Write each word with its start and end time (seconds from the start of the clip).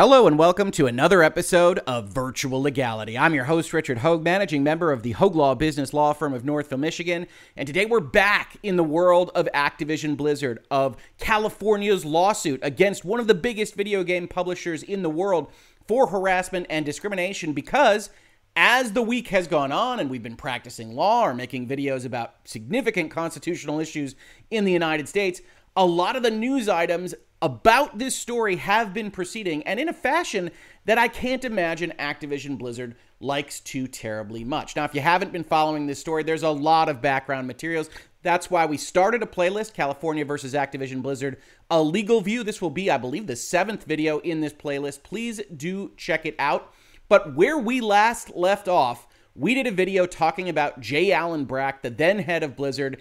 Hello 0.00 0.26
and 0.26 0.38
welcome 0.38 0.70
to 0.70 0.86
another 0.86 1.22
episode 1.22 1.78
of 1.80 2.08
Virtual 2.08 2.62
Legality. 2.62 3.18
I'm 3.18 3.34
your 3.34 3.44
host, 3.44 3.74
Richard 3.74 3.98
Hoeg, 3.98 4.22
managing 4.22 4.62
member 4.62 4.92
of 4.92 5.02
the 5.02 5.12
Hoeg 5.12 5.34
Law 5.34 5.54
Business 5.54 5.92
Law 5.92 6.14
Firm 6.14 6.32
of 6.32 6.42
Northville, 6.42 6.78
Michigan. 6.78 7.26
And 7.54 7.66
today 7.66 7.84
we're 7.84 8.00
back 8.00 8.56
in 8.62 8.76
the 8.76 8.82
world 8.82 9.30
of 9.34 9.46
Activision 9.54 10.16
Blizzard, 10.16 10.64
of 10.70 10.96
California's 11.18 12.06
lawsuit 12.06 12.60
against 12.62 13.04
one 13.04 13.20
of 13.20 13.26
the 13.26 13.34
biggest 13.34 13.74
video 13.74 14.02
game 14.02 14.26
publishers 14.26 14.82
in 14.82 15.02
the 15.02 15.10
world 15.10 15.52
for 15.86 16.06
harassment 16.06 16.66
and 16.70 16.86
discrimination 16.86 17.52
because 17.52 18.08
as 18.56 18.92
the 18.92 19.02
week 19.02 19.28
has 19.28 19.46
gone 19.46 19.70
on 19.70 20.00
and 20.00 20.08
we've 20.08 20.22
been 20.22 20.34
practicing 20.34 20.94
law 20.94 21.24
or 21.24 21.34
making 21.34 21.68
videos 21.68 22.06
about 22.06 22.36
significant 22.44 23.10
constitutional 23.10 23.78
issues 23.78 24.14
in 24.50 24.64
the 24.64 24.72
United 24.72 25.10
States, 25.10 25.42
a 25.76 25.84
lot 25.84 26.16
of 26.16 26.22
the 26.22 26.30
news 26.30 26.70
items 26.70 27.14
about 27.42 27.98
this 27.98 28.14
story 28.14 28.56
have 28.56 28.92
been 28.92 29.10
proceeding 29.10 29.62
and 29.64 29.80
in 29.80 29.88
a 29.88 29.94
fashion 29.94 30.50
that 30.84 30.98
I 30.98 31.08
can't 31.08 31.44
imagine 31.44 31.92
Activision 31.98 32.58
Blizzard 32.58 32.96
likes 33.20 33.60
too 33.60 33.86
terribly 33.86 34.44
much. 34.44 34.76
Now, 34.76 34.84
if 34.84 34.94
you 34.94 35.00
haven't 35.00 35.32
been 35.32 35.44
following 35.44 35.86
this 35.86 36.00
story, 36.00 36.22
there's 36.22 36.42
a 36.42 36.50
lot 36.50 36.88
of 36.88 37.02
background 37.02 37.46
materials. 37.46 37.90
That's 38.22 38.50
why 38.50 38.66
we 38.66 38.76
started 38.76 39.22
a 39.22 39.26
playlist, 39.26 39.72
California 39.72 40.24
versus 40.24 40.54
Activision 40.54 41.02
Blizzard, 41.02 41.38
a 41.70 41.82
legal 41.82 42.20
view. 42.20 42.42
This 42.42 42.60
will 42.60 42.70
be, 42.70 42.90
I 42.90 42.98
believe, 42.98 43.26
the 43.26 43.36
seventh 43.36 43.84
video 43.84 44.18
in 44.18 44.40
this 44.40 44.52
playlist. 44.52 45.02
Please 45.02 45.40
do 45.56 45.92
check 45.96 46.26
it 46.26 46.34
out. 46.38 46.72
But 47.08 47.34
where 47.34 47.58
we 47.58 47.80
last 47.80 48.36
left 48.36 48.68
off, 48.68 49.06
we 49.34 49.54
did 49.54 49.66
a 49.66 49.72
video 49.72 50.06
talking 50.06 50.48
about 50.48 50.80
J. 50.80 51.12
Allen 51.12 51.44
Brack, 51.44 51.82
the 51.82 51.90
then 51.90 52.18
head 52.18 52.42
of 52.42 52.56
Blizzard, 52.56 53.00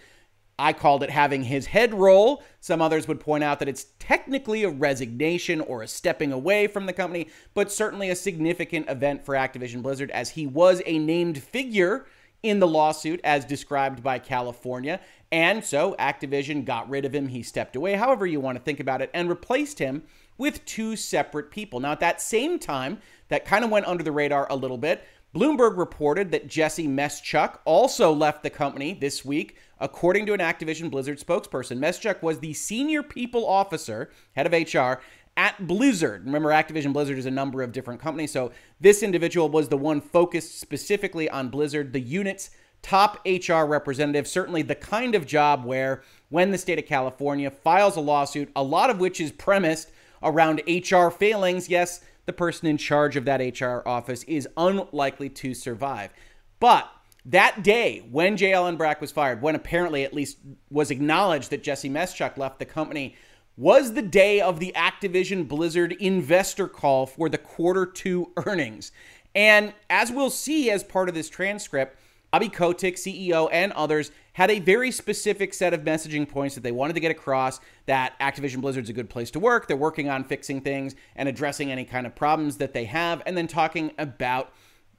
I 0.59 0.73
called 0.73 1.03
it 1.03 1.09
having 1.09 1.43
his 1.43 1.67
head 1.67 1.93
roll. 1.93 2.43
Some 2.59 2.81
others 2.81 3.07
would 3.07 3.19
point 3.19 3.43
out 3.43 3.59
that 3.59 3.69
it's 3.69 3.87
technically 3.97 4.63
a 4.63 4.69
resignation 4.69 5.61
or 5.61 5.81
a 5.81 5.87
stepping 5.87 6.31
away 6.31 6.67
from 6.67 6.85
the 6.85 6.93
company, 6.93 7.29
but 7.53 7.71
certainly 7.71 8.09
a 8.09 8.15
significant 8.15 8.89
event 8.89 9.25
for 9.25 9.35
Activision 9.35 9.81
Blizzard 9.81 10.11
as 10.11 10.31
he 10.31 10.45
was 10.45 10.81
a 10.85 10.99
named 10.99 11.41
figure 11.41 12.05
in 12.43 12.59
the 12.59 12.67
lawsuit 12.67 13.19
as 13.23 13.45
described 13.45 14.03
by 14.03 14.19
California. 14.19 14.99
And 15.31 15.63
so 15.63 15.95
Activision 15.99 16.65
got 16.65 16.89
rid 16.89 17.05
of 17.05 17.13
him. 17.15 17.27
He 17.27 17.43
stepped 17.43 17.75
away, 17.75 17.93
however 17.93 18.25
you 18.25 18.39
want 18.39 18.57
to 18.57 18.63
think 18.63 18.79
about 18.79 19.01
it, 19.01 19.09
and 19.13 19.29
replaced 19.29 19.79
him 19.79 20.03
with 20.37 20.63
two 20.65 20.95
separate 20.95 21.51
people. 21.51 21.79
Now, 21.79 21.91
at 21.91 21.99
that 21.99 22.21
same 22.21 22.59
time, 22.59 22.99
that 23.27 23.45
kind 23.45 23.63
of 23.63 23.69
went 23.69 23.87
under 23.87 24.03
the 24.03 24.11
radar 24.11 24.47
a 24.49 24.55
little 24.55 24.77
bit. 24.77 25.03
Bloomberg 25.33 25.77
reported 25.77 26.31
that 26.31 26.47
Jesse 26.47 26.87
Meschuk 26.87 27.59
also 27.63 28.11
left 28.11 28.41
the 28.41 28.49
company 28.49 28.93
this 28.93 29.23
week, 29.23 29.57
according 29.79 30.25
to 30.25 30.33
an 30.33 30.39
Activision 30.39 30.89
Blizzard 30.89 31.19
spokesperson. 31.19 31.77
Meschuk 31.77 32.23
was 32.23 32.39
the 32.39 32.53
senior 32.53 33.03
people 33.03 33.45
officer, 33.45 34.09
head 34.35 34.51
of 34.51 34.53
HR, 34.53 35.01
at 35.37 35.67
Blizzard. 35.67 36.25
Remember, 36.25 36.49
Activision 36.49 36.93
Blizzard 36.93 37.19
is 37.19 37.27
a 37.27 37.31
number 37.31 37.61
of 37.61 37.71
different 37.71 38.01
companies, 38.01 38.31
so 38.31 38.51
this 38.81 39.03
individual 39.03 39.49
was 39.49 39.69
the 39.69 39.77
one 39.77 40.01
focused 40.01 40.59
specifically 40.59 41.29
on 41.29 41.49
Blizzard, 41.49 41.93
the 41.93 41.99
unit's 41.99 42.49
top 42.81 43.19
HR 43.25 43.65
representative, 43.65 44.27
certainly 44.27 44.63
the 44.63 44.75
kind 44.75 45.13
of 45.13 45.27
job 45.27 45.63
where 45.63 46.01
when 46.29 46.49
the 46.49 46.57
state 46.57 46.79
of 46.79 46.85
California 46.85 47.51
files 47.51 47.97
a 47.97 48.01
lawsuit, 48.01 48.49
a 48.55 48.63
lot 48.63 48.89
of 48.89 48.99
which 48.99 49.21
is 49.21 49.31
premised 49.31 49.91
around 50.23 50.61
HR 50.67 51.09
failings, 51.09 51.69
yes, 51.69 52.01
the 52.29 52.33
person 52.33 52.67
in 52.67 52.77
charge 52.77 53.15
of 53.15 53.25
that 53.25 53.59
HR 53.59 53.81
office 53.87 54.21
is 54.25 54.47
unlikely 54.55 55.29
to 55.29 55.55
survive. 55.55 56.11
But 56.59 56.87
that 57.25 57.63
day 57.63 58.07
when 58.11 58.37
J. 58.37 58.53
Allen 58.53 58.77
Brack 58.77 59.01
was 59.01 59.11
fired, 59.11 59.41
when 59.41 59.55
apparently 59.55 60.03
at 60.03 60.13
least 60.13 60.37
was 60.69 60.91
acknowledged 60.91 61.49
that 61.49 61.63
Jesse 61.63 61.89
Meschuk 61.89 62.37
left 62.37 62.59
the 62.59 62.65
company, 62.65 63.15
was 63.57 63.93
the 63.93 64.03
day 64.03 64.39
of 64.39 64.59
the 64.59 64.71
Activision 64.75 65.47
Blizzard 65.47 65.93
investor 65.93 66.67
call 66.67 67.07
for 67.07 67.29
the 67.29 67.39
quarter 67.39 67.87
two 67.87 68.31
earnings. 68.45 68.91
And 69.33 69.73
as 69.89 70.11
we'll 70.11 70.29
see 70.29 70.69
as 70.69 70.83
part 70.83 71.09
of 71.09 71.15
this 71.15 71.29
transcript, 71.29 71.98
Bobby 72.31 72.49
Kotick, 72.49 72.95
CEO, 72.95 73.49
and 73.51 73.71
others 73.73 74.11
had 74.33 74.51
a 74.51 74.59
very 74.59 74.91
specific 74.91 75.53
set 75.53 75.73
of 75.73 75.81
messaging 75.81 76.29
points 76.29 76.55
that 76.55 76.61
they 76.61 76.71
wanted 76.71 76.93
to 76.93 76.99
get 76.99 77.11
across 77.11 77.59
that 77.87 78.17
Activision 78.19 78.61
Blizzard's 78.61 78.89
a 78.89 78.93
good 78.93 79.09
place 79.09 79.31
to 79.31 79.39
work. 79.39 79.67
They're 79.67 79.75
working 79.75 80.09
on 80.09 80.23
fixing 80.23 80.61
things 80.61 80.95
and 81.15 81.27
addressing 81.27 81.71
any 81.71 81.85
kind 81.85 82.05
of 82.05 82.15
problems 82.15 82.57
that 82.57 82.73
they 82.73 82.85
have, 82.85 83.23
and 83.25 83.37
then 83.37 83.47
talking 83.47 83.91
about 83.97 84.53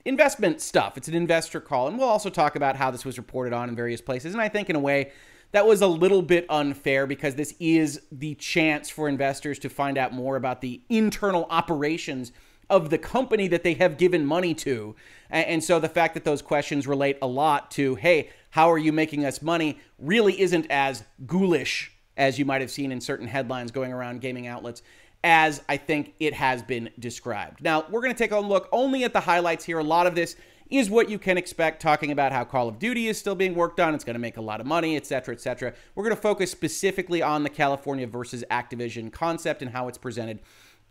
investment 0.04 0.60
stuff. 0.60 0.96
It's 0.96 1.08
an 1.08 1.14
investor 1.14 1.60
call. 1.60 1.86
And 1.88 1.98
we'll 1.98 2.08
also 2.08 2.30
talk 2.30 2.56
about 2.56 2.76
how 2.76 2.90
this 2.90 3.04
was 3.04 3.18
reported 3.18 3.52
on 3.52 3.68
in 3.68 3.76
various 3.76 4.00
places. 4.00 4.34
And 4.34 4.42
I 4.42 4.48
think, 4.48 4.68
in 4.68 4.76
a 4.76 4.80
way, 4.80 5.12
that 5.52 5.66
was 5.66 5.82
a 5.82 5.86
little 5.86 6.22
bit 6.22 6.46
unfair 6.48 7.06
because 7.06 7.34
this 7.34 7.54
is 7.60 8.00
the 8.10 8.34
chance 8.36 8.88
for 8.88 9.08
investors 9.08 9.58
to 9.60 9.68
find 9.68 9.98
out 9.98 10.12
more 10.12 10.36
about 10.36 10.60
the 10.60 10.80
internal 10.88 11.46
operations 11.50 12.32
of 12.70 12.90
the 12.90 12.98
company 12.98 13.48
that 13.48 13.62
they 13.62 13.74
have 13.74 13.98
given 13.98 14.24
money 14.24 14.54
to. 14.54 14.94
And 15.28 15.62
so 15.62 15.78
the 15.78 15.88
fact 15.88 16.14
that 16.14 16.24
those 16.24 16.40
questions 16.42 16.86
relate 16.86 17.18
a 17.20 17.26
lot 17.26 17.70
to, 17.72 17.96
hey, 17.96 18.30
how 18.50 18.70
are 18.70 18.78
you 18.78 18.92
making 18.92 19.24
us 19.24 19.42
money, 19.42 19.78
really 19.98 20.40
isn't 20.40 20.66
as 20.70 21.04
ghoulish 21.26 21.92
as 22.16 22.38
you 22.38 22.44
might 22.44 22.60
have 22.60 22.70
seen 22.70 22.92
in 22.92 23.00
certain 23.00 23.26
headlines 23.26 23.70
going 23.70 23.92
around 23.92 24.20
gaming 24.20 24.46
outlets 24.46 24.82
as 25.22 25.62
I 25.68 25.76
think 25.76 26.14
it 26.18 26.32
has 26.34 26.62
been 26.62 26.90
described. 26.98 27.62
Now, 27.62 27.84
we're 27.90 28.00
going 28.00 28.14
to 28.14 28.18
take 28.18 28.32
a 28.32 28.38
look 28.38 28.68
only 28.72 29.04
at 29.04 29.12
the 29.12 29.20
highlights 29.20 29.64
here. 29.64 29.78
A 29.78 29.84
lot 29.84 30.06
of 30.06 30.14
this 30.14 30.36
is 30.70 30.88
what 30.88 31.10
you 31.10 31.18
can 31.18 31.36
expect 31.36 31.82
talking 31.82 32.10
about 32.10 32.32
how 32.32 32.44
Call 32.44 32.68
of 32.68 32.78
Duty 32.78 33.08
is 33.08 33.18
still 33.18 33.34
being 33.34 33.54
worked 33.54 33.80
on. 33.80 33.94
It's 33.94 34.04
going 34.04 34.14
to 34.14 34.20
make 34.20 34.36
a 34.36 34.42
lot 34.42 34.60
of 34.60 34.66
money, 34.66 34.96
etc., 34.96 35.34
etc. 35.34 35.74
We're 35.94 36.04
going 36.04 36.16
to 36.16 36.22
focus 36.22 36.50
specifically 36.50 37.22
on 37.22 37.42
the 37.42 37.50
California 37.50 38.06
versus 38.06 38.44
Activision 38.50 39.12
concept 39.12 39.62
and 39.62 39.72
how 39.72 39.88
it's 39.88 39.98
presented 39.98 40.40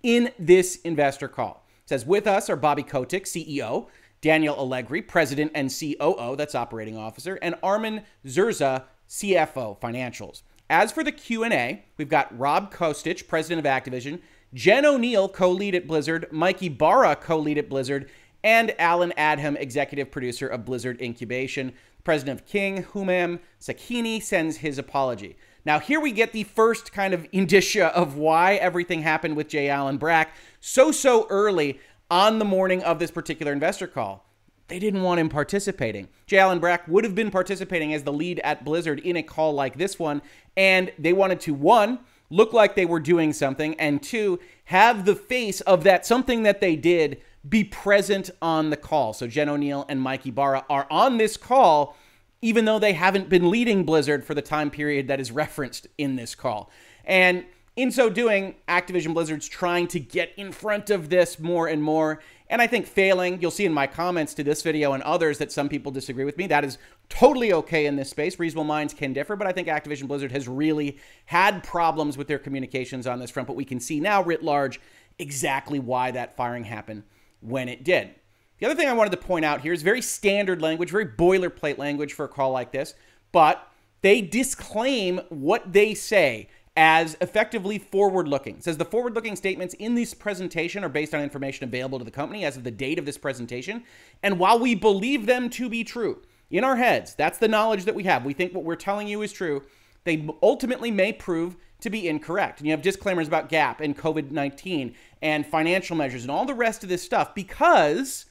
in 0.04 0.32
this 0.38 0.76
investor 0.82 1.28
call 1.28 1.66
says 1.90 2.06
with 2.06 2.28
us 2.28 2.52
are 2.52 2.56
Bobby 2.56 2.84
Kotick, 2.84 3.26
CEO, 3.26 3.88
Daniel 4.22 4.56
Alegre, 4.56 5.02
President 5.02 5.52
and 5.56 5.72
COO, 5.72 6.36
that's 6.36 6.54
operating 6.54 6.96
officer, 6.96 7.40
and 7.42 7.56
Armin 7.64 8.04
Zerza, 8.28 8.84
CFO, 9.10 9.80
financials. 9.80 10.44
As 10.70 10.92
for 10.92 11.04
the 11.04 11.12
Q&A, 11.12 11.84
we've 11.98 12.08
got 12.08 12.38
Rob 12.38 12.72
Kostich, 12.72 13.28
President 13.28 13.66
of 13.66 13.72
Activision, 13.72 14.22
Jen 14.54 14.86
O'Neill, 14.86 15.28
co-lead 15.30 15.74
at 15.74 15.88
Blizzard, 15.88 16.28
Mike 16.32 16.62
Ybarra, 16.62 17.16
co-lead 17.16 17.58
at 17.58 17.70
Blizzard, 17.70 18.08
and 18.44 18.76
Allen 18.78 19.12
Adham, 19.18 19.60
executive 19.60 20.12
producer 20.12 20.48
of 20.48 20.66
Blizzard 20.66 21.02
Incubation. 21.02 21.74
President 22.04 22.40
of 22.40 22.46
King, 22.46 22.84
Humam 22.84 23.40
Sakhnini, 23.60 24.22
sends 24.22 24.58
his 24.58 24.78
apology. 24.78 25.38
Now, 25.66 25.80
here 25.80 26.00
we 26.00 26.12
get 26.12 26.34
the 26.34 26.44
first 26.44 26.94
kind 26.94 27.14
of 27.14 27.28
indicia 27.32 27.88
of 27.88 28.16
why 28.16 28.56
everything 28.56 29.02
happened 29.02 29.36
with 29.36 29.50
J. 29.50 29.70
Allen 29.70 29.98
Brack 29.98 30.34
so, 30.60 30.92
so 30.92 31.28
early 31.30 31.80
on 32.10 32.40
the 32.40 32.46
morning 32.46 32.84
of 32.84 33.00
this 33.00 33.12
particular 33.12 33.52
investor 33.52 33.88
call. 33.88 34.26
They 34.68 34.80
didn't 34.80 35.02
want 35.02 35.20
him 35.20 35.30
participating. 35.30 36.10
J. 36.28 36.38
Allen 36.38 36.60
Brack 36.60 36.88
would 36.88 37.04
have 37.04 37.16
been 37.16 37.32
participating 37.32 37.94
as 37.94 38.04
the 38.04 38.14
lead 38.14 38.40
at 38.44 38.64
Blizzard 38.64 39.00
in 39.00 39.18
a 39.18 39.24
call 39.24 39.54
like 39.54 39.78
this 39.78 39.98
one, 39.98 40.22
and 40.56 40.92
they 41.00 41.14
wanted 41.14 41.40
to, 41.42 41.54
one, 41.54 42.00
look 42.30 42.54
like 42.54 42.76
they 42.76 42.86
were 42.86 43.00
doing 43.00 43.34
something, 43.34 43.74
and 43.80 44.04
two, 44.04 44.40
have 44.66 45.06
the 45.06 45.16
face 45.16 45.62
of 45.62 45.84
that 45.84 46.06
something 46.06 46.44
that 46.44 46.62
they 46.62 46.76
did 46.76 47.20
be 47.48 47.64
present 47.64 48.30
on 48.42 48.70
the 48.70 48.78
call. 48.78 49.14
So 49.14 49.26
Jen 49.26 49.50
O'Neill 49.50 49.86
and 49.90 50.00
Mike 50.00 50.28
Ybarra 50.28 50.66
are 50.70 50.86
on 50.92 51.18
this 51.18 51.38
call 51.38 51.96
even 52.42 52.66
though 52.66 52.80
they 52.80 52.94
haven't 52.94 53.30
been 53.30 53.50
leading 53.50 53.84
Blizzard 53.84 54.24
for 54.24 54.34
the 54.34 54.42
time 54.42 54.70
period 54.70 55.08
that 55.08 55.20
is 55.20 55.32
referenced 55.32 55.88
in 55.98 56.16
this 56.16 56.36
call. 56.36 56.72
And 57.06 57.46
in 57.82 57.92
so 57.92 58.10
doing, 58.10 58.56
Activision 58.68 59.14
Blizzard's 59.14 59.48
trying 59.48 59.88
to 59.88 60.02
get 60.02 60.34
in 60.36 60.52
front 60.52 60.90
of 60.90 61.10
this 61.10 61.40
more 61.40 61.68
and 61.68 61.82
more. 61.82 62.22
And 62.50 62.62
I 62.62 62.68
think 62.68 62.86
failing, 62.86 63.42
you'll 63.42 63.52
see 63.52 63.66
in 63.66 63.72
my 63.72 63.88
comments 63.88 64.34
to 64.34 64.44
this 64.44 64.62
video 64.62 64.92
and 64.92 65.02
others 65.04 65.38
that 65.38 65.50
some 65.50 65.70
people 65.70 65.90
disagree 65.90 66.26
with 66.26 66.38
me. 66.38 66.46
That 66.48 66.66
is 66.66 66.78
totally 67.08 67.54
okay 67.54 67.86
in 67.86 67.96
this 67.96 68.10
space. 68.10 68.38
Reasonable 68.38 68.66
minds 68.66 68.94
can 68.94 69.14
differ, 69.14 69.38
but 69.38 69.48
I 69.48 69.54
think 69.54 69.70
Activision 69.70 70.10
Blizzard 70.10 70.34
has 70.34 70.46
really 70.46 70.98
had 71.28 71.64
problems 71.64 72.18
with 72.18 72.28
their 72.28 72.38
communications 72.38 73.08
on 73.08 73.18
this 73.18 73.32
front. 73.32 73.48
But 73.48 73.56
we 73.56 73.64
can 73.64 73.80
see 73.80 74.02
now, 74.02 74.22
writ 74.22 74.44
large, 74.44 74.82
exactly 75.18 75.80
why 75.80 76.12
that 76.12 76.36
firing 76.36 76.66
happened 76.66 77.04
when 77.40 77.70
it 77.70 77.86
did. 77.86 78.14
The 78.58 78.66
other 78.66 78.76
thing 78.76 78.90
I 78.90 78.94
wanted 78.94 79.12
to 79.12 79.18
point 79.26 79.46
out 79.46 79.62
here 79.62 79.72
is 79.72 79.84
very 79.84 80.02
standard 80.02 80.62
language, 80.62 80.90
very 80.92 81.06
boilerplate 81.06 81.78
language 81.78 82.12
for 82.12 82.26
a 82.26 82.30
call 82.30 82.52
like 82.52 82.74
this, 82.74 82.94
but 83.32 83.72
they 84.02 84.22
disclaim 84.22 85.22
what 85.30 85.72
they 85.72 85.94
say 85.94 86.50
as 86.80 87.18
effectively 87.20 87.78
forward 87.78 88.26
looking. 88.26 88.62
Says 88.62 88.78
the 88.78 88.86
forward 88.86 89.14
looking 89.14 89.36
statements 89.36 89.74
in 89.74 89.96
this 89.96 90.14
presentation 90.14 90.82
are 90.82 90.90
based 90.90 91.14
on 91.14 91.22
information 91.22 91.66
available 91.66 92.00
to 92.00 92.06
the 92.06 92.10
company 92.10 92.46
as 92.46 92.56
of 92.56 92.64
the 92.64 92.72
date 92.72 92.98
of 92.98 93.06
this 93.06 93.18
presentation. 93.18 93.84
And 94.24 94.40
while 94.40 94.58
we 94.58 94.76
believe 94.76 95.26
them 95.26 95.50
to 95.50 95.68
be 95.68 95.84
true 95.84 96.22
in 96.50 96.64
our 96.64 96.78
heads, 96.78 97.16
that's 97.16 97.38
the 97.38 97.50
knowledge 97.50 97.84
that 97.84 97.96
we 97.96 98.06
have. 98.06 98.24
We 98.24 98.32
think 98.32 98.54
what 98.54 98.64
we're 98.64 98.78
telling 98.78 99.10
you 99.10 99.22
is 99.24 99.34
true. 99.34 99.64
They 100.06 100.26
ultimately 100.42 100.90
may 100.90 101.12
prove 101.12 101.58
to 101.82 101.90
be 101.90 102.08
incorrect. 102.08 102.60
And 102.60 102.68
you 102.68 102.72
have 102.72 102.82
disclaimers 102.82 103.28
about 103.28 103.50
GAAP 103.50 103.82
and 103.82 103.98
COVID 103.98 104.32
19 104.32 104.96
and 105.22 105.46
financial 105.46 105.98
measures 105.98 106.22
and 106.22 106.32
all 106.32 106.46
the 106.46 106.54
rest 106.54 106.84
of 106.84 106.88
this 106.88 107.04
stuff 107.04 107.36
because 107.36 108.26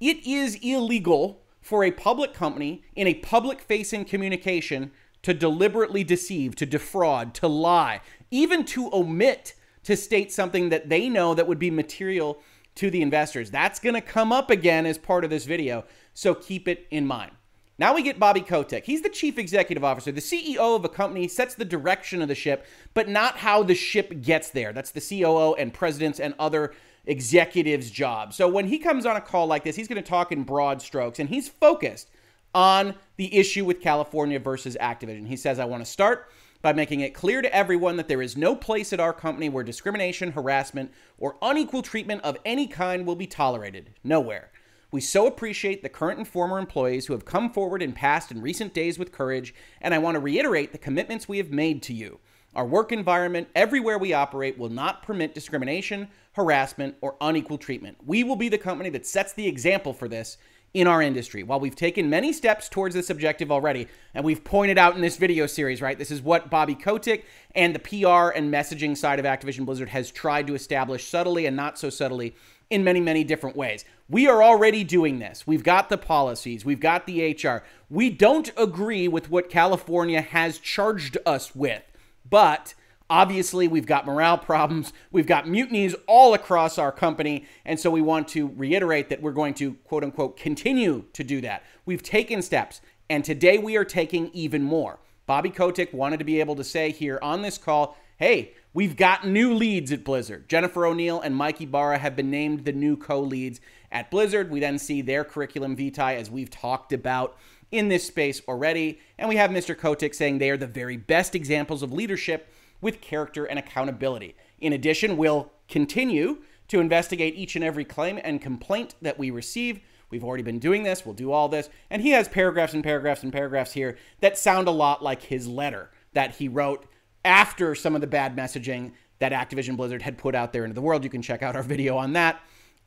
it 0.00 0.26
is 0.26 0.58
illegal 0.60 1.40
for 1.60 1.84
a 1.84 1.92
public 1.92 2.34
company 2.34 2.82
in 2.96 3.06
a 3.06 3.14
public 3.14 3.60
facing 3.60 4.04
communication 4.04 4.90
to 5.26 5.34
deliberately 5.34 6.04
deceive, 6.04 6.54
to 6.54 6.64
defraud, 6.64 7.34
to 7.34 7.48
lie, 7.48 8.00
even 8.30 8.64
to 8.64 8.88
omit 8.92 9.54
to 9.82 9.96
state 9.96 10.30
something 10.30 10.68
that 10.68 10.88
they 10.88 11.08
know 11.08 11.34
that 11.34 11.48
would 11.48 11.58
be 11.58 11.68
material 11.68 12.38
to 12.76 12.90
the 12.90 13.02
investors. 13.02 13.50
That's 13.50 13.80
going 13.80 13.96
to 13.96 14.00
come 14.00 14.30
up 14.30 14.50
again 14.50 14.86
as 14.86 14.98
part 14.98 15.24
of 15.24 15.30
this 15.30 15.44
video, 15.44 15.84
so 16.14 16.32
keep 16.32 16.68
it 16.68 16.86
in 16.92 17.08
mind. 17.08 17.32
Now 17.76 17.92
we 17.92 18.02
get 18.02 18.20
Bobby 18.20 18.40
Kotick. 18.40 18.84
He's 18.84 19.02
the 19.02 19.08
chief 19.08 19.36
executive 19.36 19.82
officer. 19.82 20.12
The 20.12 20.20
CEO 20.20 20.76
of 20.76 20.84
a 20.84 20.88
company 20.88 21.26
sets 21.26 21.56
the 21.56 21.64
direction 21.64 22.22
of 22.22 22.28
the 22.28 22.36
ship, 22.36 22.64
but 22.94 23.08
not 23.08 23.38
how 23.38 23.64
the 23.64 23.74
ship 23.74 24.22
gets 24.22 24.50
there. 24.50 24.72
That's 24.72 24.92
the 24.92 25.00
COO 25.00 25.54
and 25.54 25.74
presidents 25.74 26.20
and 26.20 26.34
other 26.38 26.72
executives' 27.04 27.90
job. 27.90 28.32
So 28.32 28.46
when 28.46 28.68
he 28.68 28.78
comes 28.78 29.04
on 29.04 29.16
a 29.16 29.20
call 29.20 29.48
like 29.48 29.64
this, 29.64 29.74
he's 29.74 29.88
going 29.88 30.00
to 30.00 30.08
talk 30.08 30.30
in 30.30 30.44
broad 30.44 30.80
strokes 30.80 31.18
and 31.18 31.28
he's 31.28 31.48
focused 31.48 32.10
on 32.56 32.94
the 33.18 33.36
issue 33.36 33.66
with 33.66 33.82
California 33.82 34.40
versus 34.40 34.78
Activision. 34.80 35.26
He 35.26 35.36
says, 35.36 35.58
I 35.58 35.66
want 35.66 35.84
to 35.84 35.90
start 35.90 36.30
by 36.62 36.72
making 36.72 37.00
it 37.00 37.12
clear 37.12 37.42
to 37.42 37.54
everyone 37.54 37.98
that 37.98 38.08
there 38.08 38.22
is 38.22 38.34
no 38.34 38.56
place 38.56 38.94
at 38.94 38.98
our 38.98 39.12
company 39.12 39.50
where 39.50 39.62
discrimination, 39.62 40.32
harassment, 40.32 40.90
or 41.18 41.36
unequal 41.42 41.82
treatment 41.82 42.22
of 42.24 42.38
any 42.46 42.66
kind 42.66 43.06
will 43.06 43.14
be 43.14 43.26
tolerated. 43.26 43.90
Nowhere. 44.02 44.50
We 44.90 45.02
so 45.02 45.26
appreciate 45.26 45.82
the 45.82 45.90
current 45.90 46.16
and 46.18 46.26
former 46.26 46.58
employees 46.58 47.04
who 47.04 47.12
have 47.12 47.26
come 47.26 47.52
forward 47.52 47.82
in 47.82 47.92
past 47.92 48.30
and 48.30 48.42
recent 48.42 48.72
days 48.72 48.98
with 48.98 49.12
courage, 49.12 49.54
and 49.82 49.92
I 49.92 49.98
want 49.98 50.14
to 50.14 50.20
reiterate 50.20 50.72
the 50.72 50.78
commitments 50.78 51.28
we 51.28 51.36
have 51.36 51.50
made 51.50 51.82
to 51.82 51.92
you. 51.92 52.20
Our 52.54 52.64
work 52.64 52.90
environment, 52.90 53.48
everywhere 53.54 53.98
we 53.98 54.14
operate, 54.14 54.56
will 54.56 54.70
not 54.70 55.02
permit 55.02 55.34
discrimination, 55.34 56.08
harassment, 56.32 56.96
or 57.02 57.16
unequal 57.20 57.58
treatment. 57.58 57.98
We 58.06 58.24
will 58.24 58.36
be 58.36 58.48
the 58.48 58.56
company 58.56 58.88
that 58.90 59.04
sets 59.04 59.34
the 59.34 59.46
example 59.46 59.92
for 59.92 60.08
this 60.08 60.38
in 60.76 60.86
our 60.86 61.00
industry. 61.00 61.42
While 61.42 61.58
we've 61.58 61.74
taken 61.74 62.10
many 62.10 62.34
steps 62.34 62.68
towards 62.68 62.94
this 62.94 63.08
objective 63.08 63.50
already, 63.50 63.88
and 64.12 64.22
we've 64.22 64.44
pointed 64.44 64.76
out 64.76 64.94
in 64.94 65.00
this 65.00 65.16
video 65.16 65.46
series, 65.46 65.80
right, 65.80 65.98
this 65.98 66.10
is 66.10 66.20
what 66.20 66.50
Bobby 66.50 66.74
Kotick 66.74 67.24
and 67.54 67.74
the 67.74 67.78
PR 67.78 68.36
and 68.36 68.52
messaging 68.52 68.94
side 68.94 69.18
of 69.18 69.24
Activision 69.24 69.64
Blizzard 69.64 69.88
has 69.88 70.10
tried 70.10 70.46
to 70.48 70.54
establish 70.54 71.08
subtly 71.08 71.46
and 71.46 71.56
not 71.56 71.78
so 71.78 71.88
subtly 71.88 72.36
in 72.68 72.84
many, 72.84 73.00
many 73.00 73.24
different 73.24 73.56
ways. 73.56 73.86
We 74.10 74.28
are 74.28 74.42
already 74.42 74.84
doing 74.84 75.18
this. 75.18 75.46
We've 75.46 75.64
got 75.64 75.88
the 75.88 75.96
policies, 75.96 76.62
we've 76.62 76.78
got 76.78 77.06
the 77.06 77.32
HR. 77.32 77.64
We 77.88 78.10
don't 78.10 78.52
agree 78.58 79.08
with 79.08 79.30
what 79.30 79.48
California 79.48 80.20
has 80.20 80.58
charged 80.58 81.16
us 81.24 81.56
with, 81.56 81.84
but 82.28 82.74
Obviously, 83.08 83.68
we've 83.68 83.86
got 83.86 84.06
morale 84.06 84.38
problems. 84.38 84.92
We've 85.12 85.26
got 85.26 85.46
mutinies 85.46 85.94
all 86.06 86.34
across 86.34 86.76
our 86.76 86.90
company. 86.90 87.46
And 87.64 87.78
so 87.78 87.90
we 87.90 88.02
want 88.02 88.28
to 88.28 88.48
reiterate 88.56 89.08
that 89.10 89.22
we're 89.22 89.32
going 89.32 89.54
to, 89.54 89.74
quote 89.84 90.02
unquote, 90.02 90.36
continue 90.36 91.04
to 91.12 91.22
do 91.22 91.40
that. 91.42 91.62
We've 91.84 92.02
taken 92.02 92.42
steps, 92.42 92.80
and 93.08 93.24
today 93.24 93.58
we 93.58 93.76
are 93.76 93.84
taking 93.84 94.30
even 94.32 94.62
more. 94.62 94.98
Bobby 95.26 95.50
Kotick 95.50 95.92
wanted 95.92 96.18
to 96.18 96.24
be 96.24 96.40
able 96.40 96.56
to 96.56 96.64
say 96.64 96.90
here 96.90 97.18
on 97.22 97.42
this 97.42 97.58
call 97.58 97.96
hey, 98.18 98.54
we've 98.72 98.96
got 98.96 99.26
new 99.26 99.52
leads 99.52 99.92
at 99.92 100.02
Blizzard. 100.02 100.48
Jennifer 100.48 100.86
O'Neill 100.86 101.20
and 101.20 101.36
Mike 101.36 101.60
Ybarra 101.60 101.98
have 101.98 102.16
been 102.16 102.30
named 102.30 102.64
the 102.64 102.72
new 102.72 102.96
co 102.96 103.20
leads 103.20 103.60
at 103.92 104.10
Blizzard. 104.10 104.50
We 104.50 104.60
then 104.60 104.78
see 104.78 105.02
their 105.02 105.22
curriculum 105.24 105.76
vitae, 105.76 106.14
as 106.14 106.30
we've 106.30 106.50
talked 106.50 106.92
about 106.92 107.36
in 107.70 107.88
this 107.88 108.06
space 108.06 108.40
already. 108.48 109.00
And 109.18 109.28
we 109.28 109.36
have 109.36 109.50
Mr. 109.50 109.76
Kotick 109.76 110.14
saying 110.14 110.38
they 110.38 110.50
are 110.50 110.56
the 110.56 110.66
very 110.66 110.96
best 110.96 111.34
examples 111.34 111.82
of 111.82 111.92
leadership 111.92 112.50
with 112.80 113.00
character 113.00 113.44
and 113.44 113.58
accountability. 113.58 114.36
In 114.58 114.72
addition, 114.72 115.16
we'll 115.16 115.50
continue 115.68 116.38
to 116.68 116.80
investigate 116.80 117.34
each 117.34 117.56
and 117.56 117.64
every 117.64 117.84
claim 117.84 118.18
and 118.22 118.40
complaint 118.40 118.94
that 119.02 119.18
we 119.18 119.30
receive. 119.30 119.80
We've 120.10 120.24
already 120.24 120.42
been 120.42 120.58
doing 120.58 120.82
this, 120.82 121.04
we'll 121.04 121.14
do 121.14 121.32
all 121.32 121.48
this. 121.48 121.68
And 121.90 122.02
he 122.02 122.10
has 122.10 122.28
paragraphs 122.28 122.74
and 122.74 122.84
paragraphs 122.84 123.22
and 123.22 123.32
paragraphs 123.32 123.72
here 123.72 123.96
that 124.20 124.38
sound 124.38 124.68
a 124.68 124.72
lot 124.72 125.02
like 125.02 125.22
his 125.22 125.48
letter 125.48 125.90
that 126.12 126.36
he 126.36 126.48
wrote 126.48 126.86
after 127.24 127.74
some 127.74 127.94
of 127.94 128.00
the 128.00 128.06
bad 128.06 128.36
messaging 128.36 128.92
that 129.18 129.32
Activision 129.32 129.76
Blizzard 129.76 130.02
had 130.02 130.18
put 130.18 130.34
out 130.34 130.52
there 130.52 130.64
into 130.64 130.74
the 130.74 130.80
world. 130.80 131.02
You 131.02 131.10
can 131.10 131.22
check 131.22 131.42
out 131.42 131.56
our 131.56 131.62
video 131.62 131.96
on 131.96 132.12
that 132.12 132.40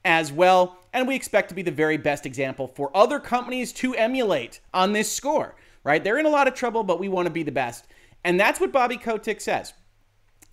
as 0.06 0.32
well. 0.32 0.78
And 0.94 1.08
we 1.08 1.16
expect 1.16 1.50
to 1.50 1.56
be 1.56 1.62
the 1.62 1.72
very 1.72 1.98
best 1.98 2.26
example 2.26 2.68
for 2.68 2.96
other 2.96 3.20
companies 3.20 3.74
to 3.74 3.96
emulate 3.96 4.60
on 4.74 4.94
this 4.94 5.12
score, 5.12 5.56
right? 5.84 6.04
They're 6.04 6.20
in 6.20 6.26
a 6.26 6.30
lot 6.30 6.48
of 6.48 6.54
trouble, 6.54 6.84
but 6.84 7.00
we 7.00 7.10
want 7.10 7.26
to 7.26 7.34
be 7.34 7.44
the 7.44 7.52
best. 7.52 7.88
And 8.24 8.40
that's 8.40 8.60
what 8.60 8.72
Bobby 8.72 8.98
Kotick 8.98 9.42
says. 9.42 9.74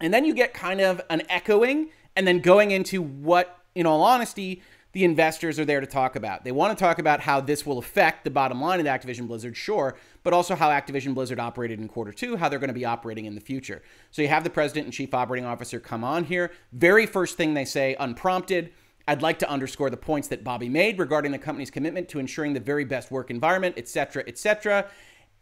And 0.00 0.12
then 0.12 0.24
you 0.24 0.34
get 0.34 0.54
kind 0.54 0.80
of 0.80 1.00
an 1.10 1.22
echoing 1.28 1.90
and 2.14 2.26
then 2.26 2.40
going 2.40 2.70
into 2.70 3.02
what, 3.02 3.58
in 3.74 3.86
all 3.86 4.02
honesty, 4.02 4.62
the 4.92 5.04
investors 5.04 5.58
are 5.58 5.64
there 5.66 5.80
to 5.80 5.86
talk 5.86 6.16
about. 6.16 6.42
They 6.44 6.52
want 6.52 6.76
to 6.76 6.82
talk 6.82 6.98
about 6.98 7.20
how 7.20 7.42
this 7.42 7.66
will 7.66 7.76
affect 7.76 8.24
the 8.24 8.30
bottom 8.30 8.62
line 8.62 8.80
of 8.80 8.86
Activision 8.86 9.26
Blizzard, 9.26 9.54
sure, 9.54 9.96
but 10.22 10.32
also 10.32 10.54
how 10.54 10.70
Activision 10.70 11.12
Blizzard 11.12 11.38
operated 11.38 11.78
in 11.80 11.86
quarter 11.86 12.12
two, 12.12 12.36
how 12.36 12.48
they're 12.48 12.58
going 12.58 12.68
to 12.68 12.74
be 12.74 12.86
operating 12.86 13.26
in 13.26 13.34
the 13.34 13.40
future. 13.40 13.82
So 14.10 14.22
you 14.22 14.28
have 14.28 14.42
the 14.42 14.48
president 14.48 14.86
and 14.86 14.94
chief 14.94 15.12
operating 15.12 15.44
officer 15.44 15.80
come 15.80 16.02
on 16.02 16.24
here. 16.24 16.50
Very 16.72 17.04
first 17.04 17.36
thing 17.36 17.52
they 17.52 17.66
say, 17.66 17.94
unprompted, 18.00 18.72
I'd 19.06 19.20
like 19.20 19.38
to 19.40 19.50
underscore 19.50 19.90
the 19.90 19.98
points 19.98 20.28
that 20.28 20.42
Bobby 20.42 20.70
made 20.70 20.98
regarding 20.98 21.30
the 21.30 21.38
company's 21.38 21.70
commitment 21.70 22.08
to 22.08 22.18
ensuring 22.18 22.54
the 22.54 22.60
very 22.60 22.86
best 22.86 23.10
work 23.10 23.30
environment, 23.30 23.74
et 23.76 23.88
cetera, 23.88 24.22
et 24.26 24.30
etc. 24.30 24.88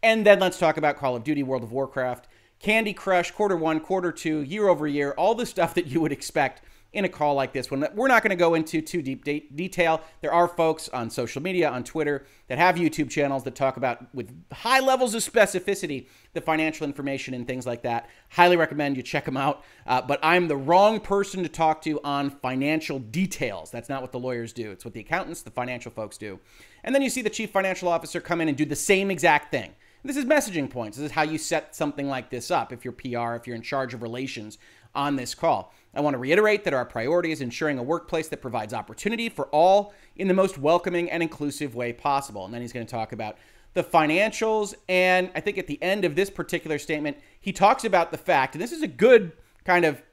And 0.05 0.23
then 0.23 0.39
let's 0.39 0.59
talk 0.59 0.77
about 0.77 0.97
Call 0.97 1.15
of 1.15 1.23
Duty, 1.23 1.41
World 1.41 1.63
of 1.63 1.71
Warcraft, 1.71 2.27
Candy 2.59 2.93
Crush, 2.93 3.31
quarter 3.31 3.57
one, 3.57 3.79
quarter 3.79 4.11
two, 4.11 4.41
year 4.41 4.67
over 4.67 4.87
year, 4.87 5.15
all 5.17 5.33
the 5.33 5.47
stuff 5.47 5.73
that 5.73 5.87
you 5.87 5.99
would 5.99 6.11
expect 6.11 6.61
in 6.93 7.05
a 7.05 7.09
call 7.09 7.33
like 7.33 7.53
this 7.53 7.71
one. 7.71 7.87
We're 7.95 8.07
not 8.07 8.21
going 8.21 8.29
to 8.29 8.35
go 8.35 8.53
into 8.53 8.83
too 8.83 9.01
deep 9.01 9.23
de- 9.23 9.47
detail. 9.55 10.01
There 10.21 10.31
are 10.31 10.47
folks 10.47 10.89
on 10.89 11.09
social 11.09 11.41
media, 11.41 11.71
on 11.71 11.83
Twitter, 11.83 12.27
that 12.49 12.59
have 12.59 12.75
YouTube 12.75 13.09
channels 13.09 13.43
that 13.45 13.55
talk 13.55 13.77
about, 13.77 14.13
with 14.13 14.31
high 14.53 14.79
levels 14.79 15.15
of 15.15 15.23
specificity, 15.23 16.05
the 16.33 16.39
financial 16.39 16.85
information 16.85 17.33
and 17.33 17.47
things 17.47 17.65
like 17.65 17.81
that. 17.81 18.07
Highly 18.29 18.57
recommend 18.57 18.97
you 18.97 19.01
check 19.01 19.25
them 19.25 19.37
out. 19.37 19.63
Uh, 19.87 20.03
but 20.03 20.19
I'm 20.21 20.47
the 20.47 20.55
wrong 20.55 20.99
person 20.99 21.41
to 21.41 21.49
talk 21.49 21.81
to 21.81 21.99
on 22.03 22.29
financial 22.29 22.99
details. 22.99 23.71
That's 23.71 23.89
not 23.89 24.03
what 24.03 24.11
the 24.11 24.19
lawyers 24.19 24.53
do, 24.53 24.69
it's 24.69 24.85
what 24.85 24.93
the 24.93 24.99
accountants, 24.99 25.41
the 25.41 25.49
financial 25.49 25.91
folks 25.91 26.19
do. 26.19 26.39
And 26.83 26.93
then 26.93 27.01
you 27.01 27.09
see 27.09 27.23
the 27.23 27.29
chief 27.31 27.49
financial 27.49 27.89
officer 27.89 28.21
come 28.21 28.39
in 28.39 28.49
and 28.49 28.55
do 28.55 28.65
the 28.65 28.75
same 28.75 29.09
exact 29.09 29.49
thing. 29.49 29.73
This 30.05 30.17
is 30.17 30.25
messaging 30.25 30.69
points. 30.69 30.97
This 30.97 31.07
is 31.07 31.11
how 31.11 31.23
you 31.23 31.39
set 31.39 31.75
something 31.75 32.07
like 32.07 32.29
this 32.29 32.51
up 32.51 32.71
if 32.71 32.85
you're 32.85 32.91
PR, 32.91 33.33
if 33.33 33.47
you're 33.47 33.55
in 33.55 33.63
charge 33.63 33.95
of 33.95 34.03
relations 34.03 34.59
on 34.93 35.15
this 35.15 35.33
call. 35.33 35.73
I 35.95 36.01
want 36.01 36.13
to 36.13 36.19
reiterate 36.19 36.63
that 36.65 36.75
our 36.75 36.85
priority 36.85 37.31
is 37.31 37.41
ensuring 37.41 37.79
a 37.79 37.83
workplace 37.83 38.27
that 38.27 38.39
provides 38.39 38.71
opportunity 38.71 39.29
for 39.29 39.47
all 39.47 39.95
in 40.15 40.27
the 40.27 40.33
most 40.35 40.59
welcoming 40.59 41.09
and 41.09 41.23
inclusive 41.23 41.73
way 41.73 41.91
possible. 41.91 42.45
And 42.45 42.53
then 42.53 42.61
he's 42.61 42.71
going 42.71 42.85
to 42.85 42.91
talk 42.91 43.13
about 43.13 43.37
the 43.73 43.83
financials. 43.83 44.75
And 44.87 45.31
I 45.33 45.39
think 45.39 45.57
at 45.57 45.65
the 45.65 45.81
end 45.81 46.05
of 46.05 46.15
this 46.15 46.29
particular 46.29 46.77
statement, 46.77 47.17
he 47.41 47.51
talks 47.51 47.83
about 47.83 48.11
the 48.11 48.17
fact, 48.19 48.53
and 48.53 48.61
this 48.61 48.71
is 48.71 48.83
a 48.83 48.87
good 48.87 49.31
kind 49.63 49.85
of 49.85 50.03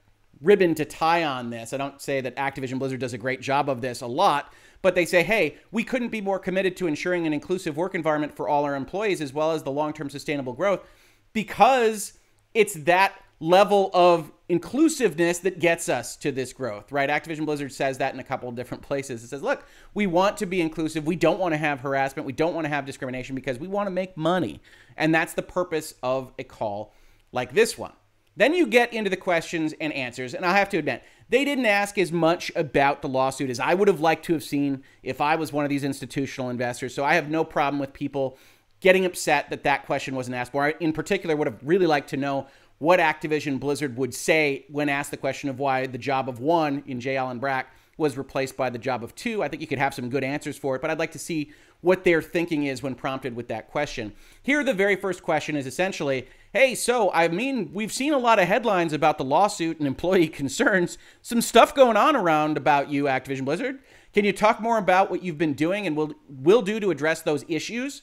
ribbon 0.41 0.75
to 0.77 0.87
tie 0.87 1.23
on 1.23 1.51
this. 1.51 1.75
I 1.75 1.77
don't 1.77 2.01
say 2.01 2.23
that 2.23 2.35
Activision 2.37 2.79
Blizzard 2.79 3.01
does 3.01 3.13
a 3.13 3.19
great 3.19 3.43
job 3.43 3.69
of 3.69 3.83
this 3.83 4.01
a 4.01 4.07
lot, 4.07 4.55
but 4.83 4.95
they 4.95 5.05
say, 5.07 5.23
hey, 5.23 5.57
we 5.71 5.85
couldn't 5.85 6.09
be 6.09 6.21
more 6.21 6.39
committed 6.39 6.77
to 6.77 6.87
ensuring 6.87 7.27
an 7.27 7.33
inclusive 7.33 7.77
work 7.77 7.95
environment 7.95 8.37
for 8.37 8.49
all 8.49 8.65
our 8.65 8.75
employees 8.75 9.21
as 9.21 9.33
well 9.33 9.53
as 9.53 9.63
the 9.63 9.71
long 9.71 9.93
term 9.93 10.11
sustainable 10.11 10.53
growth 10.53 10.85
because 11.33 12.15
it's 12.55 12.75
that 12.75 13.15
level 13.41 13.91
of 13.93 14.31
inclusiveness 14.49 15.41
that 15.41 15.59
gets 15.59 15.89
us 15.89 16.15
to 16.17 16.31
this 16.31 16.53
growth, 16.53 16.93
right? 16.93 17.09
Activision 17.09 17.45
Blizzard 17.45 17.73
says 17.73 17.99
that 17.99 18.15
in 18.15 18.21
a 18.21 18.25
couple 18.25 18.49
of 18.49 18.55
different 18.55 18.83
places. 18.83 19.25
It 19.25 19.29
says, 19.29 19.43
look, 19.43 19.65
we 19.95 20.07
want 20.07 20.37
to 20.37 20.47
be 20.47 20.61
inclusive. 20.61 21.07
We 21.07 21.17
don't 21.17 21.41
want 21.41 21.53
to 21.53 21.59
have 21.59 21.81
harassment. 21.81 22.27
We 22.27 22.33
don't 22.33 22.55
want 22.55 22.67
to 22.67 22.69
have 22.69 22.87
discrimination 22.87 23.35
because 23.35 23.59
we 23.59 23.67
want 23.67 23.89
to 23.89 23.91
make 23.91 24.17
money. 24.17 24.61
And 24.97 25.13
that's 25.13 25.33
the 25.33 25.43
purpose 25.43 25.95
of 26.03 26.33
a 26.39 26.45
call 26.45 26.93
like 27.33 27.53
this 27.53 27.77
one. 27.77 27.93
Then 28.37 28.55
you 28.55 28.67
get 28.67 28.93
into 28.93 29.11
the 29.11 29.17
questions 29.17 29.75
and 29.81 29.93
answers. 29.93 30.35
And 30.35 30.45
I 30.45 30.57
have 30.57 30.69
to 30.71 30.79
admit, 30.79 31.03
they 31.29 31.45
didn't 31.45 31.67
ask 31.67 31.99
as 31.99 32.13
much 32.13 32.51
about 32.57 33.03
the 33.03 33.09
lawsuit 33.09 33.51
as 33.51 33.61
I 33.61 33.75
would 33.75 33.89
have 33.89 34.01
liked 34.01 34.25
to 34.27 34.33
have 34.33 34.43
seen 34.43 34.83
if 35.03 35.21
I 35.21 35.37
was 35.37 35.53
one 35.53 35.65
of 35.65 35.71
these 35.71 35.85
institutional 35.85 36.51
investors. 36.51 36.95
So 36.95 37.05
I 37.05 37.15
have 37.15 37.31
no 37.31 37.45
problem 37.45 37.79
with 37.79 37.93
people 37.93 38.39
getting 38.81 39.05
upset 39.05 39.49
that 39.51 39.63
that 39.63 39.87
question 39.87 40.15
wasn't 40.15 40.37
asked 40.37 40.53
more. 40.53 40.65
I, 40.65 40.75
in 40.81 40.93
particular, 40.93 41.37
would 41.37 41.47
have 41.47 41.59
really 41.63 41.87
liked 41.87 42.11
to 42.11 42.17
know 42.17 42.49
what 42.79 42.99
Activision 42.99 43.61
Blizzard 43.61 43.97
would 43.97 44.13
say 44.13 44.65
when 44.69 44.89
asked 44.89 45.13
the 45.13 45.17
question 45.17 45.49
of 45.49 45.61
why 45.61 45.87
the 45.87 45.99
job 45.99 46.29
of 46.29 46.41
one 46.41 46.83
in 46.87 47.01
J. 47.01 47.17
Allen 47.17 47.39
Brack 47.39 47.73
was 47.97 48.19
replaced 48.19 48.57
by 48.57 48.71
the 48.71 48.79
job 48.79 49.05
of 49.05 49.15
two. 49.15 49.43
I 49.43 49.49
think 49.49 49.61
you 49.61 49.69
could 49.69 49.79
have 49.79 49.95
some 49.95 50.09
good 50.09 50.25
answers 50.25 50.59
for 50.59 50.75
it, 50.75 50.83
but 50.83 50.91
I'd 50.91 50.99
like 50.99 51.13
to 51.13 51.19
see 51.19 51.53
what 51.83 52.05
their 52.05 52.23
thinking 52.23 52.65
is 52.65 52.83
when 52.83 52.95
prompted 52.95 53.37
with 53.37 53.49
that 53.49 53.71
question. 53.71 54.15
Here, 54.43 54.65
the 54.65 54.73
very 54.73 54.97
first 54.97 55.23
question 55.23 55.57
is 55.57 55.67
essentially 55.67 56.27
hey, 56.53 56.75
so 56.75 57.11
I 57.13 57.29
mean, 57.29 57.71
we've 57.73 57.93
seen 57.93 58.13
a 58.13 58.19
lot 58.19 58.39
of 58.39 58.47
headlines 58.47 58.93
about 58.93 59.17
the 59.17 59.25
lawsuit 59.25 59.79
and 59.79 59.87
employee 59.87 60.29
concerns, 60.41 60.99
some 61.23 61.41
stuff 61.41 61.75
going 61.75 61.97
on 61.97 62.15
around 62.15 62.57
about 62.57 62.91
you, 62.91 63.05
Activision 63.05 63.45
Blizzard. 63.45 63.79
Can 64.13 64.25
you 64.25 64.33
talk 64.33 64.61
more 64.61 64.77
about 64.77 65.11
what 65.11 65.23
you've 65.23 65.39
been 65.39 65.55
doing 65.55 65.87
and 65.87 65.97
will 65.97 66.15
will 66.29 66.63
do 66.63 66.81
to 66.81 66.91
address 66.91 67.23
those 67.23 67.45
issues? 67.49 68.03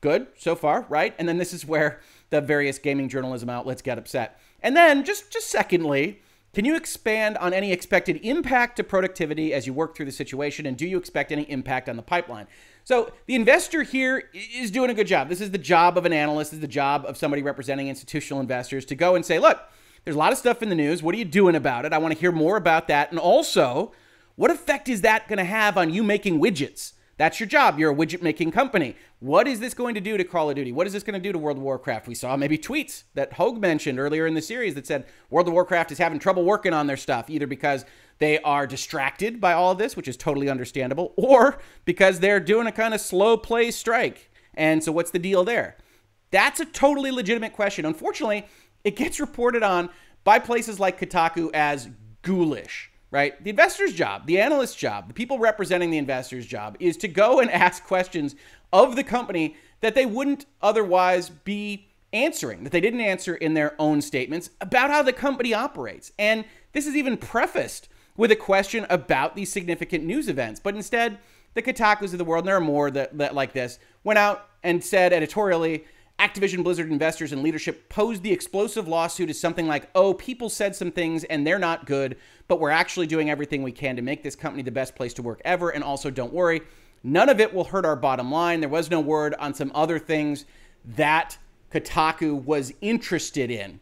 Good 0.00 0.26
so 0.36 0.56
far, 0.56 0.86
right? 0.88 1.14
And 1.18 1.28
then 1.28 1.38
this 1.38 1.52
is 1.52 1.64
where 1.64 2.00
the 2.30 2.40
various 2.40 2.78
gaming 2.78 3.08
journalism 3.08 3.48
outlets 3.48 3.82
get 3.82 3.98
upset. 3.98 4.40
And 4.62 4.76
then 4.76 5.04
just 5.04 5.30
just 5.30 5.48
secondly, 5.48 6.22
can 6.52 6.66
you 6.66 6.76
expand 6.76 7.38
on 7.38 7.54
any 7.54 7.72
expected 7.72 8.20
impact 8.22 8.76
to 8.76 8.84
productivity 8.84 9.54
as 9.54 9.66
you 9.66 9.72
work 9.72 9.96
through 9.96 10.06
the 10.06 10.12
situation 10.12 10.66
and 10.66 10.76
do 10.76 10.86
you 10.86 10.98
expect 10.98 11.32
any 11.32 11.50
impact 11.50 11.88
on 11.88 11.96
the 11.96 12.02
pipeline? 12.02 12.46
So 12.84 13.12
the 13.26 13.34
investor 13.34 13.84
here 13.84 14.28
is 14.34 14.70
doing 14.70 14.90
a 14.90 14.94
good 14.94 15.06
job. 15.06 15.28
This 15.28 15.40
is 15.40 15.50
the 15.50 15.58
job 15.58 15.96
of 15.96 16.04
an 16.04 16.12
analyst, 16.12 16.50
this 16.50 16.58
is 16.58 16.60
the 16.60 16.68
job 16.68 17.04
of 17.06 17.16
somebody 17.16 17.42
representing 17.42 17.88
institutional 17.88 18.40
investors 18.40 18.84
to 18.86 18.94
go 18.94 19.14
and 19.14 19.24
say, 19.24 19.38
look, 19.38 19.62
There's 20.04 20.16
a 20.16 20.18
lot 20.18 20.32
of 20.32 20.38
stuff 20.38 20.62
in 20.62 20.68
the 20.68 20.74
news. 20.74 21.02
What 21.02 21.14
are 21.14 21.18
you 21.18 21.24
doing 21.24 21.54
about 21.54 21.84
it? 21.84 21.92
I 21.92 21.98
want 21.98 22.12
to 22.12 22.20
hear 22.20 22.32
more 22.32 22.56
about 22.56 22.88
that. 22.88 23.10
And 23.10 23.20
also, 23.20 23.92
what 24.34 24.50
effect 24.50 24.88
is 24.88 25.02
that 25.02 25.28
going 25.28 25.38
to 25.38 25.44
have 25.44 25.78
on 25.78 25.90
you 25.90 26.02
making 26.02 26.40
widgets? 26.40 26.92
That's 27.22 27.38
your 27.38 27.46
job. 27.46 27.78
You're 27.78 27.92
a 27.92 27.94
widget 27.94 28.20
making 28.20 28.50
company. 28.50 28.96
What 29.20 29.46
is 29.46 29.60
this 29.60 29.74
going 29.74 29.94
to 29.94 30.00
do 30.00 30.16
to 30.16 30.24
Call 30.24 30.50
of 30.50 30.56
Duty? 30.56 30.72
What 30.72 30.88
is 30.88 30.92
this 30.92 31.04
going 31.04 31.14
to 31.14 31.20
do 31.20 31.30
to 31.30 31.38
World 31.38 31.56
of 31.56 31.62
Warcraft? 31.62 32.08
We 32.08 32.16
saw 32.16 32.36
maybe 32.36 32.58
tweets 32.58 33.04
that 33.14 33.34
Hogue 33.34 33.60
mentioned 33.60 34.00
earlier 34.00 34.26
in 34.26 34.34
the 34.34 34.42
series 34.42 34.74
that 34.74 34.88
said 34.88 35.06
World 35.30 35.46
of 35.46 35.54
Warcraft 35.54 35.92
is 35.92 35.98
having 35.98 36.18
trouble 36.18 36.42
working 36.42 36.74
on 36.74 36.88
their 36.88 36.96
stuff, 36.96 37.30
either 37.30 37.46
because 37.46 37.84
they 38.18 38.40
are 38.40 38.66
distracted 38.66 39.40
by 39.40 39.52
all 39.52 39.70
of 39.70 39.78
this, 39.78 39.96
which 39.96 40.08
is 40.08 40.16
totally 40.16 40.48
understandable, 40.48 41.14
or 41.16 41.60
because 41.84 42.18
they're 42.18 42.40
doing 42.40 42.66
a 42.66 42.72
kind 42.72 42.92
of 42.92 43.00
slow 43.00 43.36
play 43.36 43.70
strike. 43.70 44.28
And 44.54 44.82
so, 44.82 44.90
what's 44.90 45.12
the 45.12 45.20
deal 45.20 45.44
there? 45.44 45.76
That's 46.32 46.58
a 46.58 46.64
totally 46.64 47.12
legitimate 47.12 47.52
question. 47.52 47.84
Unfortunately, 47.84 48.48
it 48.82 48.96
gets 48.96 49.20
reported 49.20 49.62
on 49.62 49.90
by 50.24 50.40
places 50.40 50.80
like 50.80 50.98
Kotaku 50.98 51.50
as 51.54 51.88
ghoulish 52.22 52.91
right? 53.12 53.44
The 53.44 53.50
investor's 53.50 53.92
job, 53.92 54.26
the 54.26 54.40
analyst's 54.40 54.74
job, 54.74 55.06
the 55.06 55.14
people 55.14 55.38
representing 55.38 55.90
the 55.90 55.98
investor's 55.98 56.46
job 56.46 56.76
is 56.80 56.96
to 56.96 57.08
go 57.08 57.38
and 57.38 57.50
ask 57.52 57.84
questions 57.84 58.34
of 58.72 58.96
the 58.96 59.04
company 59.04 59.54
that 59.80 59.94
they 59.94 60.06
wouldn't 60.06 60.46
otherwise 60.60 61.28
be 61.28 61.86
answering, 62.12 62.64
that 62.64 62.72
they 62.72 62.80
didn't 62.80 63.00
answer 63.00 63.34
in 63.34 63.54
their 63.54 63.74
own 63.78 64.00
statements 64.00 64.50
about 64.60 64.90
how 64.90 65.02
the 65.02 65.12
company 65.12 65.54
operates. 65.54 66.10
And 66.18 66.44
this 66.72 66.86
is 66.86 66.96
even 66.96 67.16
prefaced 67.16 67.88
with 68.16 68.30
a 68.30 68.36
question 68.36 68.86
about 68.90 69.36
these 69.36 69.52
significant 69.52 70.04
news 70.04 70.28
events. 70.28 70.60
But 70.60 70.74
instead, 70.74 71.18
the 71.54 71.62
Kotakus 71.62 72.12
of 72.12 72.18
the 72.18 72.24
world, 72.24 72.42
and 72.42 72.48
there 72.48 72.56
are 72.56 72.60
more 72.60 72.90
that, 72.90 73.16
that 73.18 73.34
like 73.34 73.52
this, 73.52 73.78
went 74.04 74.18
out 74.18 74.48
and 74.62 74.82
said 74.82 75.12
editorially, 75.12 75.84
Activision 76.18 76.62
Blizzard 76.62 76.90
investors 76.90 77.32
and 77.32 77.42
leadership 77.42 77.88
posed 77.88 78.22
the 78.22 78.32
explosive 78.32 78.86
lawsuit 78.86 79.28
as 79.28 79.40
something 79.40 79.66
like, 79.66 79.90
oh, 79.94 80.14
people 80.14 80.48
said 80.48 80.76
some 80.76 80.92
things 80.92 81.24
and 81.24 81.46
they're 81.46 81.58
not 81.58 81.86
good, 81.86 82.16
but 82.46 82.60
we're 82.60 82.70
actually 82.70 83.06
doing 83.06 83.28
everything 83.28 83.62
we 83.62 83.72
can 83.72 83.96
to 83.96 84.02
make 84.02 84.22
this 84.22 84.36
company 84.36 84.62
the 84.62 84.70
best 84.70 84.94
place 84.94 85.14
to 85.14 85.22
work 85.22 85.40
ever. 85.44 85.70
And 85.70 85.82
also, 85.82 86.10
don't 86.10 86.32
worry, 86.32 86.62
none 87.02 87.28
of 87.28 87.40
it 87.40 87.52
will 87.52 87.64
hurt 87.64 87.84
our 87.84 87.96
bottom 87.96 88.30
line. 88.30 88.60
There 88.60 88.68
was 88.68 88.90
no 88.90 89.00
word 89.00 89.34
on 89.40 89.52
some 89.52 89.72
other 89.74 89.98
things 89.98 90.44
that 90.84 91.38
Kotaku 91.72 92.44
was 92.44 92.72
interested 92.80 93.50
in. 93.50 93.80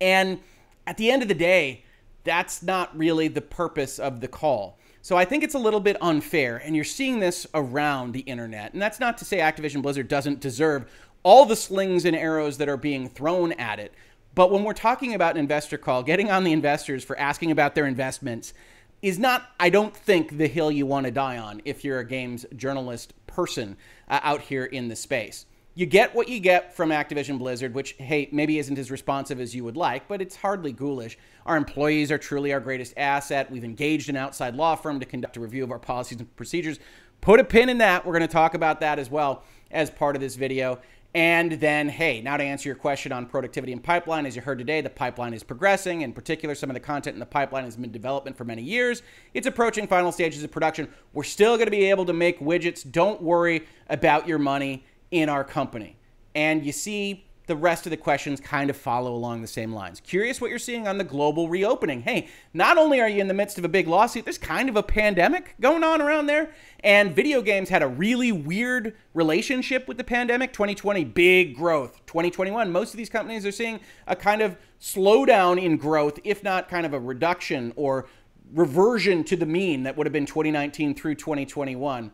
And 0.00 0.40
at 0.86 0.96
the 0.96 1.10
end 1.10 1.22
of 1.22 1.28
the 1.28 1.34
day, 1.34 1.84
that's 2.24 2.62
not 2.62 2.96
really 2.96 3.28
the 3.28 3.40
purpose 3.40 3.98
of 3.98 4.20
the 4.20 4.28
call. 4.28 4.78
So 5.04 5.16
I 5.16 5.24
think 5.24 5.42
it's 5.42 5.54
a 5.54 5.58
little 5.58 5.80
bit 5.80 5.96
unfair, 6.00 6.58
and 6.58 6.76
you're 6.76 6.84
seeing 6.84 7.18
this 7.18 7.44
around 7.54 8.12
the 8.12 8.20
internet. 8.20 8.72
And 8.72 8.80
that's 8.80 9.00
not 9.00 9.18
to 9.18 9.24
say 9.24 9.38
Activision 9.38 9.82
Blizzard 9.82 10.06
doesn't 10.06 10.38
deserve 10.38 10.88
all 11.22 11.46
the 11.46 11.56
slings 11.56 12.04
and 12.04 12.16
arrows 12.16 12.58
that 12.58 12.68
are 12.68 12.76
being 12.76 13.08
thrown 13.08 13.52
at 13.52 13.78
it. 13.78 13.92
But 14.34 14.50
when 14.50 14.64
we're 14.64 14.72
talking 14.72 15.14
about 15.14 15.34
an 15.34 15.40
investor 15.40 15.78
call, 15.78 16.02
getting 16.02 16.30
on 16.30 16.44
the 16.44 16.52
investors 16.52 17.04
for 17.04 17.18
asking 17.18 17.50
about 17.50 17.74
their 17.74 17.86
investments 17.86 18.54
is 19.02 19.18
not, 19.18 19.50
I 19.58 19.68
don't 19.68 19.94
think, 19.94 20.38
the 20.38 20.46
hill 20.46 20.70
you 20.70 20.86
want 20.86 21.06
to 21.06 21.12
die 21.12 21.36
on 21.36 21.60
if 21.64 21.84
you're 21.84 21.98
a 21.98 22.06
games 22.06 22.46
journalist 22.56 23.14
person 23.26 23.76
uh, 24.08 24.20
out 24.22 24.40
here 24.40 24.64
in 24.64 24.88
the 24.88 24.96
space. 24.96 25.46
You 25.74 25.86
get 25.86 26.14
what 26.14 26.28
you 26.28 26.38
get 26.38 26.76
from 26.76 26.90
Activision 26.90 27.38
Blizzard, 27.38 27.74
which, 27.74 27.92
hey, 27.92 28.28
maybe 28.30 28.58
isn't 28.58 28.78
as 28.78 28.90
responsive 28.90 29.40
as 29.40 29.54
you 29.54 29.64
would 29.64 29.76
like, 29.76 30.06
but 30.06 30.20
it's 30.20 30.36
hardly 30.36 30.70
ghoulish. 30.70 31.18
Our 31.46 31.56
employees 31.56 32.12
are 32.12 32.18
truly 32.18 32.52
our 32.52 32.60
greatest 32.60 32.92
asset. 32.96 33.50
We've 33.50 33.64
engaged 33.64 34.10
an 34.10 34.16
outside 34.16 34.54
law 34.54 34.76
firm 34.76 35.00
to 35.00 35.06
conduct 35.06 35.38
a 35.38 35.40
review 35.40 35.64
of 35.64 35.70
our 35.70 35.78
policies 35.78 36.18
and 36.18 36.36
procedures. 36.36 36.78
Put 37.22 37.40
a 37.40 37.44
pin 37.44 37.70
in 37.70 37.78
that. 37.78 38.04
We're 38.04 38.12
going 38.12 38.28
to 38.28 38.32
talk 38.32 38.54
about 38.54 38.80
that 38.80 38.98
as 38.98 39.10
well 39.10 39.44
as 39.70 39.90
part 39.90 40.14
of 40.14 40.20
this 40.20 40.36
video. 40.36 40.78
And 41.14 41.52
then, 41.52 41.90
hey, 41.90 42.22
now 42.22 42.38
to 42.38 42.42
answer 42.42 42.70
your 42.70 42.76
question 42.76 43.12
on 43.12 43.26
productivity 43.26 43.72
and 43.72 43.84
pipeline, 43.84 44.24
as 44.24 44.34
you 44.34 44.40
heard 44.40 44.58
today, 44.58 44.80
the 44.80 44.88
pipeline 44.88 45.34
is 45.34 45.42
progressing. 45.42 46.00
In 46.00 46.14
particular, 46.14 46.54
some 46.54 46.70
of 46.70 46.74
the 46.74 46.80
content 46.80 47.14
in 47.14 47.20
the 47.20 47.26
pipeline 47.26 47.64
has 47.64 47.76
been 47.76 47.92
development 47.92 48.34
for 48.34 48.44
many 48.44 48.62
years. 48.62 49.02
It's 49.34 49.46
approaching 49.46 49.86
final 49.86 50.10
stages 50.10 50.42
of 50.42 50.50
production. 50.50 50.88
We're 51.12 51.24
still 51.24 51.56
going 51.56 51.66
to 51.66 51.70
be 51.70 51.90
able 51.90 52.06
to 52.06 52.14
make 52.14 52.40
widgets. 52.40 52.90
Don't 52.90 53.20
worry 53.20 53.66
about 53.90 54.26
your 54.26 54.38
money 54.38 54.86
in 55.10 55.28
our 55.28 55.44
company. 55.44 55.96
And 56.34 56.64
you 56.64 56.72
see 56.72 57.26
the 57.46 57.56
rest 57.56 57.86
of 57.86 57.90
the 57.90 57.96
questions 57.96 58.40
kind 58.40 58.70
of 58.70 58.76
follow 58.76 59.14
along 59.14 59.42
the 59.42 59.48
same 59.48 59.72
lines. 59.72 60.00
Curious 60.00 60.40
what 60.40 60.50
you're 60.50 60.58
seeing 60.58 60.86
on 60.86 60.98
the 60.98 61.04
global 61.04 61.48
reopening. 61.48 62.02
Hey, 62.02 62.28
not 62.54 62.78
only 62.78 63.00
are 63.00 63.08
you 63.08 63.20
in 63.20 63.28
the 63.28 63.34
midst 63.34 63.58
of 63.58 63.64
a 63.64 63.68
big 63.68 63.88
lawsuit, 63.88 64.24
there's 64.24 64.38
kind 64.38 64.68
of 64.68 64.76
a 64.76 64.82
pandemic 64.82 65.54
going 65.60 65.82
on 65.82 66.00
around 66.00 66.26
there. 66.26 66.52
And 66.80 67.14
video 67.14 67.42
games 67.42 67.68
had 67.68 67.82
a 67.82 67.88
really 67.88 68.32
weird 68.32 68.94
relationship 69.14 69.88
with 69.88 69.96
the 69.96 70.04
pandemic. 70.04 70.52
2020, 70.52 71.04
big 71.04 71.56
growth. 71.56 72.04
2021, 72.06 72.70
most 72.70 72.92
of 72.92 72.98
these 72.98 73.10
companies 73.10 73.44
are 73.44 73.52
seeing 73.52 73.80
a 74.06 74.16
kind 74.16 74.42
of 74.42 74.56
slowdown 74.80 75.62
in 75.62 75.76
growth, 75.76 76.18
if 76.24 76.42
not 76.42 76.68
kind 76.68 76.86
of 76.86 76.94
a 76.94 77.00
reduction 77.00 77.72
or 77.76 78.06
reversion 78.52 79.24
to 79.24 79.36
the 79.36 79.46
mean 79.46 79.84
that 79.84 79.96
would 79.96 80.06
have 80.06 80.12
been 80.12 80.26
2019 80.26 80.94
through 80.94 81.14
2021. 81.14 82.10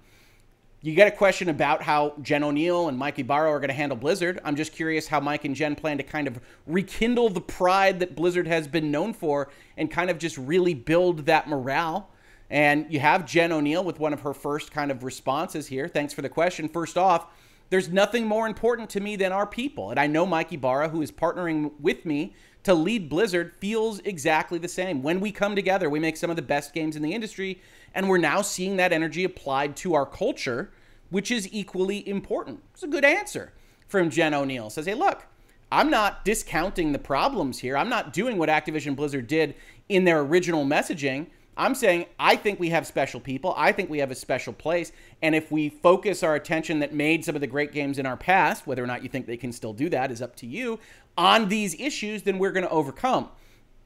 You 0.80 0.94
get 0.94 1.08
a 1.08 1.16
question 1.16 1.48
about 1.48 1.82
how 1.82 2.14
Jen 2.22 2.44
O'Neill 2.44 2.86
and 2.86 2.96
Mike 2.96 3.18
Ybarra 3.18 3.50
are 3.50 3.58
going 3.58 3.68
to 3.68 3.74
handle 3.74 3.98
Blizzard. 3.98 4.38
I'm 4.44 4.54
just 4.54 4.72
curious 4.72 5.08
how 5.08 5.18
Mike 5.18 5.44
and 5.44 5.56
Jen 5.56 5.74
plan 5.74 5.96
to 5.98 6.04
kind 6.04 6.28
of 6.28 6.38
rekindle 6.68 7.30
the 7.30 7.40
pride 7.40 7.98
that 7.98 8.14
Blizzard 8.14 8.46
has 8.46 8.68
been 8.68 8.92
known 8.92 9.12
for 9.12 9.50
and 9.76 9.90
kind 9.90 10.08
of 10.08 10.18
just 10.18 10.38
really 10.38 10.74
build 10.74 11.26
that 11.26 11.48
morale. 11.48 12.10
And 12.48 12.86
you 12.90 13.00
have 13.00 13.26
Jen 13.26 13.50
O'Neill 13.50 13.82
with 13.82 13.98
one 13.98 14.12
of 14.12 14.20
her 14.20 14.32
first 14.32 14.70
kind 14.70 14.92
of 14.92 15.02
responses 15.02 15.66
here. 15.66 15.88
Thanks 15.88 16.14
for 16.14 16.22
the 16.22 16.28
question. 16.28 16.68
First 16.68 16.96
off, 16.96 17.26
there's 17.70 17.88
nothing 17.88 18.26
more 18.26 18.46
important 18.46 18.88
to 18.90 19.00
me 19.00 19.16
than 19.16 19.32
our 19.32 19.46
people. 19.46 19.90
And 19.90 19.98
I 19.98 20.06
know 20.06 20.24
Mike 20.24 20.52
Ybarra, 20.52 20.90
who 20.90 21.02
is 21.02 21.10
partnering 21.10 21.72
with 21.80 22.06
me 22.06 22.34
to 22.64 22.74
lead 22.74 23.08
Blizzard, 23.08 23.52
feels 23.60 24.00
exactly 24.00 24.58
the 24.58 24.68
same. 24.68 25.02
When 25.02 25.20
we 25.20 25.32
come 25.32 25.56
together, 25.56 25.88
we 25.88 26.00
make 26.00 26.16
some 26.16 26.30
of 26.30 26.36
the 26.36 26.42
best 26.42 26.74
games 26.74 26.96
in 26.96 27.02
the 27.02 27.14
industry. 27.14 27.60
And 27.94 28.08
we're 28.08 28.18
now 28.18 28.42
seeing 28.42 28.76
that 28.76 28.92
energy 28.92 29.24
applied 29.24 29.76
to 29.78 29.94
our 29.94 30.04
culture, 30.04 30.70
which 31.10 31.30
is 31.30 31.48
equally 31.52 32.06
important. 32.08 32.62
It's 32.74 32.82
a 32.82 32.88
good 32.88 33.04
answer 33.04 33.52
from 33.86 34.10
Jen 34.10 34.34
O'Neill. 34.34 34.70
Says, 34.70 34.86
hey, 34.86 34.94
look, 34.94 35.26
I'm 35.72 35.90
not 35.90 36.24
discounting 36.24 36.92
the 36.92 36.98
problems 36.98 37.58
here. 37.58 37.76
I'm 37.76 37.88
not 37.88 38.12
doing 38.12 38.38
what 38.38 38.48
Activision 38.48 38.94
Blizzard 38.94 39.26
did 39.26 39.54
in 39.88 40.04
their 40.04 40.20
original 40.20 40.64
messaging. 40.64 41.26
I'm 41.58 41.74
saying 41.74 42.06
I 42.18 42.36
think 42.36 42.60
we 42.60 42.70
have 42.70 42.86
special 42.86 43.20
people. 43.20 43.52
I 43.56 43.72
think 43.72 43.90
we 43.90 43.98
have 43.98 44.10
a 44.10 44.14
special 44.14 44.52
place. 44.52 44.92
And 45.20 45.34
if 45.34 45.50
we 45.50 45.68
focus 45.68 46.22
our 46.22 46.36
attention 46.36 46.78
that 46.78 46.94
made 46.94 47.24
some 47.24 47.34
of 47.34 47.40
the 47.40 47.46
great 47.46 47.72
games 47.72 47.98
in 47.98 48.06
our 48.06 48.16
past, 48.16 48.66
whether 48.66 48.82
or 48.82 48.86
not 48.86 49.02
you 49.02 49.08
think 49.08 49.26
they 49.26 49.36
can 49.36 49.52
still 49.52 49.72
do 49.72 49.88
that 49.90 50.10
is 50.10 50.22
up 50.22 50.36
to 50.36 50.46
you, 50.46 50.78
on 51.18 51.48
these 51.48 51.78
issues, 51.80 52.22
then 52.22 52.38
we're 52.38 52.52
going 52.52 52.64
to 52.64 52.70
overcome. 52.70 53.28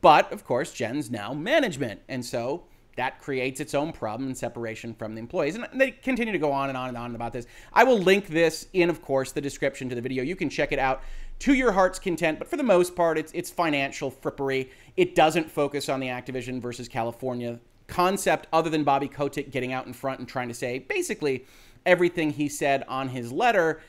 But 0.03 0.31
of 0.33 0.45
course, 0.45 0.73
Jen's 0.73 1.11
now 1.11 1.33
management. 1.33 2.03
And 2.09 2.25
so 2.25 2.65
that 2.97 3.21
creates 3.21 3.61
its 3.61 3.75
own 3.75 3.93
problem 3.93 4.29
and 4.29 4.37
separation 4.37 4.95
from 4.95 5.15
the 5.15 5.21
employees. 5.21 5.55
And 5.55 5.67
they 5.75 5.91
continue 5.91 6.33
to 6.33 6.39
go 6.39 6.53
on 6.53 6.69
and 6.69 6.77
on 6.77 6.89
and 6.89 6.97
on 6.97 7.15
about 7.15 7.33
this. 7.33 7.47
I 7.73 7.85
will 7.85 7.99
link 7.99 8.29
this 8.29 8.67
in, 8.73 8.91
of 8.91 9.03
course, 9.03 9.33
the 9.33 9.41
description 9.41 9.89
to 9.89 9.95
the 9.95 10.01
video. 10.01 10.23
You 10.23 10.37
can 10.37 10.51
check 10.51 10.73
it 10.73 10.79
out 10.79 11.03
to 11.41 11.55
your 11.55 11.73
heart's 11.73 11.99
content, 11.99 12.39
but 12.39 12.49
for 12.49 12.57
the 12.57 12.63
most 12.63 12.95
part, 12.95 13.19
it's 13.19 13.33
it's 13.33 13.51
financial 13.51 14.11
frippery. 14.11 14.71
It 14.97 15.15
doesn't 15.15 15.51
focus 15.51 15.89
on 15.89 16.01
the 16.01 16.09
Activision 16.09 16.61
versus 16.61 16.89
California 16.89 17.59
concept 17.89 18.47
other 18.53 18.71
than 18.71 18.85
Bobby 18.85 19.09
Kotick 19.09 19.51
getting 19.51 19.73
out 19.73 19.87
in 19.87 19.93
front 19.93 20.19
and 20.19 20.29
trying 20.29 20.49
to 20.49 20.55
say 20.55 20.79
basically 20.79 21.45
everything 21.85 22.31
he 22.31 22.49
said 22.49 22.85
on 22.89 23.09
his 23.09 23.33
letter. 23.33 23.81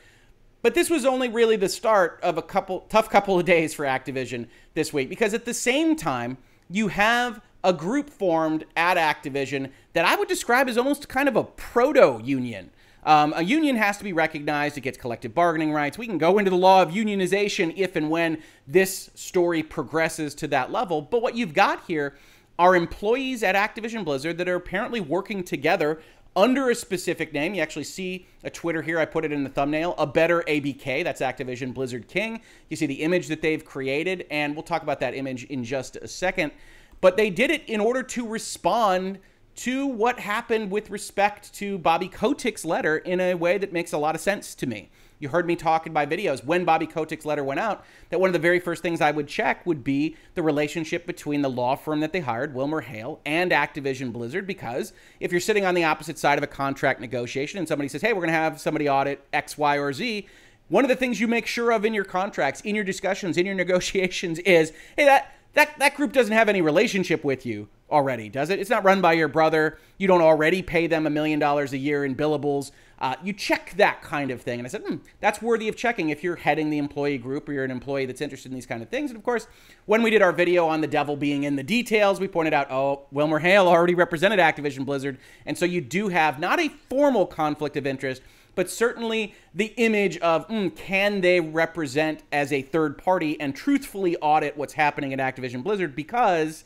But 0.62 0.74
this 0.74 0.90
was 0.90 1.04
only 1.04 1.28
really 1.28 1.56
the 1.56 1.68
start 1.68 2.18
of 2.22 2.38
a 2.38 2.42
couple 2.42 2.80
tough 2.88 3.10
couple 3.10 3.38
of 3.38 3.44
days 3.44 3.74
for 3.74 3.84
Activision 3.84 4.48
this 4.74 4.92
week 4.92 5.08
because 5.08 5.34
at 5.34 5.44
the 5.44 5.54
same 5.54 5.94
time, 5.94 6.38
you 6.70 6.88
have 6.88 7.40
a 7.64 7.72
group 7.72 8.10
formed 8.10 8.64
at 8.76 8.96
Activision 8.96 9.70
that 9.94 10.04
I 10.04 10.14
would 10.14 10.28
describe 10.28 10.68
as 10.68 10.78
almost 10.78 11.08
kind 11.08 11.28
of 11.28 11.34
a 11.34 11.42
proto 11.42 12.20
union. 12.22 12.70
Um, 13.04 13.34
a 13.36 13.42
union 13.42 13.76
has 13.76 13.98
to 13.98 14.04
be 14.04 14.12
recognized. 14.12 14.78
It 14.78 14.82
gets 14.82 14.96
collective 14.96 15.34
bargaining 15.34 15.72
rights. 15.72 15.98
We 15.98 16.06
can 16.06 16.18
go 16.18 16.38
into 16.38 16.50
the 16.50 16.56
law 16.56 16.82
of 16.82 16.90
unionization 16.90 17.74
if 17.76 17.96
and 17.96 18.08
when 18.08 18.42
this 18.66 19.10
story 19.14 19.62
progresses 19.62 20.34
to 20.36 20.48
that 20.48 20.70
level. 20.70 21.02
But 21.02 21.20
what 21.20 21.34
you've 21.34 21.54
got 21.54 21.84
here 21.86 22.14
are 22.58 22.76
employees 22.76 23.42
at 23.42 23.56
Activision 23.56 24.04
Blizzard 24.04 24.38
that 24.38 24.48
are 24.48 24.54
apparently 24.54 25.00
working 25.00 25.42
together 25.42 26.00
under 26.36 26.70
a 26.70 26.74
specific 26.74 27.32
name. 27.32 27.54
You 27.54 27.62
actually 27.62 27.84
see 27.84 28.26
a 28.42 28.50
Twitter 28.50 28.82
here. 28.82 28.98
I 28.98 29.04
put 29.04 29.24
it 29.24 29.32
in 29.32 29.44
the 29.44 29.50
thumbnail. 29.50 29.94
A 29.98 30.06
better 30.06 30.42
ABK. 30.48 31.04
That's 31.04 31.20
Activision 31.20 31.72
Blizzard 31.72 32.08
King. 32.08 32.40
You 32.70 32.76
see 32.76 32.86
the 32.86 33.02
image 33.02 33.28
that 33.28 33.40
they've 33.42 33.64
created, 33.64 34.26
and 34.30 34.54
we'll 34.54 34.64
talk 34.64 34.82
about 34.82 35.00
that 35.00 35.14
image 35.14 35.44
in 35.44 35.64
just 35.64 35.96
a 35.96 36.08
second. 36.08 36.52
But 37.00 37.16
they 37.16 37.30
did 37.30 37.50
it 37.50 37.68
in 37.68 37.80
order 37.80 38.02
to 38.02 38.26
respond 38.26 39.18
to 39.56 39.86
what 39.86 40.18
happened 40.18 40.70
with 40.70 40.90
respect 40.90 41.52
to 41.54 41.78
Bobby 41.78 42.08
Kotick's 42.08 42.64
letter 42.64 42.98
in 42.98 43.20
a 43.20 43.34
way 43.34 43.58
that 43.58 43.72
makes 43.72 43.92
a 43.92 43.98
lot 43.98 44.14
of 44.14 44.20
sense 44.20 44.54
to 44.56 44.66
me. 44.66 44.90
You 45.20 45.28
heard 45.28 45.46
me 45.46 45.54
talk 45.54 45.86
in 45.86 45.92
my 45.92 46.04
videos 46.04 46.44
when 46.44 46.64
Bobby 46.64 46.86
Kotick's 46.86 47.24
letter 47.24 47.44
went 47.44 47.60
out 47.60 47.84
that 48.10 48.20
one 48.20 48.28
of 48.28 48.32
the 48.32 48.40
very 48.40 48.58
first 48.58 48.82
things 48.82 49.00
I 49.00 49.12
would 49.12 49.28
check 49.28 49.64
would 49.64 49.84
be 49.84 50.16
the 50.34 50.42
relationship 50.42 51.06
between 51.06 51.40
the 51.40 51.48
law 51.48 51.76
firm 51.76 52.00
that 52.00 52.12
they 52.12 52.20
hired, 52.20 52.52
Wilmer 52.52 52.80
Hale, 52.80 53.20
and 53.24 53.52
Activision 53.52 54.12
Blizzard. 54.12 54.46
Because 54.46 54.92
if 55.20 55.30
you're 55.30 55.40
sitting 55.40 55.64
on 55.64 55.74
the 55.74 55.84
opposite 55.84 56.18
side 56.18 56.36
of 56.36 56.44
a 56.44 56.48
contract 56.48 57.00
negotiation 57.00 57.58
and 57.58 57.68
somebody 57.68 57.88
says, 57.88 58.02
hey, 58.02 58.12
we're 58.12 58.20
going 58.20 58.28
to 58.28 58.34
have 58.34 58.60
somebody 58.60 58.88
audit 58.88 59.24
X, 59.32 59.56
Y, 59.56 59.78
or 59.78 59.92
Z, 59.92 60.26
one 60.68 60.84
of 60.84 60.88
the 60.88 60.96
things 60.96 61.20
you 61.20 61.28
make 61.28 61.46
sure 61.46 61.70
of 61.70 61.84
in 61.84 61.94
your 61.94 62.04
contracts, 62.04 62.60
in 62.62 62.74
your 62.74 62.84
discussions, 62.84 63.36
in 63.36 63.46
your 63.46 63.54
negotiations 63.64 64.40
is, 64.40 64.72
hey, 64.96 65.04
that 65.04 65.32
that 65.54 65.78
that 65.78 65.94
group 65.96 66.12
doesn't 66.12 66.32
have 66.32 66.48
any 66.48 66.60
relationship 66.60 67.24
with 67.24 67.46
you 67.46 67.68
already, 67.90 68.28
does 68.28 68.50
it? 68.50 68.58
It's 68.58 68.70
not 68.70 68.84
run 68.84 69.00
by 69.00 69.12
your 69.12 69.28
brother. 69.28 69.78
You 69.98 70.08
don't 70.08 70.22
already 70.22 70.62
pay 70.62 70.86
them 70.86 71.06
a 71.06 71.10
million 71.10 71.38
dollars 71.38 71.72
a 71.72 71.78
year 71.78 72.04
in 72.04 72.16
billables. 72.16 72.72
Uh, 72.98 73.16
you 73.22 73.32
check 73.32 73.74
that 73.76 74.02
kind 74.02 74.30
of 74.30 74.40
thing. 74.40 74.58
And 74.58 74.66
I 74.66 74.70
said, 74.70 74.82
hmm, 74.82 74.96
that's 75.20 75.42
worthy 75.42 75.68
of 75.68 75.76
checking 75.76 76.10
if 76.10 76.24
you're 76.24 76.36
heading 76.36 76.70
the 76.70 76.78
employee 76.78 77.18
group 77.18 77.48
or 77.48 77.52
you're 77.52 77.64
an 77.64 77.70
employee 77.70 78.06
that's 78.06 78.20
interested 78.20 78.50
in 78.50 78.54
these 78.54 78.66
kind 78.66 78.82
of 78.82 78.88
things. 78.88 79.10
And 79.10 79.18
of 79.18 79.24
course, 79.24 79.46
when 79.86 80.02
we 80.02 80.10
did 80.10 80.22
our 80.22 80.32
video 80.32 80.66
on 80.66 80.80
the 80.80 80.86
devil 80.86 81.16
being 81.16 81.42
in 81.42 81.56
the 81.56 81.62
details, 81.62 82.18
we 82.18 82.28
pointed 82.28 82.54
out, 82.54 82.70
oh, 82.70 83.02
Wilmer 83.10 83.40
Hale 83.40 83.68
already 83.68 83.94
represented 83.94 84.38
Activision 84.38 84.86
Blizzard. 84.86 85.18
And 85.44 85.58
so 85.58 85.64
you 85.64 85.80
do 85.80 86.08
have 86.08 86.38
not 86.38 86.60
a 86.60 86.70
formal 86.88 87.26
conflict 87.26 87.76
of 87.76 87.86
interest, 87.86 88.22
but 88.54 88.70
certainly 88.70 89.34
the 89.54 89.72
image 89.76 90.18
of 90.18 90.46
mm, 90.48 90.74
can 90.74 91.20
they 91.20 91.40
represent 91.40 92.22
as 92.32 92.52
a 92.52 92.62
third 92.62 92.98
party 92.98 93.40
and 93.40 93.54
truthfully 93.54 94.16
audit 94.16 94.56
what's 94.56 94.74
happening 94.74 95.12
at 95.12 95.18
Activision 95.18 95.62
Blizzard 95.62 95.94
because 95.96 96.64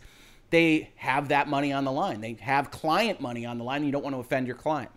they 0.51 0.91
have 0.97 1.29
that 1.29 1.49
money 1.49 1.73
on 1.73 1.85
the 1.85 1.93
line. 1.93 2.21
They 2.21 2.37
have 2.41 2.71
client 2.71 3.21
money 3.21 3.45
on 3.45 3.59
the 3.59 3.65
line. 3.65 3.79
And 3.79 3.87
you 3.87 3.93
don't 3.93 4.03
want 4.03 4.15
to 4.15 4.21
offend 4.21 4.47
your 4.47 4.57
client. 4.57 4.91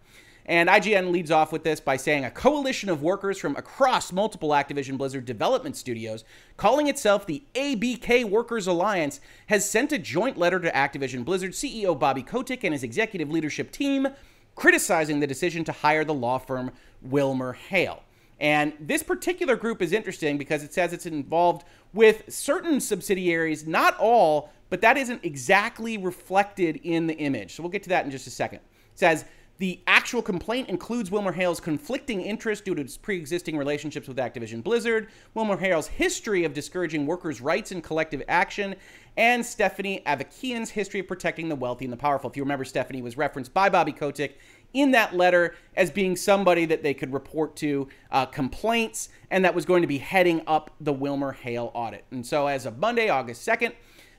And 0.46 0.70
IGN 0.70 1.12
leads 1.12 1.30
off 1.30 1.52
with 1.52 1.64
this 1.64 1.80
by 1.80 1.98
saying 1.98 2.26
a 2.26 2.32
coalition 2.32 2.90
of 2.90 3.04
workers 3.04 3.38
from 3.38 3.56
across 3.56 4.12
multiple 4.12 4.50
Activision 4.50 4.98
Blizzard 4.98 5.24
development 5.26 5.78
studios, 5.78 6.24
calling 6.58 6.88
itself 6.88 7.26
the 7.26 7.44
ABK 7.54 8.26
Workers 8.26 8.66
Alliance, 8.66 9.22
has 9.48 9.70
sent 9.70 9.92
a 9.92 10.00
joint 10.00 10.38
letter 10.38 10.60
to 10.60 10.72
Activision 10.72 11.24
Blizzard 11.24 11.52
CEO 11.52 11.98
Bobby 11.98 12.24
Kotick 12.24 12.64
and 12.64 12.74
his 12.74 12.84
executive 12.84 13.30
leadership 13.30 13.72
team 13.72 14.08
criticizing 14.56 15.20
the 15.20 15.28
decision 15.28 15.64
to 15.66 15.72
hire 15.72 16.04
the 16.04 16.14
law 16.14 16.38
firm 16.38 16.72
Wilmer 17.02 17.54
Hale. 17.54 18.04
And 18.40 18.74
this 18.80 19.04
particular 19.04 19.56
group 19.56 19.82
is 19.82 19.92
interesting 19.92 20.38
because 20.38 20.64
it 20.64 20.74
says 20.74 20.94
it's 20.94 21.06
involved 21.06 21.64
with 21.94 22.24
certain 22.28 22.80
subsidiaries, 22.82 23.68
not 23.68 23.96
all, 24.00 24.50
but 24.72 24.82
that 24.82 24.98
isn't 24.98 25.24
exactly 25.24 25.98
reflected 25.98 26.80
in 26.84 27.06
the 27.06 27.14
image. 27.16 27.56
So 27.56 27.62
we'll 27.62 27.72
get 27.72 27.84
to 27.84 27.90
that 27.90 28.06
in 28.06 28.12
just 28.12 28.26
a 28.26 28.32
second. 28.32 28.60
It 28.94 29.00
says 29.00 29.26
the 29.62 29.80
actual 29.86 30.24
complaint 30.24 30.70
includes 30.70 31.12
Wilmer 31.12 31.34
Hale's 31.34 31.60
conflicting 31.60 32.20
interest 32.22 32.66
due 32.66 32.74
to 32.74 32.82
his 32.82 32.98
pre 32.98 33.16
existing 33.16 33.56
relationships 33.56 34.08
with 34.08 34.18
Activision 34.18 34.64
Blizzard, 34.64 35.10
Wilmer 35.36 35.56
Hale's 35.56 35.86
history 35.86 36.46
of 36.46 36.56
discouraging 36.56 37.06
workers' 37.06 37.42
rights 37.42 37.72
and 37.72 37.84
collective 37.84 38.24
action, 38.28 38.76
and 39.18 39.46
Stephanie 39.46 40.02
Avakian's 40.08 40.72
history 40.72 41.02
of 41.02 41.08
protecting 41.08 41.48
the 41.48 41.56
wealthy 41.56 41.86
and 41.86 41.94
the 41.94 41.98
powerful. 41.98 42.28
If 42.28 42.36
you 42.36 42.42
remember, 42.42 42.66
Stephanie 42.66 43.04
was 43.04 43.18
referenced 43.18 43.54
by 43.54 43.70
Bobby 43.70 43.92
Kotick 43.92 44.40
in 44.74 44.90
that 44.92 45.16
letter 45.16 45.54
as 45.76 45.92
being 45.92 46.16
somebody 46.16 46.66
that 46.66 46.82
they 46.82 46.96
could 46.96 47.14
report 47.14 47.56
to 47.58 47.88
uh, 48.10 48.26
complaints 48.26 49.10
and 49.30 49.46
that 49.46 49.54
was 49.54 49.66
going 49.66 49.84
to 49.84 49.88
be 49.88 50.00
heading 50.00 50.42
up 50.48 50.72
the 50.82 50.92
Wilmer 50.92 51.34
Hale 51.34 51.70
audit. 51.76 52.04
And 52.10 52.26
so, 52.26 52.48
as 52.48 52.66
of 52.66 52.80
Monday, 52.80 53.10
August 53.10 53.48
2nd, 53.48 53.74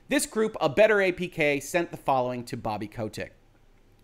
this 0.07 0.25
group, 0.25 0.55
A 0.61 0.69
Better 0.69 0.99
ABK, 0.99 1.61
sent 1.61 1.91
the 1.91 1.97
following 1.97 2.45
to 2.45 2.55
Bobby 2.55 2.87
Kotick. 2.87 3.31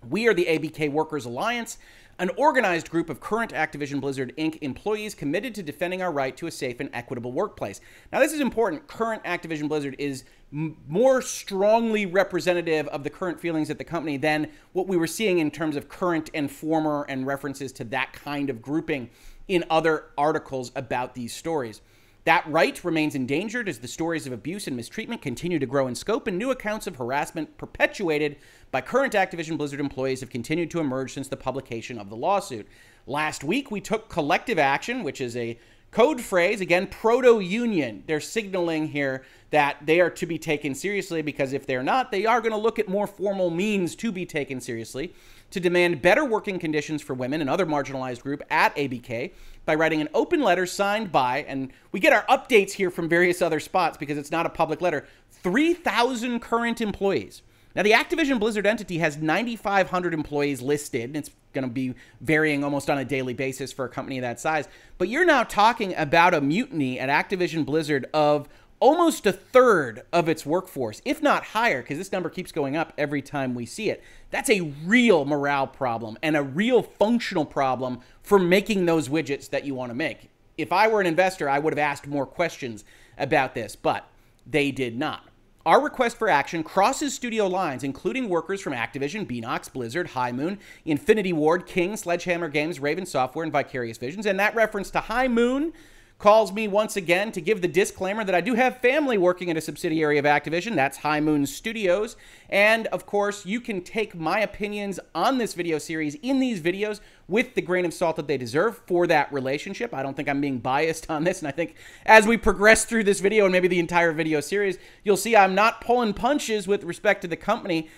We 0.08 0.28
are 0.28 0.34
the 0.34 0.46
ABK 0.46 0.92
Workers 0.92 1.26
Alliance, 1.26 1.78
an 2.20 2.30
organized 2.38 2.90
group 2.90 3.10
of 3.10 3.20
current 3.20 3.52
Activision 3.52 4.00
Blizzard 4.00 4.34
Inc. 4.38 4.58
employees 4.62 5.14
committed 5.14 5.54
to 5.56 5.64
defending 5.64 6.02
our 6.02 6.12
right 6.12 6.36
to 6.38 6.48
a 6.48 6.52
safe 6.52 6.80
and 6.80 6.90
equitable 6.94 7.34
workplace. 7.34 7.82
Now, 8.12 8.20
this 8.20 8.32
is 8.32 8.40
important. 8.40 8.88
Current 8.88 9.24
Activision 9.24 9.68
Blizzard 9.68 9.96
is 10.00 10.24
m- 10.54 10.78
more 10.88 11.22
strongly 11.22 12.06
representative 12.06 12.88
of 12.88 13.04
the 13.04 13.10
current 13.10 13.40
feelings 13.40 13.70
at 13.70 13.78
the 13.78 13.84
company 13.84 14.16
than 14.16 14.50
what 14.72 14.88
we 14.88 14.96
were 14.96 15.08
seeing 15.08 15.40
in 15.40 15.52
terms 15.52 15.76
of 15.76 15.90
current 15.90 16.30
and 16.34 16.50
former 16.50 17.06
and 17.10 17.28
references 17.28 17.72
to 17.74 17.84
that 17.86 18.14
kind 18.14 18.50
of 18.50 18.62
grouping 18.62 19.10
in 19.50 19.66
other 19.70 20.06
articles 20.18 20.72
about 20.76 21.14
these 21.14 21.36
stories. 21.36 21.82
That 22.30 22.46
right 22.46 22.84
remains 22.84 23.16
endangered 23.16 23.68
as 23.68 23.80
the 23.80 23.88
stories 23.88 24.28
of 24.28 24.34
abuse 24.34 24.68
and 24.68 24.78
mistreatment 24.78 25.24
continue 25.24 25.58
to 25.58 25.66
grow 25.66 25.88
in 25.88 25.96
scope, 25.96 26.28
and 26.28 26.38
new 26.38 26.52
accounts 26.52 26.86
of 26.86 26.98
harassment 26.98 27.58
perpetuated 27.58 28.38
by 28.70 28.82
current 28.82 29.14
Activision 29.14 29.58
Blizzard 29.58 29.80
employees 29.80 30.20
have 30.20 30.30
continued 30.30 30.70
to 30.70 30.80
emerge 30.80 31.12
since 31.12 31.28
the 31.28 31.36
publication 31.36 31.98
of 31.98 32.12
the 32.12 32.16
lawsuit. 32.16 32.68
Last 33.08 33.44
week, 33.44 33.72
we 33.72 33.82
took 33.82 34.10
collective 34.10 34.60
action, 34.60 35.02
which 35.02 35.22
is 35.22 35.36
a 35.36 35.58
code 35.90 36.22
phrase, 36.22 36.62
again, 36.62 36.86
proto 36.86 37.40
union. 37.40 38.04
They're 38.06 38.20
signaling 38.20 38.90
here 38.90 39.24
that 39.50 39.78
they 39.88 40.00
are 40.00 40.12
to 40.12 40.28
be 40.28 40.38
taken 40.38 40.76
seriously 40.76 41.24
because 41.24 41.52
if 41.52 41.66
they're 41.66 41.82
not, 41.82 42.12
they 42.12 42.28
are 42.28 42.42
going 42.42 42.52
to 42.52 42.60
look 42.60 42.78
at 42.78 42.88
more 42.88 43.08
formal 43.08 43.50
means 43.50 43.96
to 43.96 44.12
be 44.12 44.28
taken 44.28 44.62
seriously 44.62 45.16
to 45.52 45.60
demand 45.60 46.02
better 46.02 46.24
working 46.26 46.60
conditions 46.60 47.02
for 47.02 47.14
women 47.14 47.42
and 47.42 47.50
other 47.50 47.66
marginalized 47.66 48.22
group 48.22 48.44
at 48.50 48.76
ABK 48.76 49.32
by 49.66 49.76
writing 49.76 50.02
an 50.02 50.10
open 50.14 50.42
letter 50.42 50.66
signed 50.66 51.12
by, 51.12 51.44
and 51.48 51.72
we 51.92 52.00
get 52.00 52.14
our 52.14 52.26
updates 52.26 52.72
here 52.72 52.90
from 52.90 53.08
various 53.10 53.42
other 53.42 53.60
spots 53.60 53.98
because 53.98 54.18
it's 54.18 54.32
not 54.32 54.46
a 54.46 54.50
public 54.50 54.82
letter, 54.82 55.06
3,000 55.32 56.40
current 56.40 56.82
employees. 56.82 57.42
Now, 57.76 57.84
the 57.84 57.92
Activision 57.92 58.40
Blizzard 58.40 58.66
entity 58.66 58.98
has 58.98 59.18
9,500 59.18 60.14
employees 60.14 60.62
listed. 60.62 61.04
And 61.04 61.16
it's 61.18 61.30
going 61.54 61.68
to 61.68 61.72
be 61.72 61.94
varying 62.22 62.64
almost 62.64 62.90
on 62.90 62.98
a 62.98 63.06
daily 63.06 63.34
basis 63.34 63.72
for 63.72 63.86
a 63.86 63.90
company 63.90 64.20
that 64.20 64.40
size. 64.40 64.68
But 64.98 65.10
you're 65.10 65.26
now 65.26 65.44
talking 65.44 65.96
about 65.96 66.34
a 66.34 66.42
mutiny 66.42 67.00
at 67.00 67.10
Activision 67.10 67.66
Blizzard 67.66 68.08
of 68.14 68.50
almost 68.80 69.26
a 69.26 69.32
third 69.32 70.04
of 70.12 70.30
its 70.30 70.46
workforce, 70.46 71.02
if 71.06 71.22
not 71.22 71.44
higher, 71.44 71.82
because 71.82 71.98
this 71.98 72.12
number 72.12 72.30
keeps 72.30 72.52
going 72.52 72.76
up 72.76 72.94
every 72.98 73.22
time 73.22 73.54
we 73.54 73.66
see 73.66 73.90
it. 73.90 74.04
That's 74.32 74.50
a 74.50 74.74
real 74.86 75.26
morale 75.26 75.68
problem 75.68 76.18
and 76.22 76.38
a 76.38 76.44
real 76.44 76.82
functional 76.82 77.46
problem 77.46 78.00
for 78.22 78.40
making 78.40 78.86
those 78.86 79.10
widgets 79.10 79.50
that 79.50 79.66
you 79.66 79.76
want 79.76 79.90
to 79.92 79.96
make. 79.96 80.30
If 80.58 80.72
I 80.74 80.88
were 80.88 81.02
an 81.02 81.08
investor, 81.08 81.50
I 81.50 81.60
would 81.60 81.74
have 81.74 81.80
asked 81.80 82.08
more 82.08 82.26
questions 82.26 82.84
about 83.18 83.54
this, 83.54 83.76
but 83.76 84.08
they 84.46 84.72
did 84.72 84.98
not. 84.98 85.26
Our 85.66 85.82
request 85.82 86.18
for 86.18 86.30
action 86.30 86.64
crosses 86.64 87.14
studio 87.14 87.48
lines, 87.48 87.84
including 87.84 88.30
workers 88.30 88.62
from 88.62 88.74
Activision, 88.74 89.30
Beenox, 89.30 89.72
Blizzard, 89.72 90.08
High 90.08 90.32
Moon, 90.32 90.58
Infinity 90.86 91.34
Ward, 91.34 91.66
King, 91.66 91.96
Sledgehammer 91.98 92.48
Games, 92.48 92.80
Raven 92.80 93.06
Software, 93.06 93.44
and 93.44 93.52
Vicarious 93.52 93.98
Visions. 93.98 94.26
And 94.26 94.40
that 94.40 94.56
reference 94.56 94.90
to 94.92 95.02
High 95.02 95.28
Moon 95.28 95.74
calls 96.20 96.52
me 96.52 96.68
once 96.68 96.98
again 96.98 97.32
to 97.32 97.40
give 97.40 97.62
the 97.62 97.68
disclaimer 97.68 98.26
that 98.26 98.36
I 98.36 98.42
do 98.42 98.54
have 98.54 98.82
family 98.82 99.18
working 99.18 99.50
at 99.50 99.56
a 99.56 99.62
subsidiary 99.62 100.18
of 100.18 100.26
Activision. 100.26 100.76
That's 100.76 100.98
High 100.98 101.22
Moon 101.22 101.46
Studios. 101.46 102.18
And 102.50 102.88
of 102.88 103.06
course, 103.06 103.46
you 103.46 103.62
can 103.62 103.82
take 103.82 104.14
my 104.14 104.42
opinions 104.42 105.00
on 105.16 105.38
this 105.38 105.54
video 105.54 105.78
series 105.78 106.16
in 106.16 106.42
these 106.42 106.60
videos 106.60 107.00
with 107.30 107.54
the 107.54 107.62
grain 107.62 107.86
of 107.86 107.94
salt 107.94 108.16
that 108.16 108.28
they 108.28 108.38
deserve 108.38 108.82
for 108.88 109.06
that 109.08 109.32
relationship. 109.32 109.94
I 109.94 110.02
don't 110.02 110.16
think 110.16 110.28
I'm 110.28 110.42
being 110.42 110.58
biased 110.58 111.10
on 111.10 111.24
this. 111.24 111.40
And 111.40 111.48
I 111.48 111.52
think 111.52 111.76
as 112.06 112.26
we 112.26 112.38
progress 112.38 112.86
through 112.86 113.04
this 113.04 113.20
video 113.20 113.46
and 113.46 113.52
maybe 113.52 113.68
the 113.68 113.80
entire 113.80 114.12
video 114.12 114.42
series, 114.42 114.78
you'll 115.04 115.16
see 115.16 115.36
I'm 115.36 115.56
not 115.56 115.82
pulling 115.82 116.14
punches 116.14 116.68
with 116.68 116.84
respect 116.84 117.22
to 117.22 117.28
the 117.28 117.38
company, 117.38 117.90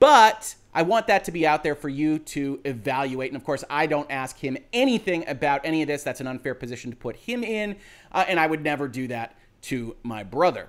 but 0.00 0.56
I 0.74 0.82
want 0.82 1.06
that 1.06 1.24
to 1.24 1.32
be 1.32 1.46
out 1.46 1.62
there 1.62 1.76
for 1.76 1.88
you 1.88 2.18
to 2.18 2.60
evaluate. 2.64 3.30
And 3.30 3.36
of 3.36 3.44
course, 3.44 3.62
I 3.70 3.86
don't 3.86 4.10
ask 4.10 4.36
him 4.36 4.58
anything 4.72 5.26
about 5.28 5.60
any 5.64 5.82
of 5.82 5.88
this. 5.88 6.02
That's 6.02 6.20
an 6.20 6.26
unfair 6.26 6.54
position 6.54 6.90
to 6.90 6.96
put 6.96 7.16
him 7.16 7.44
in. 7.44 7.76
Uh, 8.10 8.24
and 8.26 8.40
I 8.40 8.46
would 8.46 8.62
never 8.62 8.88
do 8.88 9.06
that 9.08 9.38
to 9.62 9.96
my 10.02 10.24
brother. 10.24 10.68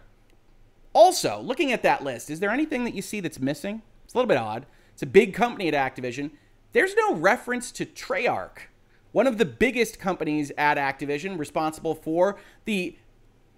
Also, 0.93 1.41
looking 1.41 1.71
at 1.71 1.81
that 1.81 2.03
list, 2.03 2.29
is 2.29 2.39
there 2.39 2.51
anything 2.51 2.83
that 2.83 2.93
you 2.93 3.01
see 3.01 3.19
that's 3.19 3.39
missing? 3.39 3.81
It's 4.05 4.13
a 4.13 4.17
little 4.17 4.27
bit 4.27 4.37
odd. 4.37 4.67
It's 4.93 5.01
a 5.01 5.07
big 5.07 5.33
company 5.33 5.67
at 5.67 5.73
Activision. 5.73 6.31
There's 6.73 6.95
no 6.95 7.15
reference 7.15 7.71
to 7.73 7.85
Treyarch, 7.85 8.67
one 9.11 9.27
of 9.27 9.37
the 9.37 9.45
biggest 9.45 9.99
companies 9.99 10.51
at 10.57 10.77
Activision, 10.77 11.37
responsible 11.37 11.93
for 11.93 12.37
the 12.65 12.97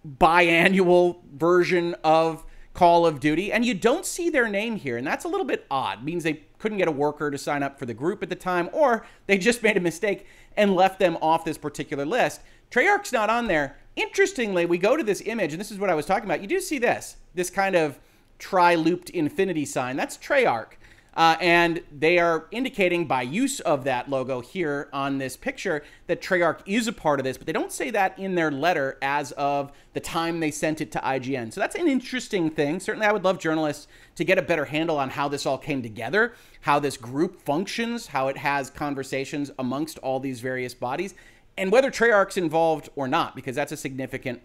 biannual 0.05 1.23
version 1.33 1.95
of 2.03 2.45
Call 2.73 3.05
of 3.05 3.21
Duty, 3.21 3.53
and 3.53 3.65
you 3.65 3.73
don't 3.73 4.05
see 4.05 4.29
their 4.29 4.49
name 4.49 4.75
here, 4.75 4.97
and 4.97 5.07
that's 5.07 5.23
a 5.23 5.29
little 5.29 5.45
bit 5.45 5.65
odd. 5.71 5.99
It 5.99 6.03
means 6.03 6.25
they 6.25 6.43
couldn't 6.59 6.77
get 6.77 6.89
a 6.89 6.91
worker 6.91 7.31
to 7.31 7.37
sign 7.37 7.63
up 7.63 7.79
for 7.79 7.85
the 7.85 7.93
group 7.93 8.21
at 8.21 8.27
the 8.27 8.35
time, 8.35 8.69
or 8.73 9.05
they 9.27 9.37
just 9.37 9.63
made 9.63 9.77
a 9.77 9.81
mistake 9.81 10.27
and 10.57 10.75
left 10.75 10.99
them 10.99 11.17
off 11.21 11.45
this 11.45 11.57
particular 11.57 12.05
list. 12.05 12.41
Treyarch's 12.69 13.13
not 13.13 13.29
on 13.29 13.47
there. 13.47 13.77
Interestingly, 13.95 14.65
we 14.65 14.77
go 14.77 14.97
to 14.97 15.03
this 15.03 15.21
image, 15.25 15.53
and 15.53 15.59
this 15.59 15.71
is 15.71 15.79
what 15.79 15.89
I 15.89 15.95
was 15.95 16.05
talking 16.05 16.25
about. 16.25 16.41
You 16.41 16.47
do 16.47 16.59
see 16.59 16.79
this, 16.79 17.15
this 17.33 17.49
kind 17.49 17.77
of 17.77 17.97
tri-looped 18.39 19.09
infinity 19.11 19.63
sign. 19.63 19.95
That's 19.95 20.17
Treyarch. 20.17 20.73
Uh, 21.15 21.37
and 21.39 21.81
they 21.97 22.19
are 22.19 22.45
indicating 22.51 23.05
by 23.05 23.21
use 23.21 23.61
of 23.61 23.85
that 23.85 24.09
logo 24.09 24.41
here 24.41 24.89
on 24.91 25.17
this 25.17 25.37
picture 25.37 25.81
that 26.07 26.21
Treyarch 26.21 26.59
is 26.65 26.87
a 26.87 26.93
part 26.93 27.19
of 27.19 27.23
this, 27.23 27.37
but 27.37 27.47
they 27.47 27.53
don't 27.53 27.71
say 27.71 27.89
that 27.91 28.19
in 28.19 28.35
their 28.35 28.51
letter 28.51 28.97
as 29.01 29.31
of 29.33 29.71
the 29.93 30.01
time 30.01 30.41
they 30.41 30.51
sent 30.51 30.81
it 30.81 30.91
to 30.91 30.99
IGN. 30.99 31.53
So 31.53 31.61
that's 31.61 31.75
an 31.75 31.87
interesting 31.87 32.49
thing. 32.49 32.81
Certainly, 32.81 33.07
I 33.07 33.13
would 33.13 33.23
love 33.23 33.39
journalists 33.39 33.87
to 34.15 34.25
get 34.25 34.37
a 34.37 34.41
better 34.41 34.65
handle 34.65 34.99
on 34.99 35.09
how 35.09 35.29
this 35.29 35.45
all 35.45 35.57
came 35.57 35.81
together, 35.81 36.33
how 36.61 36.79
this 36.79 36.97
group 36.97 37.41
functions, 37.41 38.07
how 38.07 38.27
it 38.27 38.37
has 38.37 38.69
conversations 38.69 39.51
amongst 39.57 39.97
all 39.99 40.19
these 40.19 40.41
various 40.41 40.73
bodies, 40.73 41.15
and 41.57 41.71
whether 41.71 41.89
Treyarch's 41.89 42.35
involved 42.35 42.89
or 42.97 43.07
not, 43.07 43.35
because 43.35 43.55
that's 43.55 43.71
a 43.71 43.77
significant 43.77 44.41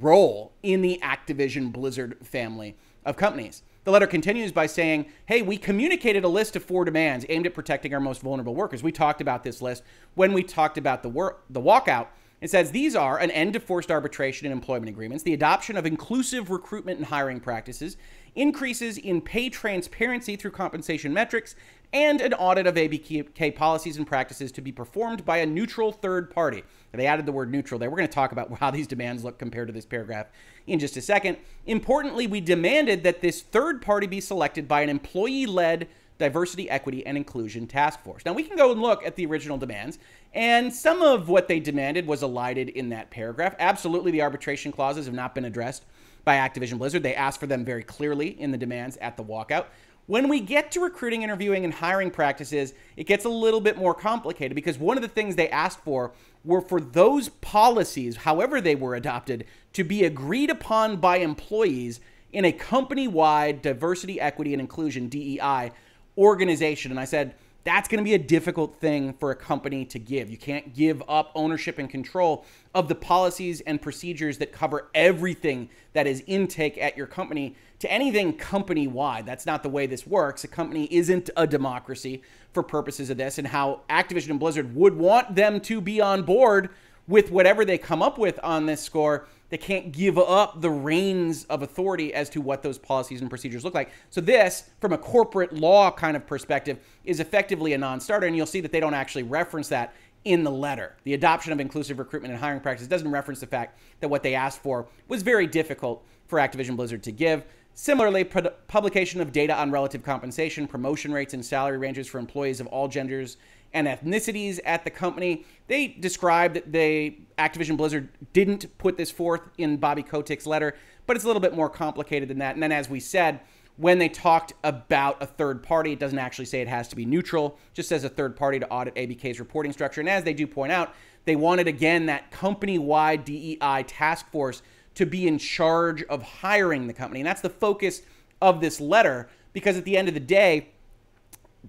role 0.00 0.52
in 0.62 0.80
the 0.80 0.98
Activision 1.02 1.70
Blizzard 1.70 2.16
family 2.22 2.74
of 3.04 3.16
companies. 3.16 3.62
The 3.86 3.92
letter 3.92 4.08
continues 4.08 4.50
by 4.50 4.66
saying, 4.66 5.06
Hey, 5.26 5.42
we 5.42 5.56
communicated 5.56 6.24
a 6.24 6.28
list 6.28 6.56
of 6.56 6.64
four 6.64 6.84
demands 6.84 7.24
aimed 7.28 7.46
at 7.46 7.54
protecting 7.54 7.94
our 7.94 8.00
most 8.00 8.20
vulnerable 8.20 8.52
workers. 8.52 8.82
We 8.82 8.90
talked 8.90 9.20
about 9.20 9.44
this 9.44 9.62
list 9.62 9.84
when 10.16 10.32
we 10.32 10.42
talked 10.42 10.76
about 10.76 11.04
the, 11.04 11.08
wor- 11.08 11.36
the 11.50 11.60
walkout. 11.60 12.08
It 12.40 12.50
says 12.50 12.72
these 12.72 12.96
are 12.96 13.16
an 13.16 13.30
end 13.30 13.52
to 13.52 13.60
forced 13.60 13.92
arbitration 13.92 14.44
in 14.44 14.50
employment 14.50 14.88
agreements, 14.88 15.22
the 15.22 15.34
adoption 15.34 15.76
of 15.76 15.86
inclusive 15.86 16.50
recruitment 16.50 16.98
and 16.98 17.06
hiring 17.06 17.38
practices, 17.38 17.96
increases 18.34 18.98
in 18.98 19.20
pay 19.20 19.50
transparency 19.50 20.34
through 20.34 20.50
compensation 20.50 21.12
metrics, 21.12 21.54
and 21.92 22.20
an 22.20 22.34
audit 22.34 22.66
of 22.66 22.74
ABK 22.74 23.54
policies 23.54 23.98
and 23.98 24.06
practices 24.06 24.50
to 24.50 24.60
be 24.60 24.72
performed 24.72 25.24
by 25.24 25.36
a 25.36 25.46
neutral 25.46 25.92
third 25.92 26.28
party. 26.32 26.64
They 26.92 27.06
added 27.06 27.26
the 27.26 27.32
word 27.32 27.50
neutral 27.50 27.78
there. 27.78 27.90
We're 27.90 27.98
going 27.98 28.08
to 28.08 28.14
talk 28.14 28.32
about 28.32 28.52
how 28.58 28.70
these 28.70 28.86
demands 28.86 29.24
look 29.24 29.38
compared 29.38 29.68
to 29.68 29.72
this 29.72 29.84
paragraph 29.84 30.26
in 30.66 30.78
just 30.78 30.96
a 30.96 31.00
second. 31.00 31.38
Importantly, 31.66 32.26
we 32.26 32.40
demanded 32.40 33.02
that 33.02 33.20
this 33.20 33.42
third 33.42 33.82
party 33.82 34.06
be 34.06 34.20
selected 34.20 34.66
by 34.66 34.82
an 34.82 34.88
employee 34.88 35.46
led 35.46 35.88
diversity, 36.18 36.68
equity, 36.70 37.04
and 37.06 37.16
inclusion 37.16 37.66
task 37.66 38.00
force. 38.02 38.24
Now, 38.24 38.32
we 38.32 38.42
can 38.42 38.56
go 38.56 38.72
and 38.72 38.80
look 38.80 39.04
at 39.04 39.16
the 39.16 39.26
original 39.26 39.58
demands, 39.58 39.98
and 40.32 40.72
some 40.74 41.02
of 41.02 41.28
what 41.28 41.48
they 41.48 41.60
demanded 41.60 42.06
was 42.06 42.22
elided 42.22 42.70
in 42.70 42.88
that 42.90 43.10
paragraph. 43.10 43.54
Absolutely, 43.58 44.10
the 44.10 44.22
arbitration 44.22 44.72
clauses 44.72 45.06
have 45.06 45.14
not 45.14 45.34
been 45.34 45.44
addressed 45.44 45.84
by 46.24 46.36
Activision 46.36 46.78
Blizzard. 46.78 47.02
They 47.02 47.14
asked 47.14 47.38
for 47.38 47.46
them 47.46 47.64
very 47.64 47.82
clearly 47.82 48.28
in 48.40 48.50
the 48.50 48.58
demands 48.58 48.96
at 48.98 49.16
the 49.16 49.24
walkout. 49.24 49.66
When 50.06 50.28
we 50.28 50.40
get 50.40 50.70
to 50.72 50.80
recruiting, 50.80 51.22
interviewing, 51.22 51.64
and 51.64 51.74
hiring 51.74 52.12
practices, 52.12 52.74
it 52.96 53.08
gets 53.08 53.24
a 53.24 53.28
little 53.28 53.60
bit 53.60 53.76
more 53.76 53.92
complicated 53.92 54.54
because 54.54 54.78
one 54.78 54.96
of 54.96 55.02
the 55.02 55.08
things 55.08 55.34
they 55.34 55.48
asked 55.48 55.80
for 55.80 56.12
were 56.44 56.60
for 56.60 56.80
those 56.80 57.28
policies, 57.28 58.16
however 58.18 58.60
they 58.60 58.76
were 58.76 58.94
adopted, 58.94 59.44
to 59.72 59.82
be 59.82 60.04
agreed 60.04 60.48
upon 60.48 60.98
by 60.98 61.16
employees 61.16 61.98
in 62.32 62.44
a 62.44 62.52
company 62.52 63.08
wide 63.08 63.62
diversity, 63.62 64.20
equity, 64.20 64.54
and 64.54 64.60
inclusion 64.60 65.08
DEI 65.08 65.72
organization. 66.16 66.92
And 66.92 67.00
I 67.00 67.04
said, 67.04 67.34
that's 67.66 67.88
going 67.88 67.98
to 67.98 68.04
be 68.04 68.14
a 68.14 68.18
difficult 68.18 68.76
thing 68.76 69.12
for 69.14 69.32
a 69.32 69.34
company 69.34 69.84
to 69.86 69.98
give. 69.98 70.30
You 70.30 70.36
can't 70.36 70.72
give 70.72 71.02
up 71.08 71.32
ownership 71.34 71.80
and 71.80 71.90
control 71.90 72.46
of 72.76 72.88
the 72.88 72.94
policies 72.94 73.60
and 73.62 73.82
procedures 73.82 74.38
that 74.38 74.52
cover 74.52 74.88
everything 74.94 75.68
that 75.92 76.06
is 76.06 76.22
intake 76.28 76.78
at 76.78 76.96
your 76.96 77.08
company 77.08 77.56
to 77.80 77.90
anything 77.90 78.34
company 78.36 78.86
wide. 78.86 79.26
That's 79.26 79.46
not 79.46 79.64
the 79.64 79.68
way 79.68 79.86
this 79.86 80.06
works. 80.06 80.44
A 80.44 80.48
company 80.48 80.86
isn't 80.92 81.28
a 81.36 81.44
democracy 81.44 82.22
for 82.52 82.62
purposes 82.62 83.10
of 83.10 83.16
this, 83.16 83.36
and 83.36 83.48
how 83.48 83.80
Activision 83.90 84.30
and 84.30 84.40
Blizzard 84.40 84.74
would 84.76 84.96
want 84.96 85.34
them 85.34 85.60
to 85.62 85.80
be 85.80 86.00
on 86.00 86.22
board 86.22 86.70
with 87.08 87.32
whatever 87.32 87.64
they 87.64 87.78
come 87.78 88.00
up 88.00 88.16
with 88.16 88.38
on 88.44 88.66
this 88.66 88.80
score 88.80 89.26
they 89.48 89.58
can't 89.58 89.92
give 89.92 90.18
up 90.18 90.60
the 90.60 90.70
reins 90.70 91.44
of 91.44 91.62
authority 91.62 92.12
as 92.12 92.28
to 92.30 92.40
what 92.40 92.62
those 92.62 92.78
policies 92.78 93.20
and 93.20 93.30
procedures 93.30 93.64
look 93.64 93.74
like. 93.74 93.90
So, 94.10 94.20
this, 94.20 94.70
from 94.80 94.92
a 94.92 94.98
corporate 94.98 95.52
law 95.52 95.90
kind 95.90 96.16
of 96.16 96.26
perspective, 96.26 96.78
is 97.04 97.20
effectively 97.20 97.72
a 97.72 97.78
non 97.78 98.00
starter. 98.00 98.26
And 98.26 98.36
you'll 98.36 98.46
see 98.46 98.60
that 98.60 98.72
they 98.72 98.80
don't 98.80 98.94
actually 98.94 99.22
reference 99.22 99.68
that 99.68 99.94
in 100.24 100.42
the 100.42 100.50
letter. 100.50 100.96
The 101.04 101.14
adoption 101.14 101.52
of 101.52 101.60
inclusive 101.60 102.00
recruitment 102.00 102.32
and 102.32 102.42
hiring 102.42 102.60
practices 102.60 102.88
doesn't 102.88 103.10
reference 103.10 103.40
the 103.40 103.46
fact 103.46 103.78
that 104.00 104.08
what 104.08 104.24
they 104.24 104.34
asked 104.34 104.60
for 104.60 104.86
was 105.06 105.22
very 105.22 105.46
difficult 105.46 106.04
for 106.26 106.40
Activision 106.40 106.76
Blizzard 106.76 107.04
to 107.04 107.12
give. 107.12 107.44
Similarly, 107.74 108.24
publication 108.24 109.20
of 109.20 109.32
data 109.32 109.54
on 109.54 109.70
relative 109.70 110.02
compensation, 110.02 110.66
promotion 110.66 111.12
rates, 111.12 111.34
and 111.34 111.44
salary 111.44 111.76
ranges 111.76 112.08
for 112.08 112.18
employees 112.18 112.58
of 112.58 112.66
all 112.68 112.88
genders 112.88 113.36
and 113.76 113.86
ethnicities 113.86 114.58
at 114.64 114.84
the 114.84 114.90
company. 114.90 115.44
They 115.68 115.88
described 115.88 116.56
that 116.56 116.72
they 116.72 117.18
Activision 117.38 117.76
Blizzard 117.76 118.08
didn't 118.32 118.78
put 118.78 118.96
this 118.96 119.10
forth 119.10 119.42
in 119.58 119.76
Bobby 119.76 120.02
Kotick's 120.02 120.46
letter, 120.46 120.74
but 121.06 121.14
it's 121.14 121.24
a 121.24 121.28
little 121.28 121.40
bit 121.40 121.54
more 121.54 121.68
complicated 121.68 122.30
than 122.30 122.38
that. 122.38 122.54
And 122.54 122.62
then, 122.62 122.72
as 122.72 122.88
we 122.88 123.00
said, 123.00 123.40
when 123.76 123.98
they 123.98 124.08
talked 124.08 124.54
about 124.64 125.22
a 125.22 125.26
third 125.26 125.62
party, 125.62 125.92
it 125.92 125.98
doesn't 125.98 126.18
actually 126.18 126.46
say 126.46 126.62
it 126.62 126.68
has 126.68 126.88
to 126.88 126.96
be 126.96 127.04
neutral, 127.04 127.58
just 127.74 127.90
says 127.90 128.04
a 128.04 128.08
third 128.08 128.34
party 128.34 128.58
to 128.58 128.68
audit 128.70 128.94
ABK's 128.94 129.38
reporting 129.38 129.72
structure. 129.72 130.00
And 130.00 130.08
as 130.08 130.24
they 130.24 130.32
do 130.32 130.46
point 130.46 130.72
out, 130.72 130.94
they 131.26 131.36
wanted 131.36 131.68
again 131.68 132.06
that 132.06 132.30
company 132.30 132.78
wide 132.78 133.26
DEI 133.26 133.84
task 133.86 134.30
force 134.30 134.62
to 134.94 135.04
be 135.04 135.28
in 135.28 135.36
charge 135.36 136.02
of 136.04 136.22
hiring 136.22 136.86
the 136.86 136.94
company. 136.94 137.20
And 137.20 137.26
that's 137.26 137.42
the 137.42 137.50
focus 137.50 138.00
of 138.40 138.62
this 138.62 138.80
letter 138.80 139.28
because 139.52 139.76
at 139.76 139.84
the 139.84 139.98
end 139.98 140.08
of 140.08 140.14
the 140.14 140.20
day, 140.20 140.70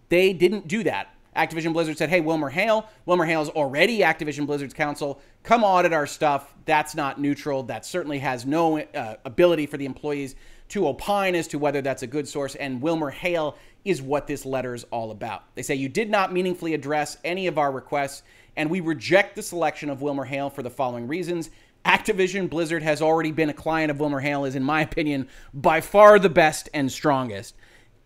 they 0.08 0.32
didn't 0.32 0.70
do 0.70 0.84
that. 0.84 1.14
Activision 1.38 1.72
Blizzard 1.72 1.98
said, 1.98 2.10
hey, 2.10 2.20
Wilmer 2.20 2.50
Hale, 2.50 2.90
Wilmer 3.06 3.26
Hale's 3.26 3.50
already 3.50 4.00
Activision 4.00 4.48
Blizzard's 4.48 4.74
counsel. 4.74 5.22
Come 5.44 5.64
audit 5.64 5.94
our 5.94 6.08
stuff. 6.08 6.54
That's 6.66 6.96
not 6.96 7.22
neutral. 7.22 7.64
That 7.64 7.86
certainly 7.86 8.20
has 8.20 8.46
no 8.46 8.80
uh, 8.80 9.16
ability 9.24 9.68
for 9.68 9.78
the 9.78 9.86
employees 9.86 10.36
to 10.70 10.88
opine 10.88 11.36
as 11.36 11.48
to 11.50 11.60
whether 11.60 11.82
that's 11.82 12.04
a 12.04 12.08
good 12.08 12.28
source. 12.28 12.56
And 12.56 12.82
Wilmer 12.82 13.12
Hale 13.12 13.56
is 13.86 14.02
what 14.02 14.28
this 14.28 14.46
letter 14.46 14.74
is 14.74 14.84
all 14.86 15.12
about. 15.12 15.44
They 15.56 15.62
say, 15.62 15.76
you 15.76 15.88
did 15.88 16.10
not 16.10 16.34
meaningfully 16.34 16.74
address 16.74 17.18
any 17.24 17.48
of 17.48 17.58
our 17.58 17.72
requests, 17.72 18.24
and 18.58 18.70
we 18.70 18.82
reject 18.82 19.36
the 19.36 19.44
selection 19.44 19.90
of 19.90 20.02
Wilmer 20.02 20.26
Hale 20.26 20.50
for 20.50 20.64
the 20.64 20.70
following 20.70 21.08
reasons. 21.08 21.52
Activision 21.86 22.50
Blizzard 22.50 22.84
has 22.84 23.02
already 23.02 23.32
been 23.32 23.50
a 23.50 23.54
client 23.54 23.92
of 23.92 24.00
Wilmer 24.00 24.20
Hale, 24.20 24.44
is, 24.44 24.56
in 24.56 24.64
my 24.64 24.82
opinion, 24.82 25.30
by 25.54 25.80
far 25.80 26.20
the 26.20 26.30
best 26.30 26.68
and 26.74 26.92
strongest. 26.92 27.56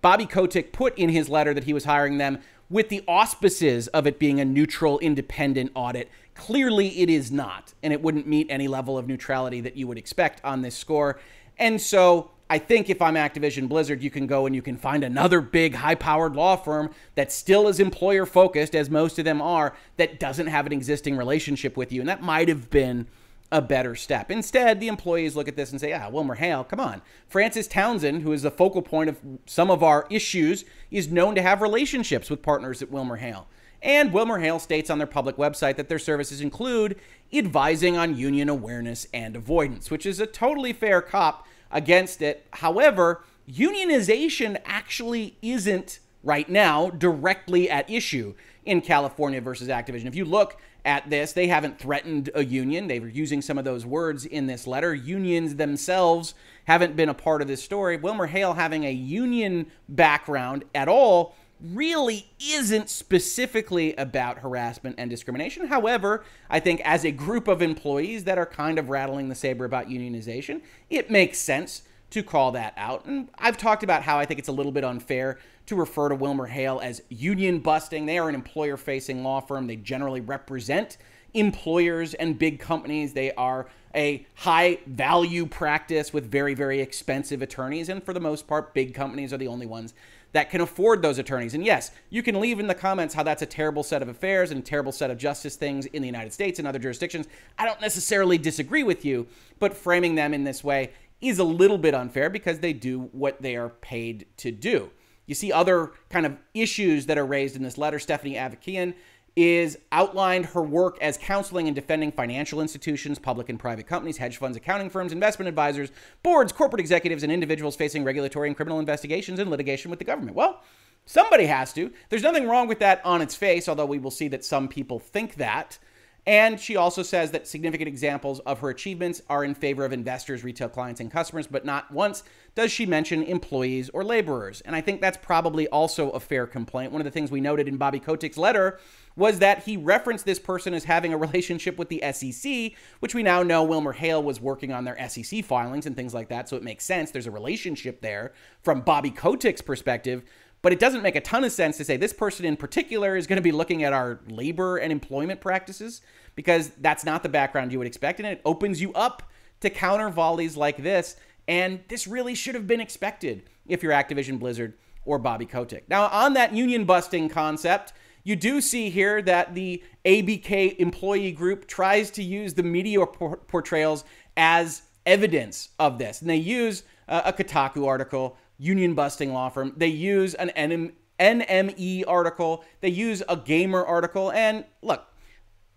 Bobby 0.01 0.25
Kotick 0.25 0.73
put 0.73 0.97
in 0.97 1.09
his 1.09 1.29
letter 1.29 1.53
that 1.53 1.63
he 1.63 1.73
was 1.73 1.85
hiring 1.85 2.17
them 2.17 2.39
with 2.71 2.89
the 2.89 3.03
auspices 3.07 3.87
of 3.89 4.07
it 4.07 4.17
being 4.17 4.39
a 4.39 4.45
neutral, 4.45 4.97
independent 4.99 5.71
audit. 5.75 6.09
Clearly, 6.33 6.87
it 6.99 7.09
is 7.09 7.31
not, 7.31 7.73
and 7.83 7.91
it 7.91 8.01
wouldn't 8.01 8.25
meet 8.25 8.47
any 8.49 8.67
level 8.67 8.97
of 8.97 9.07
neutrality 9.07 9.59
that 9.61 9.75
you 9.75 9.87
would 9.87 9.97
expect 9.97 10.43
on 10.45 10.61
this 10.61 10.75
score. 10.75 11.19
And 11.59 11.79
so 11.79 12.31
I 12.49 12.57
think 12.57 12.89
if 12.89 13.01
I'm 13.01 13.15
Activision 13.15 13.67
Blizzard, 13.67 14.01
you 14.01 14.09
can 14.09 14.25
go 14.25 14.45
and 14.45 14.55
you 14.55 14.61
can 14.61 14.77
find 14.77 15.03
another 15.03 15.41
big, 15.41 15.75
high 15.75 15.95
powered 15.95 16.35
law 16.35 16.55
firm 16.55 16.93
that 17.15 17.31
still 17.31 17.67
is 17.67 17.79
employer 17.79 18.25
focused, 18.25 18.73
as 18.73 18.89
most 18.89 19.19
of 19.19 19.25
them 19.25 19.41
are, 19.41 19.75
that 19.97 20.19
doesn't 20.19 20.47
have 20.47 20.65
an 20.65 20.71
existing 20.71 21.17
relationship 21.17 21.75
with 21.75 21.91
you. 21.91 21.99
And 21.99 22.09
that 22.09 22.21
might 22.21 22.47
have 22.47 22.69
been 22.69 23.07
a 23.51 23.61
better 23.61 23.95
step. 23.95 24.31
Instead, 24.31 24.79
the 24.79 24.87
employees 24.87 25.35
look 25.35 25.47
at 25.47 25.55
this 25.55 25.71
and 25.71 25.81
say, 25.81 25.91
ah, 25.91 26.09
Wilmer 26.09 26.35
Hale, 26.35 26.63
come 26.63 26.79
on. 26.79 27.01
Frances 27.27 27.67
Townsend, 27.67 28.21
who 28.21 28.31
is 28.31 28.43
the 28.43 28.51
focal 28.51 28.81
point 28.81 29.09
of 29.09 29.17
some 29.45 29.69
of 29.69 29.83
our 29.83 30.07
issues, 30.09 30.63
is 30.89 31.11
known 31.11 31.35
to 31.35 31.41
have 31.41 31.61
relationships 31.61 32.29
with 32.29 32.41
partners 32.41 32.81
at 32.81 32.89
Wilmer 32.91 33.17
Hale. 33.17 33.47
And 33.81 34.13
Wilmer 34.13 34.39
Hale 34.39 34.59
states 34.59 34.89
on 34.89 34.99
their 34.99 35.07
public 35.07 35.37
website 35.37 35.75
that 35.75 35.89
their 35.89 35.99
services 35.99 36.39
include 36.39 36.97
advising 37.33 37.97
on 37.97 38.15
union 38.15 38.47
awareness 38.47 39.07
and 39.13 39.35
avoidance, 39.35 39.89
which 39.89 40.05
is 40.05 40.19
a 40.19 40.27
totally 40.27 40.71
fair 40.71 41.01
cop 41.01 41.45
against 41.71 42.21
it. 42.21 42.45
However, 42.53 43.23
unionization 43.49 44.61
actually 44.65 45.35
isn't 45.41 45.99
right 46.23 46.47
now 46.47 46.89
directly 46.91 47.69
at 47.69 47.89
issue 47.89 48.35
in 48.65 48.81
California 48.81 49.41
versus 49.41 49.67
Activision. 49.67 50.05
If 50.05 50.15
you 50.15 50.25
look 50.25 50.61
at 50.85 51.09
this. 51.09 51.33
They 51.33 51.47
haven't 51.47 51.79
threatened 51.79 52.29
a 52.33 52.43
union. 52.43 52.87
They 52.87 52.99
were 52.99 53.07
using 53.07 53.41
some 53.41 53.57
of 53.57 53.65
those 53.65 53.85
words 53.85 54.25
in 54.25 54.47
this 54.47 54.65
letter. 54.65 54.93
Unions 54.93 55.55
themselves 55.55 56.33
haven't 56.65 56.95
been 56.95 57.09
a 57.09 57.13
part 57.13 57.41
of 57.41 57.47
this 57.47 57.63
story. 57.63 57.97
Wilmer 57.97 58.27
Hale 58.27 58.53
having 58.53 58.83
a 58.85 58.91
union 58.91 59.67
background 59.87 60.63
at 60.73 60.87
all 60.87 61.35
really 61.63 62.31
isn't 62.39 62.89
specifically 62.89 63.95
about 63.95 64.39
harassment 64.39 64.95
and 64.97 65.09
discrimination. 65.09 65.67
However, 65.67 66.23
I 66.49 66.59
think 66.59 66.81
as 66.83 67.05
a 67.05 67.11
group 67.11 67.47
of 67.47 67.61
employees 67.61 68.23
that 68.23 68.37
are 68.37 68.45
kind 68.45 68.79
of 68.79 68.89
rattling 68.89 69.29
the 69.29 69.35
saber 69.35 69.65
about 69.65 69.87
unionization, 69.87 70.61
it 70.89 71.11
makes 71.11 71.37
sense 71.37 71.83
to 72.11 72.23
call 72.23 72.51
that 72.51 72.73
out. 72.77 73.05
And 73.05 73.29
I've 73.37 73.57
talked 73.57 73.83
about 73.83 74.03
how 74.03 74.19
I 74.19 74.25
think 74.25 74.39
it's 74.39 74.49
a 74.49 74.53
little 74.53 74.71
bit 74.71 74.83
unfair 74.83 75.39
to 75.65 75.75
refer 75.75 76.09
to 76.09 76.15
Wilmer 76.15 76.45
Hale 76.45 76.79
as 76.83 77.01
union 77.09 77.59
busting. 77.59 78.05
They 78.05 78.17
are 78.17 78.29
an 78.29 78.35
employer 78.35 78.77
facing 78.77 79.23
law 79.23 79.39
firm. 79.39 79.67
They 79.67 79.77
generally 79.77 80.21
represent 80.21 80.97
employers 81.33 82.13
and 82.13 82.37
big 82.37 82.59
companies. 82.59 83.13
They 83.13 83.31
are 83.33 83.67
a 83.95 84.25
high 84.35 84.79
value 84.85 85.45
practice 85.45 86.13
with 86.13 86.29
very, 86.29 86.53
very 86.53 86.81
expensive 86.81 87.41
attorneys. 87.41 87.89
And 87.89 88.03
for 88.03 88.13
the 88.13 88.19
most 88.19 88.47
part, 88.47 88.73
big 88.73 88.93
companies 88.93 89.31
are 89.33 89.37
the 89.37 89.47
only 89.47 89.65
ones 89.65 89.93
that 90.33 90.49
can 90.49 90.61
afford 90.61 91.01
those 91.01 91.17
attorneys. 91.17 91.53
And 91.53 91.65
yes, 91.65 91.91
you 92.09 92.23
can 92.23 92.39
leave 92.39 92.59
in 92.59 92.67
the 92.67 92.75
comments 92.75 93.13
how 93.13 93.23
that's 93.23 93.41
a 93.41 93.45
terrible 93.45 93.83
set 93.83 94.01
of 94.01 94.07
affairs 94.07 94.51
and 94.51 94.65
terrible 94.65 94.93
set 94.93 95.11
of 95.11 95.17
justice 95.17 95.55
things 95.55 95.85
in 95.87 96.01
the 96.01 96.07
United 96.07 96.31
States 96.31 96.57
and 96.59 96.67
other 96.67 96.79
jurisdictions. 96.79 97.27
I 97.57 97.65
don't 97.65 97.81
necessarily 97.81 98.37
disagree 98.37 98.83
with 98.83 99.03
you, 99.03 99.27
but 99.59 99.75
framing 99.75 100.15
them 100.15 100.33
in 100.33 100.43
this 100.43 100.63
way 100.63 100.91
is 101.21 101.39
a 101.39 101.43
little 101.43 101.77
bit 101.77 101.93
unfair 101.93 102.29
because 102.29 102.59
they 102.59 102.73
do 102.73 103.09
what 103.11 103.41
they 103.41 103.55
are 103.55 103.69
paid 103.69 104.25
to 104.37 104.51
do. 104.51 104.91
You 105.25 105.35
see 105.35 105.51
other 105.51 105.91
kind 106.09 106.25
of 106.25 106.37
issues 106.53 107.05
that 107.05 107.17
are 107.17 107.25
raised 107.25 107.55
in 107.55 107.63
this 107.63 107.77
letter. 107.77 107.99
Stephanie 107.99 108.35
Avakian 108.35 108.93
is 109.35 109.77
outlined 109.91 110.47
her 110.47 110.61
work 110.61 110.97
as 110.99 111.17
counseling 111.17 111.67
and 111.67 111.75
defending 111.75 112.11
financial 112.11 112.59
institutions, 112.59 113.17
public 113.17 113.47
and 113.47 113.57
private 113.57 113.87
companies, 113.87 114.17
hedge 114.17 114.37
funds, 114.37 114.57
accounting 114.57 114.89
firms, 114.89 115.13
investment 115.13 115.47
advisors, 115.47 115.91
boards, 116.21 116.51
corporate 116.51 116.81
executives, 116.81 117.23
and 117.23 117.31
individuals 117.31 117.75
facing 117.75 118.03
regulatory 118.03 118.49
and 118.49 118.57
criminal 118.57 118.79
investigations 118.79 119.39
and 119.39 119.49
litigation 119.49 119.89
with 119.89 119.99
the 119.99 120.05
government. 120.05 120.35
Well, 120.35 120.61
somebody 121.05 121.45
has 121.45 121.71
to. 121.73 121.91
There's 122.09 122.23
nothing 122.23 122.47
wrong 122.47 122.67
with 122.67 122.79
that 122.79 122.99
on 123.05 123.21
its 123.21 123.35
face, 123.35 123.69
although 123.69 123.85
we 123.85 123.99
will 123.99 124.11
see 124.11 124.27
that 124.27 124.43
some 124.43 124.67
people 124.67 124.99
think 124.99 125.35
that. 125.35 125.79
And 126.27 126.59
she 126.59 126.75
also 126.75 127.01
says 127.01 127.31
that 127.31 127.47
significant 127.47 127.87
examples 127.87 128.39
of 128.41 128.59
her 128.59 128.69
achievements 128.69 129.23
are 129.27 129.43
in 129.43 129.55
favor 129.55 129.83
of 129.83 129.91
investors, 129.91 130.43
retail 130.43 130.69
clients, 130.69 131.01
and 131.01 131.09
customers, 131.09 131.47
but 131.47 131.65
not 131.65 131.91
once 131.91 132.23
does 132.53 132.71
she 132.71 132.85
mention 132.85 133.23
employees 133.23 133.89
or 133.89 134.03
laborers. 134.03 134.61
And 134.61 134.75
I 134.75 134.81
think 134.81 135.01
that's 135.01 135.17
probably 135.17 135.67
also 135.69 136.11
a 136.11 136.19
fair 136.19 136.45
complaint. 136.45 136.91
One 136.91 137.01
of 137.01 137.05
the 137.05 137.11
things 137.11 137.31
we 137.31 137.41
noted 137.41 137.67
in 137.67 137.77
Bobby 137.77 137.99
Kotick's 137.99 138.37
letter 138.37 138.79
was 139.15 139.39
that 139.39 139.63
he 139.63 139.77
referenced 139.77 140.25
this 140.25 140.37
person 140.39 140.75
as 140.75 140.83
having 140.83 141.11
a 141.11 141.17
relationship 141.17 141.77
with 141.79 141.89
the 141.89 142.03
SEC, 142.13 142.73
which 142.99 143.15
we 143.15 143.23
now 143.23 143.41
know 143.41 143.63
Wilmer 143.63 143.93
Hale 143.93 144.21
was 144.21 144.39
working 144.39 144.71
on 144.71 144.85
their 144.85 145.09
SEC 145.09 145.43
filings 145.43 145.87
and 145.87 145.95
things 145.95 146.13
like 146.13 146.29
that. 146.29 146.47
So 146.47 146.55
it 146.55 146.63
makes 146.63 146.85
sense. 146.85 147.09
There's 147.09 147.27
a 147.27 147.31
relationship 147.31 148.01
there 148.01 148.33
from 148.61 148.81
Bobby 148.81 149.11
Kotick's 149.11 149.61
perspective. 149.61 150.23
But 150.61 150.73
it 150.73 150.79
doesn't 150.79 151.01
make 151.01 151.15
a 151.15 151.21
ton 151.21 151.43
of 151.43 151.51
sense 151.51 151.77
to 151.77 151.85
say 151.85 151.97
this 151.97 152.13
person 152.13 152.45
in 152.45 152.55
particular 152.55 153.15
is 153.15 153.25
going 153.25 153.37
to 153.37 153.41
be 153.41 153.51
looking 153.51 153.83
at 153.83 153.93
our 153.93 154.19
labor 154.27 154.77
and 154.77 154.91
employment 154.91 155.41
practices 155.41 156.01
because 156.35 156.69
that's 156.81 157.03
not 157.03 157.23
the 157.23 157.29
background 157.29 157.71
you 157.71 157.79
would 157.79 157.87
expect. 157.87 158.19
And 158.19 158.27
it 158.27 158.41
opens 158.45 158.79
you 158.79 158.93
up 158.93 159.23
to 159.61 159.69
counter 159.69 160.09
volleys 160.09 160.55
like 160.55 160.77
this. 160.77 161.15
And 161.47 161.81
this 161.87 162.05
really 162.07 162.35
should 162.35 162.55
have 162.55 162.67
been 162.67 162.79
expected 162.79 163.43
if 163.67 163.81
you're 163.81 163.91
Activision 163.91 164.39
Blizzard 164.39 164.75
or 165.03 165.17
Bobby 165.17 165.47
Kotick. 165.47 165.89
Now, 165.89 166.07
on 166.07 166.33
that 166.33 166.53
union 166.53 166.85
busting 166.85 167.29
concept, 167.29 167.93
you 168.23 168.35
do 168.35 168.61
see 168.61 168.91
here 168.91 169.21
that 169.23 169.55
the 169.55 169.83
ABK 170.05 170.77
employee 170.77 171.31
group 171.31 171.67
tries 171.67 172.11
to 172.11 172.23
use 172.23 172.53
the 172.53 172.61
media 172.61 173.03
portrayals 173.05 174.03
as 174.37 174.83
evidence 175.07 175.69
of 175.79 175.97
this. 175.97 176.21
And 176.21 176.29
they 176.29 176.35
use 176.35 176.83
a 177.07 177.33
Kotaku 177.33 177.87
article 177.87 178.37
union 178.61 178.93
busting 178.93 179.33
law 179.33 179.49
firm. 179.49 179.73
They 179.75 179.87
use 179.87 180.35
an 180.35 180.51
NM, 180.55 180.93
NME 181.19 182.03
article, 182.07 182.63
they 182.79 182.89
use 182.89 183.23
a 183.27 183.35
gamer 183.35 183.83
article. 183.83 184.31
And 184.31 184.65
look, 184.83 185.03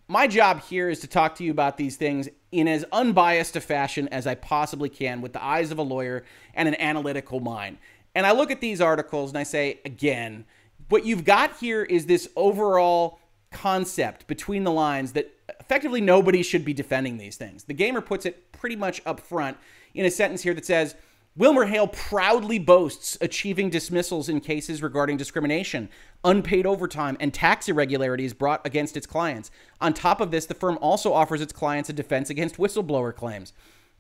my 0.06 0.26
job 0.26 0.60
here 0.62 0.90
is 0.90 1.00
to 1.00 1.06
talk 1.06 1.34
to 1.36 1.44
you 1.44 1.50
about 1.50 1.78
these 1.78 1.96
things 1.96 2.28
in 2.52 2.68
as 2.68 2.84
unbiased 2.92 3.56
a 3.56 3.60
fashion 3.60 4.06
as 4.08 4.26
I 4.26 4.34
possibly 4.34 4.90
can 4.90 5.22
with 5.22 5.32
the 5.32 5.42
eyes 5.42 5.70
of 5.70 5.78
a 5.78 5.82
lawyer 5.82 6.24
and 6.52 6.68
an 6.68 6.78
analytical 6.78 7.40
mind. 7.40 7.78
And 8.14 8.26
I 8.26 8.32
look 8.32 8.50
at 8.50 8.60
these 8.60 8.82
articles 8.82 9.30
and 9.30 9.38
I 9.38 9.44
say, 9.44 9.80
again, 9.86 10.44
what 10.90 11.06
you've 11.06 11.24
got 11.24 11.56
here 11.56 11.82
is 11.82 12.04
this 12.04 12.28
overall 12.36 13.18
concept 13.50 14.26
between 14.26 14.62
the 14.64 14.70
lines 14.70 15.12
that 15.12 15.32
effectively 15.58 16.02
nobody 16.02 16.42
should 16.42 16.66
be 16.66 16.74
defending 16.74 17.16
these 17.16 17.36
things. 17.36 17.64
The 17.64 17.72
gamer 17.72 18.02
puts 18.02 18.26
it 18.26 18.52
pretty 18.52 18.76
much 18.76 19.00
up 19.06 19.20
front 19.20 19.56
in 19.94 20.04
a 20.04 20.10
sentence 20.10 20.42
here 20.42 20.52
that 20.52 20.66
says, 20.66 20.94
Wilmer 21.36 21.64
Hale 21.66 21.88
proudly 21.88 22.60
boasts 22.60 23.18
achieving 23.20 23.68
dismissals 23.68 24.28
in 24.28 24.40
cases 24.40 24.82
regarding 24.82 25.16
discrimination, 25.16 25.88
unpaid 26.22 26.64
overtime, 26.64 27.16
and 27.18 27.34
tax 27.34 27.68
irregularities 27.68 28.32
brought 28.32 28.64
against 28.64 28.96
its 28.96 29.06
clients. 29.06 29.50
On 29.80 29.92
top 29.92 30.20
of 30.20 30.30
this, 30.30 30.46
the 30.46 30.54
firm 30.54 30.78
also 30.80 31.12
offers 31.12 31.40
its 31.40 31.52
clients 31.52 31.88
a 31.88 31.92
defense 31.92 32.30
against 32.30 32.56
whistleblower 32.56 33.12
claims. 33.12 33.52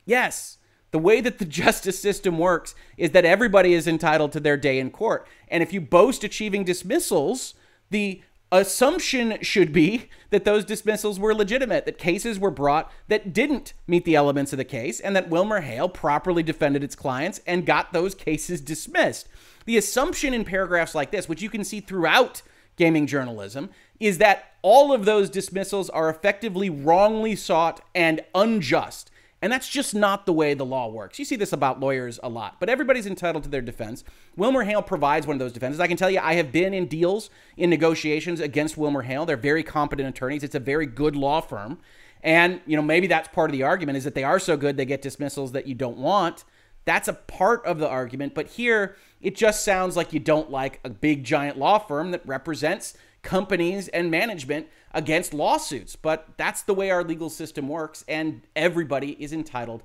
Yes, 0.04 0.58
the 0.92 0.98
way 1.00 1.20
that 1.20 1.38
the 1.38 1.44
justice 1.62 1.98
system 1.98 2.38
works 2.38 2.76
is 2.96 3.10
that 3.10 3.24
everybody 3.24 3.74
is 3.74 3.88
entitled 3.88 4.30
to 4.32 4.40
their 4.40 4.56
day 4.56 4.78
in 4.78 4.92
court. 4.92 5.26
And 5.48 5.60
if 5.60 5.72
you 5.72 5.80
boast 5.80 6.22
achieving 6.22 6.62
dismissals, 6.62 7.54
the 7.90 8.22
assumption 8.52 9.38
should 9.42 9.72
be 9.72 10.08
that 10.30 10.44
those 10.44 10.64
dismissals 10.64 11.18
were 11.18 11.34
legitimate, 11.34 11.86
that 11.86 11.98
cases 11.98 12.38
were 12.38 12.50
brought 12.50 12.92
that 13.08 13.32
didn't 13.32 13.72
meet 13.86 14.04
the 14.04 14.14
elements 14.14 14.52
of 14.52 14.56
the 14.58 14.64
case, 14.64 15.00
and 15.00 15.14
that 15.16 15.28
Wilmer 15.28 15.60
Hale 15.60 15.88
properly 15.88 16.42
defended 16.42 16.84
its 16.84 16.94
clients 16.94 17.40
and 17.46 17.66
got 17.66 17.92
those 17.92 18.14
cases 18.14 18.60
dismissed. 18.60 19.28
The 19.64 19.76
assumption 19.76 20.34
in 20.34 20.44
paragraphs 20.44 20.94
like 20.94 21.10
this, 21.10 21.28
which 21.28 21.42
you 21.42 21.50
can 21.50 21.64
see 21.64 21.80
throughout 21.80 22.42
gaming 22.76 23.06
journalism, 23.06 23.70
is 23.98 24.18
that 24.18 24.52
all 24.62 24.92
of 24.92 25.04
those 25.04 25.30
dismissals 25.30 25.88
are 25.90 26.10
effectively 26.10 26.68
wrongly 26.68 27.36
sought 27.36 27.80
and 27.94 28.20
unjust. 28.34 29.10
And 29.44 29.52
that's 29.52 29.68
just 29.68 29.94
not 29.94 30.24
the 30.24 30.32
way 30.32 30.54
the 30.54 30.64
law 30.64 30.88
works. 30.88 31.18
You 31.18 31.26
see 31.26 31.36
this 31.36 31.52
about 31.52 31.78
lawyers 31.78 32.18
a 32.22 32.30
lot, 32.30 32.56
but 32.60 32.70
everybody's 32.70 33.04
entitled 33.04 33.44
to 33.44 33.50
their 33.50 33.60
defense. 33.60 34.02
Wilmer 34.36 34.64
Hale 34.64 34.80
provides 34.80 35.26
one 35.26 35.34
of 35.34 35.38
those 35.38 35.52
defenses. 35.52 35.80
I 35.80 35.86
can 35.86 35.98
tell 35.98 36.08
you, 36.08 36.18
I 36.18 36.36
have 36.36 36.50
been 36.50 36.72
in 36.72 36.86
deals, 36.86 37.28
in 37.58 37.68
negotiations 37.68 38.40
against 38.40 38.78
Wilmer 38.78 39.02
Hale. 39.02 39.26
They're 39.26 39.36
very 39.36 39.62
competent 39.62 40.08
attorneys. 40.08 40.44
It's 40.44 40.54
a 40.54 40.60
very 40.60 40.86
good 40.86 41.14
law 41.14 41.42
firm. 41.42 41.78
And, 42.22 42.62
you 42.64 42.74
know, 42.74 42.82
maybe 42.82 43.06
that's 43.06 43.28
part 43.28 43.50
of 43.50 43.52
the 43.52 43.64
argument 43.64 43.98
is 43.98 44.04
that 44.04 44.14
they 44.14 44.24
are 44.24 44.38
so 44.38 44.56
good 44.56 44.78
they 44.78 44.86
get 44.86 45.02
dismissals 45.02 45.52
that 45.52 45.66
you 45.66 45.74
don't 45.74 45.98
want. 45.98 46.44
That's 46.86 47.08
a 47.08 47.12
part 47.12 47.66
of 47.66 47.78
the 47.78 47.86
argument. 47.86 48.34
But 48.34 48.46
here, 48.46 48.96
it 49.20 49.34
just 49.34 49.62
sounds 49.62 49.94
like 49.94 50.14
you 50.14 50.20
don't 50.20 50.50
like 50.50 50.80
a 50.84 50.88
big 50.88 51.22
giant 51.22 51.58
law 51.58 51.76
firm 51.76 52.12
that 52.12 52.26
represents 52.26 52.96
companies 53.20 53.88
and 53.88 54.10
management 54.10 54.68
against 54.94 55.34
lawsuits. 55.34 55.96
But 55.96 56.28
that's 56.36 56.62
the 56.62 56.74
way 56.74 56.90
our 56.90 57.04
legal 57.04 57.28
system 57.28 57.68
works, 57.68 58.04
and 58.08 58.42
everybody 58.56 59.22
is 59.22 59.32
entitled 59.32 59.82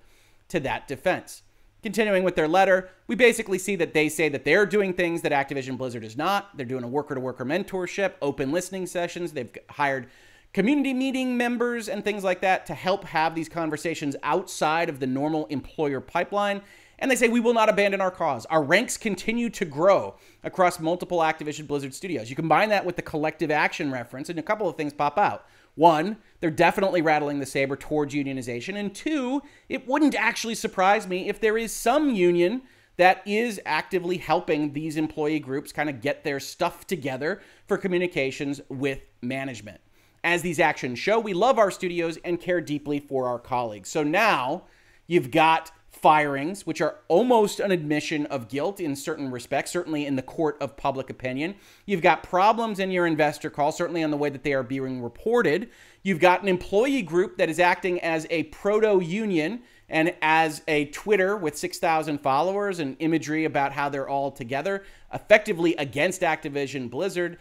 to 0.50 0.60
that 0.62 0.88
defense. 0.88 1.41
Continuing 1.82 2.24
with 2.24 2.36
their 2.36 2.48
letter, 2.48 2.89
we 3.08 3.15
basically 3.15 3.58
see 3.58 3.76
that 3.78 3.93
they 3.93 4.10
say 4.10 4.28
that 4.30 4.43
they're 4.43 4.65
doing 4.65 4.93
things 4.93 5.22
that 5.22 5.32
Activision 5.32 5.78
Blizzard 5.78 6.04
is 6.04 6.17
not. 6.17 6.56
They're 6.58 6.65
doing 6.65 6.84
a 6.84 6.89
worker 6.89 7.15
to 7.15 7.22
worker 7.22 7.45
mentorship, 7.45 8.13
open 8.22 8.52
listening 8.52 8.86
sessions. 8.86 9.32
They've 9.32 9.56
hired 9.69 10.08
community 10.52 10.93
meeting 10.93 11.38
members 11.38 11.88
and 11.88 12.04
things 12.04 12.24
like 12.24 12.41
that 12.41 12.65
to 12.65 12.74
help 12.74 13.06
have 13.06 13.34
these 13.34 13.48
conversations 13.48 14.15
outside 14.24 14.89
of 14.89 15.00
the 15.00 15.08
normal 15.08 15.45
employer 15.45 16.02
pipeline. 16.02 16.62
And 16.99 17.09
they 17.09 17.15
say, 17.15 17.29
we 17.29 17.39
will 17.39 17.53
not 17.53 17.69
abandon 17.69 18.01
our 18.01 18.12
cause. 18.12 18.45
Our 18.47 18.62
ranks 18.62 18.97
continue 18.97 19.49
to 19.51 19.65
grow 19.65 20.15
across 20.43 20.79
multiple 20.79 21.19
Activision 21.19 21.65
Blizzard 21.65 21.93
studios. 21.93 22.29
You 22.29 22.35
combine 22.35 22.69
that 22.69 22.85
with 22.85 22.97
the 22.97 23.01
collective 23.01 23.51
action 23.51 23.91
reference, 23.91 24.29
and 24.29 24.38
a 24.38 24.43
couple 24.43 24.67
of 24.67 24.75
things 24.75 24.93
pop 24.93 25.17
out. 25.17 25.45
One, 25.75 26.17
they're 26.41 26.49
definitely 26.49 27.01
rattling 27.01 27.39
the 27.39 27.45
saber 27.45 27.77
towards 27.77 28.13
unionization. 28.13 28.75
And 28.77 28.93
two, 28.93 29.41
it 29.69 29.88
wouldn't 29.88 30.13
actually 30.13 30.55
surprise 30.55 31.07
me 31.07 31.29
if 31.29 31.39
there 31.39 31.57
is 31.57 31.71
some 31.71 32.09
union 32.09 32.63
that 32.97 33.21
is 33.25 33.62
actively 33.65 34.17
helping 34.17 34.73
these 34.73 34.97
employee 34.97 35.39
groups 35.39 35.71
kind 35.71 35.89
of 35.89 36.01
get 36.01 36.25
their 36.25 36.38
stuff 36.38 36.85
together 36.85 37.39
for 37.65 37.77
communications 37.77 38.59
with 38.67 38.99
management. 39.21 39.79
As 40.21 40.41
these 40.41 40.59
actions 40.59 40.99
show, 40.99 41.17
we 41.17 41.33
love 41.33 41.57
our 41.57 41.71
studios 41.71 42.17
and 42.25 42.41
care 42.41 42.59
deeply 42.59 42.99
for 42.99 43.27
our 43.27 43.39
colleagues. 43.39 43.88
So 43.88 44.03
now 44.03 44.63
you've 45.07 45.31
got 45.31 45.71
firings, 45.91 46.65
which 46.65 46.82
are 46.82 46.95
almost 47.08 47.60
an 47.60 47.71
admission 47.71 48.25
of 48.28 48.47
guilt 48.47 48.80
in 48.80 48.95
certain 48.95 49.32
respects, 49.32 49.71
certainly 49.71 50.06
in 50.06 50.15
the 50.15 50.21
court 50.21 50.58
of 50.62 50.78
public 50.78 51.10
opinion. 51.10 51.56
You've 51.86 52.02
got 52.02 52.23
problems 52.23 52.80
in 52.80 52.91
your 52.91 53.06
investor 53.06 53.49
call, 53.49 53.71
certainly 53.71 54.04
on 54.04 54.12
the 54.12 54.17
way 54.17 54.30
that 54.30 54.43
they 54.43 54.54
are 54.54 54.63
being 54.63 55.02
reported. 55.02 55.69
You've 56.04 56.19
got 56.19 56.41
an 56.41 56.47
employee 56.47 57.02
group 57.02 57.38
that 57.38 57.49
is 57.49 57.60
acting 57.60 57.99
as 58.02 58.25
a 58.30 58.43
proto 58.43 59.02
union 59.04 59.62
and 59.89 60.13
as 60.21 60.62
a 60.67 60.86
Twitter 60.86 61.36
with 61.36 61.58
6,000 61.58 62.19
followers 62.19 62.80
and 62.80 62.95
imagery 62.99 63.45
about 63.45 63.71
how 63.71 63.89
they're 63.89 64.08
all 64.08 64.32
together, 64.32 64.84
effectively 65.13 65.75
against 65.75 66.21
Activision 66.21 66.89
Blizzard. 66.89 67.38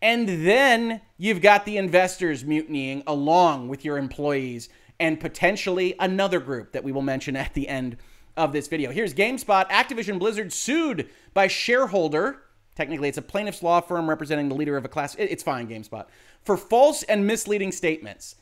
And 0.00 0.28
then 0.46 1.00
you've 1.16 1.40
got 1.40 1.64
the 1.64 1.76
investors 1.76 2.44
mutinying 2.44 3.02
along 3.06 3.68
with 3.68 3.84
your 3.84 3.98
employees 3.98 4.68
and 5.00 5.20
potentially 5.20 5.94
another 5.98 6.40
group 6.40 6.72
that 6.72 6.84
we 6.84 6.92
will 6.92 7.02
mention 7.02 7.36
at 7.36 7.54
the 7.54 7.68
end 7.68 7.96
of 8.36 8.52
this 8.52 8.68
video. 8.68 8.90
Here's 8.90 9.14
GameSpot. 9.14 9.68
Activision 9.68 10.18
Blizzard 10.18 10.52
sued 10.52 11.08
by 11.34 11.48
shareholder. 11.48 12.42
Technically, 12.74 13.08
it's 13.08 13.18
a 13.18 13.22
plaintiff's 13.22 13.62
law 13.62 13.80
firm 13.80 14.08
representing 14.08 14.48
the 14.48 14.54
leader 14.54 14.76
of 14.76 14.84
a 14.84 14.88
class. 14.88 15.16
It's 15.16 15.42
fine, 15.42 15.68
GameSpot. 15.68 16.06
For 16.42 16.56
false 16.56 17.02
and 17.02 17.26
misleading 17.26 17.72
statements. 17.72 18.36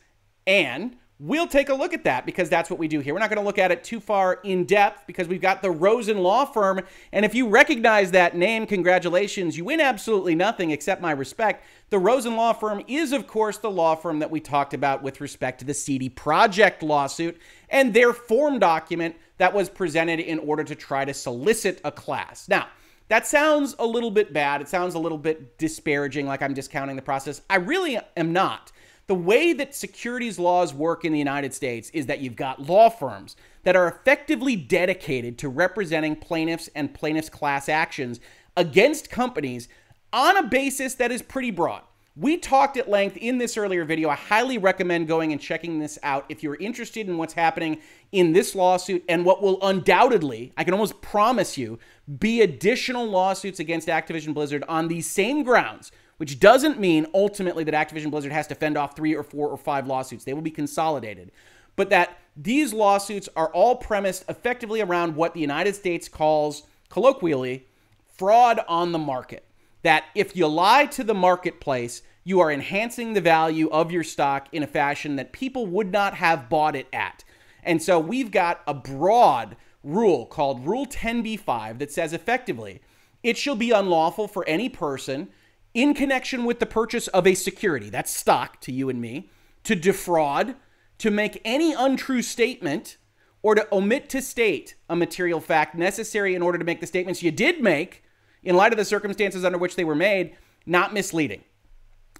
And 0.45 0.95
We'll 1.19 1.47
take 1.47 1.69
a 1.69 1.73
look 1.73 1.95
at 1.95 2.03
that 2.03 2.27
because 2.27 2.47
that's 2.47 2.69
what 2.69 2.77
we 2.77 2.87
do 2.87 2.99
here. 2.99 3.11
We're 3.11 3.19
not 3.19 3.31
going 3.31 3.41
to 3.41 3.45
look 3.45 3.57
at 3.57 3.71
it 3.71 3.83
too 3.83 3.99
far 3.99 4.39
in 4.43 4.65
depth 4.65 5.07
because 5.07 5.27
we've 5.27 5.41
got 5.41 5.63
the 5.63 5.71
Rosen 5.71 6.19
Law 6.19 6.45
Firm. 6.45 6.81
And 7.11 7.25
if 7.25 7.33
you 7.33 7.47
recognize 7.47 8.11
that 8.11 8.37
name, 8.37 8.67
congratulations. 8.67 9.57
You 9.57 9.65
win 9.65 9.81
absolutely 9.81 10.35
nothing 10.35 10.69
except 10.69 11.01
my 11.01 11.09
respect. 11.09 11.65
The 11.89 11.97
Rosen 11.97 12.35
Law 12.35 12.53
Firm 12.53 12.83
is, 12.87 13.13
of 13.13 13.25
course, 13.25 13.57
the 13.57 13.71
law 13.71 13.95
firm 13.95 14.19
that 14.19 14.29
we 14.29 14.39
talked 14.39 14.75
about 14.75 15.01
with 15.01 15.19
respect 15.19 15.57
to 15.59 15.65
the 15.65 15.73
CD 15.73 16.07
Projekt 16.07 16.83
lawsuit 16.83 17.39
and 17.69 17.95
their 17.95 18.13
form 18.13 18.59
document 18.59 19.15
that 19.39 19.55
was 19.55 19.69
presented 19.69 20.19
in 20.19 20.37
order 20.37 20.63
to 20.65 20.75
try 20.75 21.03
to 21.03 21.15
solicit 21.15 21.81
a 21.83 21.91
class. 21.91 22.47
Now, 22.47 22.67
that 23.07 23.25
sounds 23.25 23.75
a 23.79 23.85
little 23.87 24.11
bit 24.11 24.33
bad. 24.33 24.61
It 24.61 24.69
sounds 24.69 24.93
a 24.93 24.99
little 24.99 25.17
bit 25.17 25.57
disparaging, 25.57 26.27
like 26.27 26.43
I'm 26.43 26.53
discounting 26.53 26.95
the 26.95 27.01
process. 27.01 27.41
I 27.49 27.55
really 27.55 27.97
am 28.15 28.33
not 28.33 28.71
the 29.07 29.15
way 29.15 29.53
that 29.53 29.73
securities 29.73 30.37
laws 30.37 30.73
work 30.73 31.05
in 31.05 31.13
the 31.13 31.19
United 31.19 31.53
States 31.53 31.89
is 31.91 32.05
that 32.07 32.19
you've 32.19 32.35
got 32.35 32.67
law 32.67 32.89
firms 32.89 33.37
that 33.63 33.75
are 33.75 33.87
effectively 33.87 34.55
dedicated 34.55 35.37
to 35.37 35.49
representing 35.49 36.15
plaintiffs 36.15 36.69
and 36.75 36.93
plaintiffs' 36.93 37.29
class 37.29 37.69
actions 37.69 38.19
against 38.57 39.09
companies 39.09 39.69
on 40.11 40.35
a 40.37 40.43
basis 40.43 40.95
that 40.95 41.11
is 41.11 41.21
pretty 41.21 41.51
broad. 41.51 41.83
We 42.17 42.37
talked 42.37 42.77
at 42.77 42.89
length 42.89 43.15
in 43.15 43.37
this 43.37 43.57
earlier 43.57 43.85
video. 43.85 44.09
I 44.09 44.15
highly 44.15 44.57
recommend 44.57 45.07
going 45.07 45.31
and 45.31 45.39
checking 45.39 45.79
this 45.79 45.99
out 46.01 46.25
if 46.29 46.41
you're 46.41 46.55
interested 46.55 47.07
in 47.07 47.17
what's 47.17 47.33
happening 47.33 47.79
in 48.11 48.33
this 48.33 48.55
lawsuit 48.55 49.05
and 49.07 49.23
what 49.23 49.41
will 49.41 49.59
undoubtedly, 49.61 50.51
I 50.57 50.63
can 50.63 50.73
almost 50.73 50.99
promise 50.99 51.57
you, 51.57 51.77
be 52.19 52.41
additional 52.41 53.05
lawsuits 53.05 53.59
against 53.59 53.87
Activision 53.87 54.33
Blizzard 54.33 54.63
on 54.67 54.87
these 54.87 55.07
same 55.07 55.43
grounds 55.43 55.91
which 56.17 56.39
doesn't 56.39 56.79
mean 56.79 57.05
ultimately 57.13 57.63
that 57.63 57.73
Activision 57.73 58.11
Blizzard 58.11 58.31
has 58.31 58.47
to 58.47 58.55
fend 58.55 58.77
off 58.77 58.95
three 58.95 59.15
or 59.15 59.23
four 59.23 59.49
or 59.49 59.57
five 59.57 59.87
lawsuits. 59.87 60.23
They 60.23 60.33
will 60.33 60.41
be 60.41 60.51
consolidated. 60.51 61.31
But 61.75 61.89
that 61.91 62.17
these 62.35 62.73
lawsuits 62.73 63.29
are 63.35 63.49
all 63.53 63.75
premised 63.75 64.25
effectively 64.27 64.81
around 64.81 65.15
what 65.15 65.33
the 65.33 65.39
United 65.39 65.75
States 65.75 66.09
calls 66.09 66.63
colloquially 66.89 67.67
fraud 68.15 68.59
on 68.67 68.91
the 68.91 68.99
market. 68.99 69.45
That 69.83 70.05
if 70.15 70.35
you 70.35 70.47
lie 70.47 70.87
to 70.87 71.03
the 71.03 71.13
marketplace, 71.13 72.01
you 72.23 72.39
are 72.39 72.51
enhancing 72.51 73.13
the 73.13 73.21
value 73.21 73.69
of 73.69 73.91
your 73.91 74.03
stock 74.03 74.47
in 74.51 74.63
a 74.63 74.67
fashion 74.67 75.15
that 75.15 75.31
people 75.31 75.67
would 75.67 75.91
not 75.91 76.15
have 76.15 76.49
bought 76.49 76.75
it 76.75 76.87
at. 76.91 77.23
And 77.63 77.81
so 77.81 77.99
we've 77.99 78.31
got 78.31 78.61
a 78.67 78.73
broad 78.73 79.55
rule 79.83 80.25
called 80.25 80.65
Rule 80.65 80.85
10b5 80.85 81.79
that 81.79 81.91
says 81.91 82.11
effectively 82.11 82.81
it 83.23 83.37
shall 83.37 83.55
be 83.55 83.71
unlawful 83.71 84.27
for 84.27 84.47
any 84.47 84.67
person 84.67 85.29
in 85.77 85.93
connection 85.93 86.43
with 86.43 86.59
the 86.59 86.65
purchase 86.65 87.07
of 87.09 87.27
a 87.27 87.35
security, 87.35 87.91
that's 87.91 88.09
stock 88.09 88.59
to 88.59 88.71
you 88.71 88.89
and 88.89 88.99
me, 88.99 89.29
to 89.63 89.75
defraud, 89.75 90.55
to 90.97 91.11
make 91.11 91.39
any 91.45 91.71
untrue 91.71 92.23
statement, 92.23 92.97
or 93.43 93.53
to 93.53 93.67
omit 93.71 94.09
to 94.09 94.19
state 94.19 94.73
a 94.89 94.95
material 94.95 95.39
fact 95.39 95.75
necessary 95.75 96.33
in 96.33 96.41
order 96.41 96.57
to 96.57 96.65
make 96.65 96.81
the 96.81 96.87
statements 96.87 97.21
you 97.21 97.29
did 97.29 97.61
make, 97.61 98.03
in 98.41 98.55
light 98.55 98.73
of 98.73 98.77
the 98.79 98.83
circumstances 98.83 99.45
under 99.45 99.59
which 99.59 99.75
they 99.75 99.83
were 99.83 99.93
made, 99.93 100.35
not 100.65 100.95
misleading, 100.95 101.43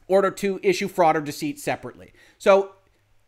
order 0.07 0.29
to 0.29 0.59
issue 0.61 0.87
fraud 0.87 1.17
or 1.17 1.21
deceit 1.21 1.59
separately. 1.59 2.13
So, 2.37 2.73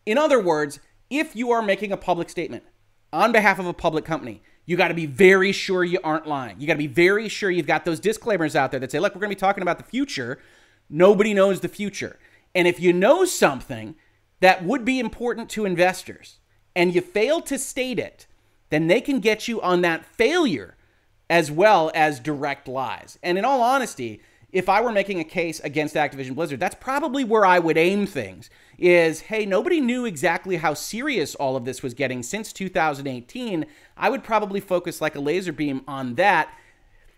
in 0.06 0.20
other 0.20 0.40
words, 0.40 0.80
if 1.10 1.36
you 1.36 1.50
are 1.50 1.64
making 1.64 1.92
a 1.92 1.98
public 1.98 2.30
statement 2.30 2.64
on 3.12 3.32
behalf 3.32 3.58
of 3.58 3.66
a 3.66 3.74
public 3.74 4.06
company, 4.06 4.44
you 4.70 4.78
got 4.78 4.90
to 4.90 4.94
be 4.94 5.08
very 5.08 5.52
sure 5.52 5.84
you 5.84 5.98
aren't 6.04 6.28
lying. 6.28 6.62
You 6.62 6.68
got 6.68 6.74
to 6.74 6.78
be 6.78 6.86
very 6.86 7.28
sure 7.28 7.50
you've 7.50 7.66
got 7.66 7.86
those 7.86 8.00
disclaimers 8.00 8.56
out 8.56 8.70
there 8.70 8.80
that 8.80 8.92
say, 8.92 9.00
look, 9.00 9.16
we're 9.16 9.22
going 9.22 9.32
to 9.32 9.36
be 9.36 9.40
talking 9.40 9.64
about 9.64 9.80
the 9.80 9.84
future. 9.84 10.38
Nobody 10.92 11.34
knows 11.34 11.62
the 11.62 11.68
future. 11.68 12.20
And 12.54 12.68
if 12.68 12.80
you 12.80 12.94
know 12.94 13.26
something 13.26 13.96
that 14.42 14.64
would 14.64 14.86
be 14.86 15.00
important 15.00 15.50
to 15.50 15.66
investors 15.66 16.38
and 16.76 16.94
you 16.94 17.02
fail 17.02 17.42
to 17.42 17.58
state 17.58 17.98
it, 17.98 18.28
then 18.70 18.86
they 18.86 19.02
can 19.02 19.20
get 19.20 19.48
you 19.48 19.60
on 19.60 19.82
that 19.82 20.06
failure 20.06 20.78
as 21.32 21.50
well 21.50 21.90
as 21.96 22.20
direct 22.20 22.68
lies. 22.68 23.18
And 23.24 23.40
in 23.40 23.46
all 23.46 23.64
honesty, 23.64 24.22
if 24.52 24.68
I 24.68 24.82
were 24.82 24.92
making 24.92 25.20
a 25.20 25.24
case 25.24 25.60
against 25.60 25.96
Activision 25.96 26.36
Blizzard, 26.36 26.60
that's 26.60 26.76
probably 26.76 27.24
where 27.24 27.46
I 27.46 27.60
would 27.60 27.78
aim 27.78 28.06
things. 28.06 28.50
Is 28.78 29.22
hey, 29.22 29.46
nobody 29.46 29.82
knew 29.82 30.06
exactly 30.06 30.58
how 30.58 30.74
serious 30.74 31.36
all 31.36 31.56
of 31.56 31.66
this 31.66 31.84
was 31.84 31.94
getting 31.94 32.24
since 32.24 32.54
2018. 32.54 33.66
I 33.98 34.10
would 34.10 34.24
probably 34.24 34.60
focus 34.60 35.02
like 35.02 35.16
a 35.16 35.20
laser 35.20 35.52
beam 35.52 35.82
on 35.88 36.16
that. 36.16 36.54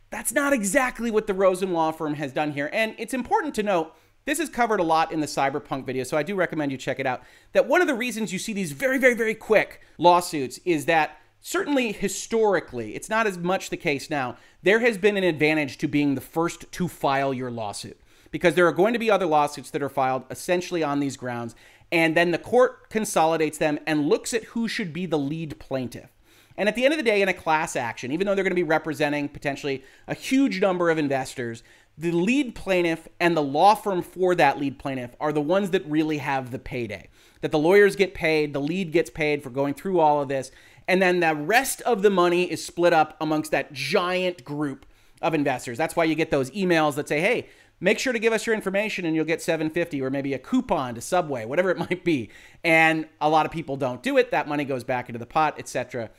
That's 0.10 0.34
not 0.34 0.54
exactly 0.54 1.12
what 1.12 1.28
the 1.28 1.34
Rosen 1.34 1.72
Law 1.72 1.92
Firm 1.92 2.16
has 2.16 2.34
done 2.34 2.52
here. 2.52 2.70
And 2.74 2.96
it's 2.98 3.14
important 3.14 3.56
to 3.56 3.64
note 3.64 3.96
this 4.26 4.40
is 4.40 4.50
covered 4.50 4.80
a 4.80 4.84
lot 4.84 5.12
in 5.12 5.20
the 5.20 5.28
Cyberpunk 5.28 5.86
video, 5.86 6.04
so 6.04 6.18
I 6.18 6.24
do 6.24 6.36
recommend 6.36 6.72
you 6.72 6.78
check 6.78 7.00
it 7.00 7.08
out. 7.08 7.24
That 7.54 7.68
one 7.68 7.82
of 7.82 7.88
the 7.88 7.96
reasons 7.96 8.32
you 8.32 8.40
see 8.40 8.54
these 8.54 8.72
very, 8.72 8.98
very, 8.98 9.16
very 9.16 9.34
quick 9.34 9.82
lawsuits 9.98 10.60
is 10.66 10.86
that 10.86 11.18
certainly 11.42 11.92
historically, 11.92 12.96
it's 12.96 13.10
not 13.10 13.28
as 13.28 13.38
much 13.38 13.70
the 13.70 13.78
case 13.78 14.10
now, 14.10 14.38
there 14.64 14.80
has 14.80 14.98
been 14.98 15.18
an 15.18 15.24
advantage 15.24 15.78
to 15.80 15.88
being 15.88 16.16
the 16.16 16.22
first 16.22 16.72
to 16.72 16.88
file 16.88 17.34
your 17.34 17.52
lawsuit 17.52 18.00
because 18.32 18.56
there 18.56 18.68
are 18.68 18.72
going 18.72 18.94
to 18.94 19.00
be 19.00 19.12
other 19.12 19.26
lawsuits 19.26 19.72
that 19.72 19.84
are 19.84 19.90
filed 19.90 20.24
essentially 20.30 20.84
on 20.84 21.00
these 21.00 21.18
grounds. 21.18 21.56
And 21.92 22.16
then 22.16 22.32
the 22.32 22.38
court 22.38 22.90
consolidates 22.90 23.58
them 23.58 23.78
and 23.86 24.08
looks 24.08 24.34
at 24.34 24.46
who 24.46 24.68
should 24.68 24.94
be 24.94 25.06
the 25.06 25.20
lead 25.20 25.60
plaintiff. 25.60 26.10
And 26.58 26.70
at 26.70 26.76
the 26.76 26.86
end 26.86 26.94
of 26.94 26.98
the 26.98 27.04
day, 27.04 27.22
in 27.22 27.30
a 27.30 27.34
class 27.34 27.76
action, 27.76 28.12
even 28.12 28.28
though 28.28 28.36
they're 28.36 28.44
going 28.44 28.52
to 28.52 28.56
be 28.56 28.64
representing 28.64 29.30
potentially 29.30 29.84
a 30.08 30.14
huge 30.14 30.62
number 30.62 30.90
of 30.90 30.98
investors, 30.98 31.64
the 31.98 32.12
lead 32.12 32.56
plaintiff 32.56 33.08
and 33.20 33.36
the 33.36 33.42
law 33.42 33.76
firm 33.76 34.02
for 34.02 34.36
that 34.36 34.60
lead 34.60 34.80
plaintiff 34.80 35.16
are 35.20 35.34
the 35.34 35.42
ones 35.42 35.72
that 35.72 35.86
really 35.86 36.18
have 36.18 36.52
the 36.52 36.60
payday. 36.60 37.10
That 37.42 37.52
the 37.52 37.60
lawyers 37.60 37.96
get 37.96 38.14
paid, 38.14 38.54
the 38.54 38.62
lead 38.62 38.92
gets 38.92 39.10
paid 39.10 39.44
for 39.44 39.50
going 39.50 39.74
through 39.74 40.00
all 40.00 40.22
of 40.22 40.30
this, 40.30 40.52
and 40.92 41.02
then 41.02 41.22
the 41.22 41.34
rest 41.34 41.80
of 41.84 42.02
the 42.02 42.10
money 42.10 42.52
is 42.52 42.66
split 42.66 42.92
up 42.92 43.16
amongst 43.22 43.52
that 43.52 43.72
giant 43.72 44.44
group 44.44 44.86
of 45.22 45.34
investors. 45.34 45.78
That's 45.78 45.96
why 45.96 46.04
you 46.04 46.16
get 46.16 46.32
those 46.32 46.52
emails 46.52 46.96
that 46.96 47.08
say, 47.08 47.22
"Hey, 47.22 47.48
make 47.80 47.98
sure 47.98 48.12
to 48.12 48.20
give 48.20 48.34
us 48.34 48.46
your 48.46 48.54
information 48.54 49.06
and 49.06 49.16
you'll 49.16 49.24
get 49.24 49.42
750 49.42 50.02
or 50.02 50.10
maybe 50.10 50.34
a 50.34 50.38
coupon 50.38 50.96
to 50.96 51.02
Subway, 51.02 51.46
whatever 51.46 51.72
it 51.72 51.78
might 51.90 52.04
be." 52.04 52.30
And 52.62 53.08
a 53.22 53.30
lot 53.30 53.46
of 53.46 53.54
people 53.54 53.78
don't 53.78 54.04
do 54.04 54.18
it. 54.18 54.32
That 54.32 54.50
money 54.50 54.66
goes 54.66 54.84
back 54.84 55.08
into 55.08 55.18
the 55.18 55.26
pot, 55.26 55.58
etc., 55.58 56.10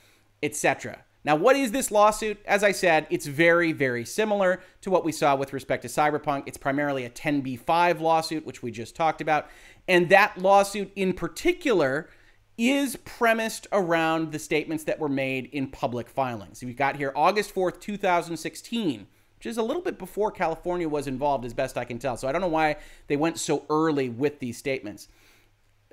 etc. 0.41 1.03
Now, 1.23 1.35
what 1.35 1.55
is 1.55 1.71
this 1.71 1.91
lawsuit? 1.91 2.39
As 2.43 2.63
I 2.63 2.71
said, 2.71 3.05
it's 3.11 3.27
very, 3.27 3.73
very 3.73 4.05
similar 4.05 4.59
to 4.81 4.89
what 4.89 5.05
we 5.05 5.11
saw 5.11 5.35
with 5.35 5.53
respect 5.53 5.83
to 5.83 5.87
Cyberpunk. 5.87 6.47
It's 6.47 6.57
primarily 6.57 7.05
a 7.05 7.11
10b5 7.11 8.01
lawsuit, 8.01 8.43
which 8.43 8.63
we 8.63 8.71
just 8.71 8.95
talked 8.95 9.21
about. 9.21 9.49
And 9.87 10.09
that 10.09 10.39
lawsuit 10.39 10.91
in 10.95 11.13
particular 11.13 12.09
is 12.57 12.95
premised 12.97 13.67
around 13.71 14.31
the 14.31 14.39
statements 14.39 14.83
that 14.83 14.99
were 14.99 15.09
made 15.09 15.49
in 15.51 15.67
public 15.67 16.07
filings. 16.07 16.63
We've 16.63 16.77
got 16.77 16.97
here 16.97 17.11
August 17.15 17.53
4th, 17.53 17.79
2016, 17.79 19.07
which 19.37 19.45
is 19.45 19.57
a 19.57 19.63
little 19.63 19.81
bit 19.81 19.97
before 19.97 20.31
California 20.31 20.87
was 20.87 21.07
involved, 21.07 21.45
as 21.45 21.53
best 21.53 21.77
I 21.77 21.85
can 21.85 21.99
tell. 21.99 22.15
So 22.15 22.27
I 22.27 22.31
don't 22.31 22.41
know 22.41 22.47
why 22.47 22.77
they 23.07 23.17
went 23.17 23.39
so 23.39 23.65
early 23.69 24.09
with 24.09 24.39
these 24.39 24.57
statements. 24.57 25.07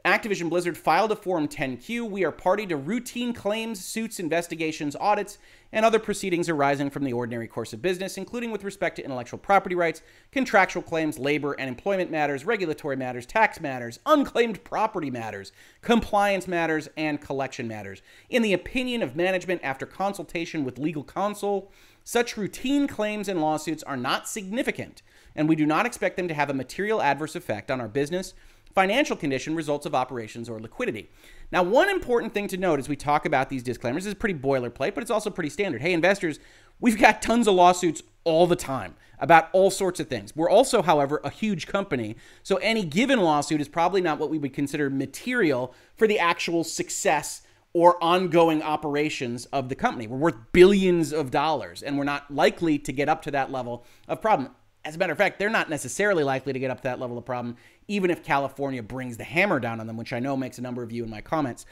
Activision 0.05 0.49
Blizzard 0.49 0.79
filed 0.79 1.13
a 1.13 1.17
Form 1.17 1.47
10Q. 1.47 2.09
We 2.09 2.25
are 2.25 2.33
party 2.33 2.67
to 2.67 2.77
routine 2.77 3.35
claims, 3.35 3.85
suits, 3.85 4.19
investigations, 4.19 4.97
audits, 4.99 5.37
and 5.73 5.85
other 5.85 5.99
proceedings 5.99 6.49
arising 6.49 6.89
from 6.89 7.05
the 7.05 7.13
ordinary 7.13 7.47
course 7.47 7.75
of 7.75 7.83
business, 7.83 8.17
including 8.17 8.51
with 8.51 8.65
respect 8.65 8.97
to 8.97 9.05
intellectual 9.05 9.39
property 9.39 9.75
rights, 9.75 10.01
contractual 10.33 10.83
claims, 10.83 11.19
labor 11.19 11.53
and 11.53 11.69
employment 11.69 12.11
matters, 12.11 12.47
regulatory 12.47 12.97
matters, 12.97 13.27
tax 13.27 13.61
matters, 13.61 13.99
unclaimed 14.07 14.65
property 14.65 15.11
matters, 15.11 15.53
compliance 15.83 16.49
matters, 16.49 16.89
and 16.97 17.21
collection 17.21 17.69
matters. 17.69 18.01
In 18.31 18.41
the 18.41 18.55
opinion 18.55 19.03
of 19.03 19.17
management 19.17 19.61
after 19.63 19.85
consultation 19.85 20.65
with 20.65 20.79
legal 20.79 21.05
counsel, 21.05 21.71
such 22.05 22.39
routine 22.39 22.89
claims 22.89 23.29
and 23.29 23.43
lawsuits 23.43 23.83
are 23.83 23.99
not 23.99 24.27
significant, 24.27 25.03
and 25.37 25.47
we 25.47 25.57
do 25.57 25.67
not 25.67 25.85
expect 25.85 26.17
them 26.17 26.27
to 26.29 26.35
have 26.35 26.49
a 26.49 26.55
material 26.55 27.03
adverse 27.03 27.37
effect 27.37 27.71
on 27.71 27.81
our 27.81 27.89
business 27.89 28.33
financial 28.75 29.17
condition, 29.17 29.55
results 29.55 29.87
of 29.87 29.95
operations, 29.95 30.49
or 30.49 30.61
liquidity. 30.61 31.11
Now, 31.53 31.63
one 31.63 31.89
important 31.89 32.33
thing 32.33 32.49
to 32.49 32.57
note 32.57 32.79
as 32.79 32.89
we 32.89 32.97
talk 32.97 33.27
about 33.27 33.49
these 33.49 33.63
disclaimers 33.63 34.07
is 34.07 34.15
pretty 34.15 34.39
boilerplate, 34.39 34.95
but 34.95 35.03
it's 35.03 35.11
also 35.11 35.31
pretty 35.31 35.51
standard. 35.51 35.81
Hey, 35.81 35.93
investors, 35.93 36.39
we've 36.81 36.99
got 36.99 37.23
tons 37.23 37.49
of 37.49 37.55
lawsuits 37.55 38.03
all 38.25 38.47
the 38.47 38.57
time 38.57 38.95
about 39.19 39.49
all 39.53 39.71
sorts 39.71 40.01
of 40.01 40.09
things. 40.09 40.35
We're 40.35 40.51
also, 40.51 40.83
however, 40.83 41.21
a 41.25 41.31
huge 41.31 41.67
company, 41.67 42.17
so 42.43 42.57
any 42.57 42.85
given 42.85 43.21
lawsuit 43.21 43.61
is 43.61 43.69
probably 43.69 44.01
not 44.01 44.19
what 44.19 44.31
we 44.31 44.39
would 44.39 44.55
consider 44.55 44.89
material 44.89 45.75
for 45.97 46.07
the 46.07 46.19
actual 46.19 46.65
success 46.65 47.43
or 47.73 48.03
ongoing 48.03 48.63
operations 48.63 49.47
of 49.47 49.69
the 49.69 49.75
company. 49.75 50.07
We're 50.07 50.17
worth 50.17 50.53
billions 50.53 51.13
of 51.13 51.31
dollars, 51.31 51.83
and 51.83 51.97
we're 51.99 52.05
not 52.05 52.31
likely 52.33 52.79
to 52.79 52.93
get 52.93 53.09
up 53.09 53.23
to 53.23 53.31
that 53.33 53.53
level 53.53 53.85
of 54.09 54.21
problem. 54.21 54.51
As 54.85 54.97
a 54.97 54.99
matter 54.99 55.13
of 55.13 55.19
fact, 55.19 55.39
they're 55.39 55.51
not 55.51 55.69
necessarily 55.69 56.25
likely 56.25 56.53
to 56.53 56.59
get 56.59 56.71
up 56.71 56.79
to 56.79 56.85
that 56.85 56.99
level 56.99 57.19
of 57.19 57.25
problem, 57.25 57.57
even 57.91 58.09
if 58.09 58.23
California 58.23 58.85
brings 58.85 59.17
the 59.17 59.25
hammer 59.25 59.59
down 59.59 59.81
on 59.81 59.89
them, 59.89 59.97
which 59.97 60.13
I 60.13 60.21
know 60.21 60.37
makes 60.37 60.59
a 60.59 60.63
number 60.63 60.85
of 60.85 60.93
you 60.93 61.03
in 61.03 61.11
my 61.11 61.21
comments 61.21 61.67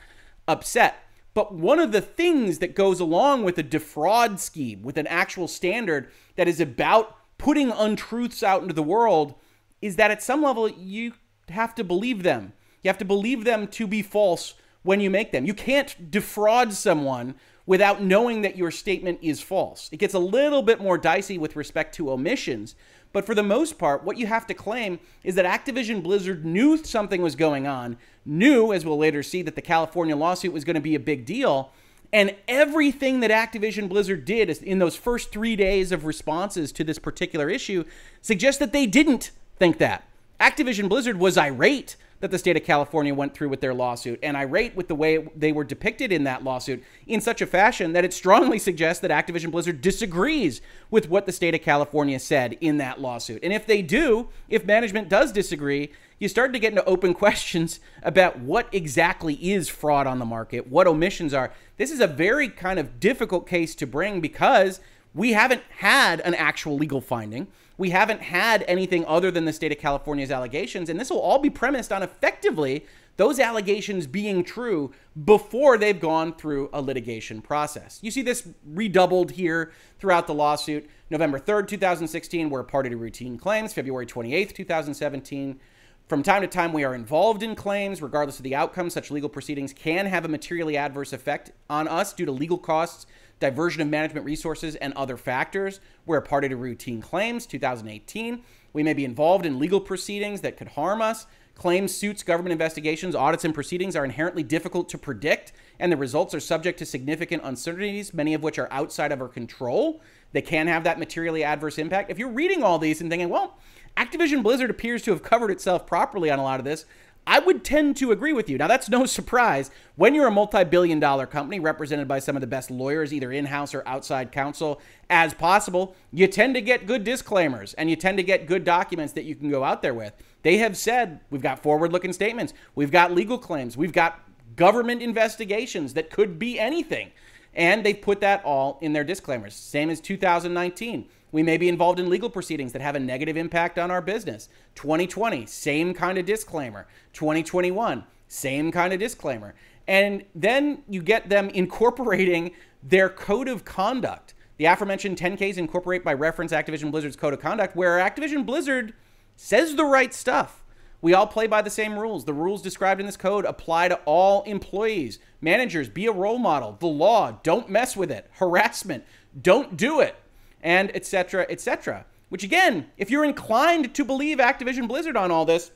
upset. 0.49 0.97
But 1.33 1.55
one 1.55 1.79
of 1.79 1.93
the 1.93 2.01
things 2.01 2.59
that 2.59 2.75
goes 2.75 2.99
along 2.99 3.45
with 3.45 3.57
a 3.57 3.63
defraud 3.63 4.41
scheme, 4.41 4.83
with 4.83 4.97
an 4.97 5.07
actual 5.07 5.47
standard 5.47 6.11
that 6.35 6.49
is 6.49 6.61
about 6.61 7.15
putting 7.39 7.71
untruths 7.71 8.43
out 8.43 8.63
into 8.63 8.75
the 8.75 8.83
world, 8.83 9.37
is 9.81 9.95
that 9.95 10.11
at 10.11 10.21
some 10.21 10.43
level 10.43 10.69
you 10.69 11.13
have 11.51 11.73
to 11.77 11.85
believe 11.85 12.25
them. 12.25 12.53
You 12.83 12.89
have 12.89 12.99
to 12.99 13.05
believe 13.05 13.45
them 13.45 13.69
to 13.69 13.87
be 13.87 14.03
false 14.03 14.55
when 14.83 14.99
you 14.99 15.11
make 15.11 15.31
them. 15.31 15.47
You 15.47 15.55
can't 15.55 16.11
defraud 16.11 16.73
someone 16.73 17.37
without 17.69 18.03
knowing 18.03 18.41
that 18.41 18.57
your 18.57 18.71
statement 18.71 19.19
is 19.21 19.43
false. 19.43 19.91
It 19.93 19.99
gets 19.99 20.15
a 20.15 20.19
little 20.19 20.63
bit 20.63 20.81
more 20.81 20.97
dicey 20.97 21.37
with 21.37 21.55
respect 21.55 21.95
to 21.97 22.11
omissions, 22.11 22.75
but 23.13 23.27
for 23.27 23.35
the 23.35 23.43
most 23.43 23.79
part, 23.79 24.05
what 24.05 24.17
you 24.17 24.27
have 24.27 24.47
to 24.47 24.55
claim 24.55 24.99
is 25.23 25.35
that 25.35 25.45
Activision 25.45 26.03
Blizzard 26.03 26.47
knew 26.47 26.83
something 26.83 27.21
was 27.21 27.37
going 27.37 27.67
on, 27.67 27.99
knew, 28.25 28.73
as 28.73 28.87
we'll 28.87 28.97
later 28.97 29.23
see, 29.23 29.43
that 29.43 29.55
the 29.55 29.61
California 29.61 30.17
lawsuit 30.17 30.55
was 30.55 30.65
going 30.65 30.77
to 30.77 30.81
be 30.81 30.95
a 30.95 31.01
big 31.01 31.27
deal. 31.27 31.71
And 32.11 32.35
everything 32.49 33.21
that 33.21 33.31
Activision 33.31 33.87
Blizzard 33.87 34.25
did 34.25 34.49
in 34.63 34.79
those 34.79 34.97
first 34.97 35.31
three 35.31 35.55
days 35.55 35.93
of 35.93 36.07
responses 36.07 36.73
to 36.73 36.85
this 36.85 36.99
particular 36.99 37.51
issue 37.51 37.85
suggests 38.23 38.59
that 38.61 38.73
they 38.73 38.87
didn't 38.87 39.31
think 39.59 39.77
that. 39.77 40.09
Activision 40.41 40.89
Blizzard 40.89 41.19
was 41.19 41.37
irate 41.37 41.97
that 42.21 42.31
the 42.31 42.39
state 42.39 42.57
of 42.57 42.65
California 42.65 43.15
went 43.15 43.35
through 43.35 43.49
with 43.49 43.61
their 43.61 43.75
lawsuit, 43.75 44.19
and 44.23 44.37
irate 44.37 44.75
with 44.75 44.89
the 44.89 44.95
way 44.95 45.29
they 45.37 45.53
were 45.53 45.65
depicted 45.65 46.11
in 46.13 46.25
that 46.25 46.43
lawsuit 46.43 46.83
in 47.07 47.21
such 47.21 47.41
a 47.41 47.47
fashion 47.47 47.93
that 47.93 48.05
it 48.05 48.13
strongly 48.13 48.59
suggests 48.59 49.01
that 49.01 49.11
Activision 49.11 49.51
Blizzard 49.51 49.81
disagrees 49.81 50.61
with 50.91 51.09
what 51.09 51.27
the 51.27 51.33
state 51.33 51.55
of 51.55 51.63
California 51.63 52.19
said 52.19 52.57
in 52.61 52.79
that 52.79 53.01
lawsuit. 53.01 53.43
And 53.43 53.53
if 53.53 53.67
they 53.67 53.83
do, 53.83 54.29
if 54.49 54.65
management 54.65 55.09
does 55.09 55.33
disagree, 55.33 55.93
you 56.19 56.29
start 56.29 56.53
to 56.53 56.59
get 56.59 56.73
into 56.73 56.85
open 56.85 57.15
questions 57.15 57.81
about 58.03 58.39
what 58.41 58.69
exactly 58.73 59.35
is 59.35 59.69
fraud 59.69 60.07
on 60.07 60.19
the 60.19 60.25
market, 60.25 60.67
what 60.69 60.87
omissions 60.87 61.33
are. 61.33 61.53
This 61.77 61.91
is 61.91 62.01
a 62.01 62.07
very 62.07 62.49
kind 62.49 62.79
of 62.79 62.99
difficult 62.99 63.47
case 63.47 63.75
to 63.77 63.87
bring 63.87 64.21
because 64.21 64.81
we 65.15 65.33
haven't 65.33 65.63
had 65.79 66.21
an 66.21 66.35
actual 66.35 66.77
legal 66.77 67.01
finding. 67.01 67.47
We 67.79 67.91
haven't 67.91 68.21
had 68.21 68.65
anything 68.67 69.07
other 69.07 69.31
than 69.31 69.45
the 69.45 69.53
state 69.53 69.71
of 69.71 69.79
California's 69.79 70.33
allegations, 70.33 70.91
and 70.91 70.99
this 70.99 71.11
will 71.11 71.21
all 71.21 71.39
be 71.39 71.49
premised 71.49 71.93
on 71.93 72.03
effectively 72.03 72.85
those 73.17 73.39
allegations 73.41 74.07
being 74.07 74.45
true 74.45 74.93
before 75.25 75.79
they've 75.79 75.99
gone 75.99 76.35
through 76.35 76.71
a 76.73 76.83
litigation 76.83 77.41
process. 77.41 77.99
You 78.03 78.11
see 78.11 78.23
this 78.23 78.49
redoubled 78.65 79.33
here 79.33 79.73
throughout 79.99 80.27
the 80.27 80.35
lawsuit. 80.35 80.89
November 81.09 81.39
3rd, 81.39 81.69
2016, 81.69 82.51
we're 82.51 82.61
a 82.61 82.65
party 82.65 82.91
to 82.91 82.97
routine 82.97 83.39
claims. 83.39 83.73
February 83.73 84.07
28th, 84.07 84.55
2017. 84.55 85.61
From 86.09 86.23
time 86.23 86.43
to 86.43 86.49
time, 86.49 86.73
we 86.73 86.85
are 86.85 86.95
involved 86.95 87.43
in 87.43 87.55
claims. 87.55 88.01
Regardless 88.01 88.39
of 88.39 88.45
the 88.45 88.55
outcome, 88.55 88.89
such 88.89 89.11
legal 89.11 89.29
proceedings 89.29 89.73
can 89.73 90.07
have 90.07 90.25
a 90.25 90.29
materially 90.29 90.77
adverse 90.77 91.13
effect 91.13 91.53
on 91.69 91.87
us 91.87 92.13
due 92.13 92.25
to 92.25 92.33
legal 92.33 92.57
costs, 92.57 93.07
diversion 93.41 93.83
of 93.83 93.89
management 93.89 94.27
resources, 94.27 94.75
and 94.77 94.93
other 94.95 95.17
factors. 95.17 95.81
We're 96.07 96.19
a 96.19 96.23
party 96.23 96.49
to 96.49 96.57
routine 96.57 97.01
claims. 97.01 97.47
2018, 97.47 98.43
we 98.73 98.83
may 98.83 98.95
be 98.95 99.05
involved 99.05 99.47
in 99.47 99.59
legal 99.59 99.81
proceedings 99.81 100.41
that 100.43 100.57
could 100.57 100.69
harm 100.69 101.01
us. 101.03 101.27
Claims, 101.55 101.93
suits, 101.93 102.23
government 102.23 102.53
investigations, 102.53 103.17
audits, 103.17 103.45
and 103.45 103.53
proceedings 103.53 103.97
are 103.97 104.05
inherently 104.05 104.45
difficult 104.45 104.89
to 104.91 104.99
predict, 104.99 105.53
and 105.81 105.91
the 105.91 105.97
results 105.97 106.33
are 106.33 106.41
subject 106.41 106.79
to 106.79 106.87
significant 106.87 107.43
uncertainties, 107.45 108.15
many 108.15 108.33
of 108.35 108.45
which 108.45 108.61
are 108.61 108.69
outside 108.71 109.11
of 109.11 109.21
our 109.21 109.27
control. 109.27 110.01
They 110.33 110.43
can 110.43 110.69
have 110.69 110.85
that 110.85 111.01
materially 111.01 111.43
adverse 111.43 111.79
impact. 111.79 112.11
If 112.11 112.19
you're 112.19 112.29
reading 112.29 112.63
all 112.63 112.79
these 112.79 113.01
and 113.01 113.11
thinking, 113.11 113.29
well, 113.29 113.59
Activision 113.97 114.45
Blizzard 114.45 114.71
appears 114.71 115.03
to 115.03 115.11
have 115.11 115.25
covered 115.25 115.51
itself 115.51 115.85
properly 115.85 116.31
on 116.31 116.39
a 116.39 116.45
lot 116.45 116.61
of 116.61 116.65
this, 116.65 116.85
I 117.29 117.41
would 117.41 117.63
tend 117.63 117.99
to 117.99 118.11
agree 118.11 118.33
with 118.33 118.49
you. 118.49 118.57
Now, 118.57 118.69
that's 118.69 118.89
no 118.89 119.05
surprise. 119.19 119.71
When 119.97 120.15
you're 120.15 120.27
a 120.27 120.31
multi 120.31 120.65
billion 120.65 120.99
dollar 120.99 121.27
company 121.27 121.61
represented 121.61 122.09
by 122.09 122.21
some 122.21 122.37
of 122.37 122.41
the 122.41 122.47
best 122.47 122.71
lawyers, 122.71 123.13
either 123.13 123.31
in 123.31 123.45
house 123.45 123.75
or 123.75 123.87
outside 123.87 124.33
counsel, 124.33 124.81
as 125.11 125.35
possible, 125.35 125.95
you 126.11 126.27
tend 126.27 126.55
to 126.55 126.63
get 126.63 126.87
good 126.87 127.05
disclaimers 127.05 127.75
and 127.75 127.91
you 127.91 127.97
tend 127.97 128.17
to 128.17 128.25
get 128.25 128.47
good 128.47 128.65
documents 128.65 129.13
that 129.13 129.25
you 129.25 129.35
can 129.35 129.51
go 129.51 129.63
out 129.63 129.83
there 129.83 129.93
with. 129.93 130.15
They 130.43 130.57
have 130.57 130.75
said 130.75 131.21
we've 131.29 131.43
got 131.43 131.63
forward 131.63 131.93
looking 131.93 132.15
statements, 132.15 132.55
we've 132.75 132.91
got 132.91 133.13
legal 133.13 133.37
claims, 133.37 133.77
we've 133.77 133.93
got 133.93 134.21
government 134.57 135.03
investigations 135.03 135.93
that 135.95 136.11
could 136.11 136.39
be 136.39 136.59
anything. 136.59 137.13
And 137.55 137.85
they've 137.85 138.01
put 138.01 138.21
that 138.21 138.43
all 138.45 138.79
in 138.81 138.95
their 138.95 139.05
disclaimers. 139.05 139.55
Same 139.55 139.91
as 139.91 140.01
2019. 140.01 141.07
We 141.31 141.43
may 141.43 141.57
be 141.57 141.69
involved 141.69 142.01
in 142.01 142.09
legal 142.09 142.31
proceedings 142.31 142.73
that 142.73 142.83
have 142.83 142.95
a 142.95 143.01
negative 143.01 143.37
impact 143.37 143.79
on 143.79 143.91
our 143.91 144.01
business. 144.01 144.49
2020, 144.75 145.47
same 145.47 145.95
kind 145.95 146.19
of 146.19 146.25
disclaimer. 146.25 146.87
2021, 147.13 148.05
same 148.29 148.73
kind 148.73 148.93
of 148.93 148.99
disclaimer. 148.99 149.55
And 149.87 150.25
then 150.35 150.83
you 150.89 151.03
get 151.03 151.29
them 151.29 151.49
incorporating 151.51 152.53
their 152.83 153.09
code 153.09 153.49
of 153.49 153.65
conduct. 153.65 154.35
The 154.57 154.67
aforementioned 154.67 155.19
10Ks 155.19 155.57
incorporate 155.57 156.03
by 156.03 156.15
reference 156.15 156.53
Activision 156.53 156.91
Blizzard's 156.91 157.17
code 157.17 157.33
of 157.33 157.41
conduct, 157.41 157.77
where 157.77 157.99
Activision 157.99 158.45
Blizzard 158.45 158.95
says 159.37 159.77
the 159.77 159.85
right 159.85 160.13
stuff. 160.13 160.65
We 161.01 161.15
all 161.15 161.29
play 161.29 161.47
by 161.47 161.63
the 161.63 161.71
same 161.71 161.97
rules. 161.97 162.25
The 162.25 162.33
rules 162.33 162.61
described 162.61 163.01
in 163.01 163.07
this 163.07 163.17
code 163.17 163.45
apply 163.45 163.89
to 163.89 164.01
all 164.05 164.43
employees. 164.43 165.21
Managers, 165.41 165.89
be 165.89 166.07
a 166.07 166.13
role 166.13 166.39
model. 166.39 166.77
The 166.81 166.89
law, 166.89 167.39
don't 167.45 167.71
mess 167.71 167.97
with 167.97 168.11
it. 168.11 168.29
Harassment, 168.33 169.05
don't 169.41 169.77
do 169.77 170.01
it. 170.01 170.17
And 170.63 170.95
etc., 170.95 171.47
etc. 171.49 172.05
Which 172.29 172.45
again, 172.45 172.87
if 172.97 173.11
you're 173.11 173.25
inclined 173.25 173.95
to 173.95 174.05
believe 174.05 174.39
Activision 174.39 174.89
Blizzard 174.89 175.17
on 175.17 175.31
all 175.31 175.45
this, 175.45 175.71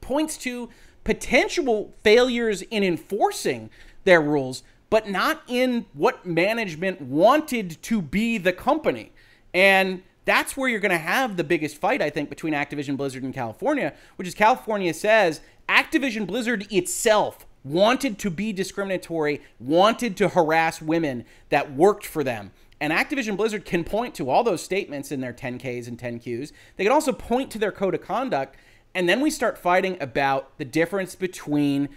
points 0.00 0.36
to 0.38 0.68
potential 1.04 1.92
failures 2.02 2.62
in 2.62 2.84
enforcing 2.84 3.70
their 4.04 4.20
rules, 4.20 4.62
but 4.90 5.08
not 5.08 5.42
in 5.48 5.86
what 5.94 6.26
management 6.26 7.00
wanted 7.00 7.80
to 7.82 8.02
be 8.02 8.38
the 8.38 8.52
company. 8.52 9.12
And 9.54 10.02
that's 10.24 10.56
where 10.56 10.68
you're 10.68 10.80
going 10.80 10.90
to 10.90 10.98
have 10.98 11.36
the 11.36 11.44
biggest 11.44 11.76
fight, 11.76 12.02
I 12.02 12.10
think, 12.10 12.28
between 12.28 12.52
Activision 12.52 12.96
Blizzard 12.96 13.22
and 13.22 13.34
California, 13.34 13.94
which 14.16 14.28
is 14.28 14.34
California 14.34 14.92
says 14.94 15.40
Activision 15.68 16.26
Blizzard 16.26 16.70
itself 16.70 17.46
wanted 17.64 18.18
to 18.18 18.30
be 18.30 18.52
discriminatory, 18.52 19.40
wanted 19.58 20.16
to 20.16 20.28
harass 20.28 20.82
women 20.82 21.24
that 21.48 21.72
worked 21.72 22.04
for 22.04 22.24
them. 22.24 22.50
And 22.82 22.92
Activision 22.92 23.36
Blizzard 23.36 23.64
can 23.64 23.84
point 23.84 24.12
to 24.16 24.28
all 24.28 24.42
those 24.42 24.60
statements 24.60 25.12
in 25.12 25.20
their 25.20 25.32
10Ks 25.32 25.86
and 25.86 25.96
10Qs. 25.96 26.50
They 26.76 26.82
can 26.82 26.92
also 26.92 27.12
point 27.12 27.48
to 27.52 27.58
their 27.60 27.70
code 27.70 27.94
of 27.94 28.02
conduct. 28.02 28.56
And 28.92 29.08
then 29.08 29.20
we 29.20 29.30
start 29.30 29.56
fighting 29.56 29.96
about 30.00 30.58
the 30.58 30.64
difference 30.64 31.14
between 31.14 31.90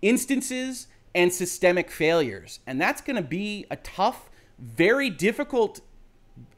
instances 0.00 0.86
and 1.14 1.30
systemic 1.30 1.90
failures. 1.90 2.60
And 2.66 2.80
that's 2.80 3.02
going 3.02 3.16
to 3.16 3.22
be 3.22 3.66
a 3.70 3.76
tough, 3.76 4.30
very 4.58 5.10
difficult 5.10 5.82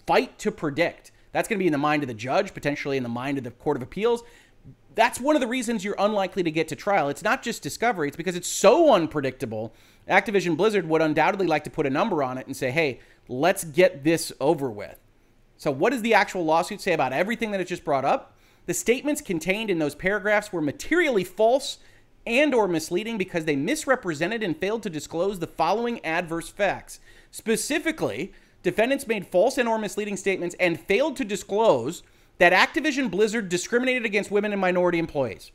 fight 0.06 0.38
to 0.38 0.52
predict. 0.52 1.10
That's 1.32 1.48
going 1.48 1.58
to 1.58 1.62
be 1.62 1.66
in 1.66 1.72
the 1.72 1.78
mind 1.78 2.04
of 2.04 2.06
the 2.06 2.14
judge, 2.14 2.54
potentially 2.54 2.96
in 2.96 3.02
the 3.02 3.08
mind 3.08 3.36
of 3.36 3.42
the 3.42 3.50
Court 3.50 3.76
of 3.76 3.82
Appeals. 3.82 4.22
That's 4.94 5.20
one 5.20 5.34
of 5.34 5.40
the 5.40 5.48
reasons 5.48 5.84
you're 5.84 5.96
unlikely 5.98 6.44
to 6.44 6.52
get 6.52 6.68
to 6.68 6.76
trial. 6.76 7.08
It's 7.08 7.24
not 7.24 7.42
just 7.42 7.62
discovery, 7.62 8.06
it's 8.06 8.16
because 8.16 8.36
it's 8.36 8.48
so 8.48 8.92
unpredictable. 8.92 9.74
Activision 10.08 10.56
Blizzard 10.56 10.88
would 10.88 11.02
undoubtedly 11.02 11.48
like 11.48 11.64
to 11.64 11.70
put 11.70 11.86
a 11.86 11.90
number 11.90 12.22
on 12.22 12.38
it 12.38 12.46
and 12.46 12.56
say, 12.56 12.70
hey, 12.70 13.00
let's 13.30 13.64
get 13.64 14.02
this 14.02 14.32
over 14.40 14.68
with. 14.68 14.98
So, 15.56 15.70
what 15.70 15.90
does 15.90 16.02
the 16.02 16.14
actual 16.14 16.44
lawsuit 16.44 16.80
say 16.80 16.92
about 16.92 17.12
everything 17.12 17.52
that 17.52 17.60
it 17.60 17.68
just 17.68 17.84
brought 17.84 18.04
up? 18.04 18.36
The 18.66 18.74
statements 18.74 19.20
contained 19.20 19.70
in 19.70 19.78
those 19.78 19.94
paragraphs 19.94 20.52
were 20.52 20.60
materially 20.60 21.24
false 21.24 21.78
and 22.26 22.54
or 22.54 22.68
misleading 22.68 23.18
because 23.18 23.44
they 23.44 23.56
misrepresented 23.56 24.42
and 24.42 24.56
failed 24.56 24.82
to 24.82 24.90
disclose 24.90 25.38
the 25.38 25.46
following 25.46 26.04
adverse 26.04 26.48
facts. 26.48 27.00
Specifically, 27.30 28.32
defendants 28.62 29.06
made 29.06 29.26
false 29.26 29.58
and 29.58 29.68
or 29.68 29.78
misleading 29.78 30.16
statements 30.16 30.56
and 30.60 30.78
failed 30.78 31.16
to 31.16 31.24
disclose 31.24 32.02
that 32.38 32.52
Activision 32.52 33.10
Blizzard 33.10 33.48
discriminated 33.48 34.04
against 34.04 34.30
women 34.30 34.52
and 34.52 34.60
minority 34.60 34.98
employees. 34.98 35.52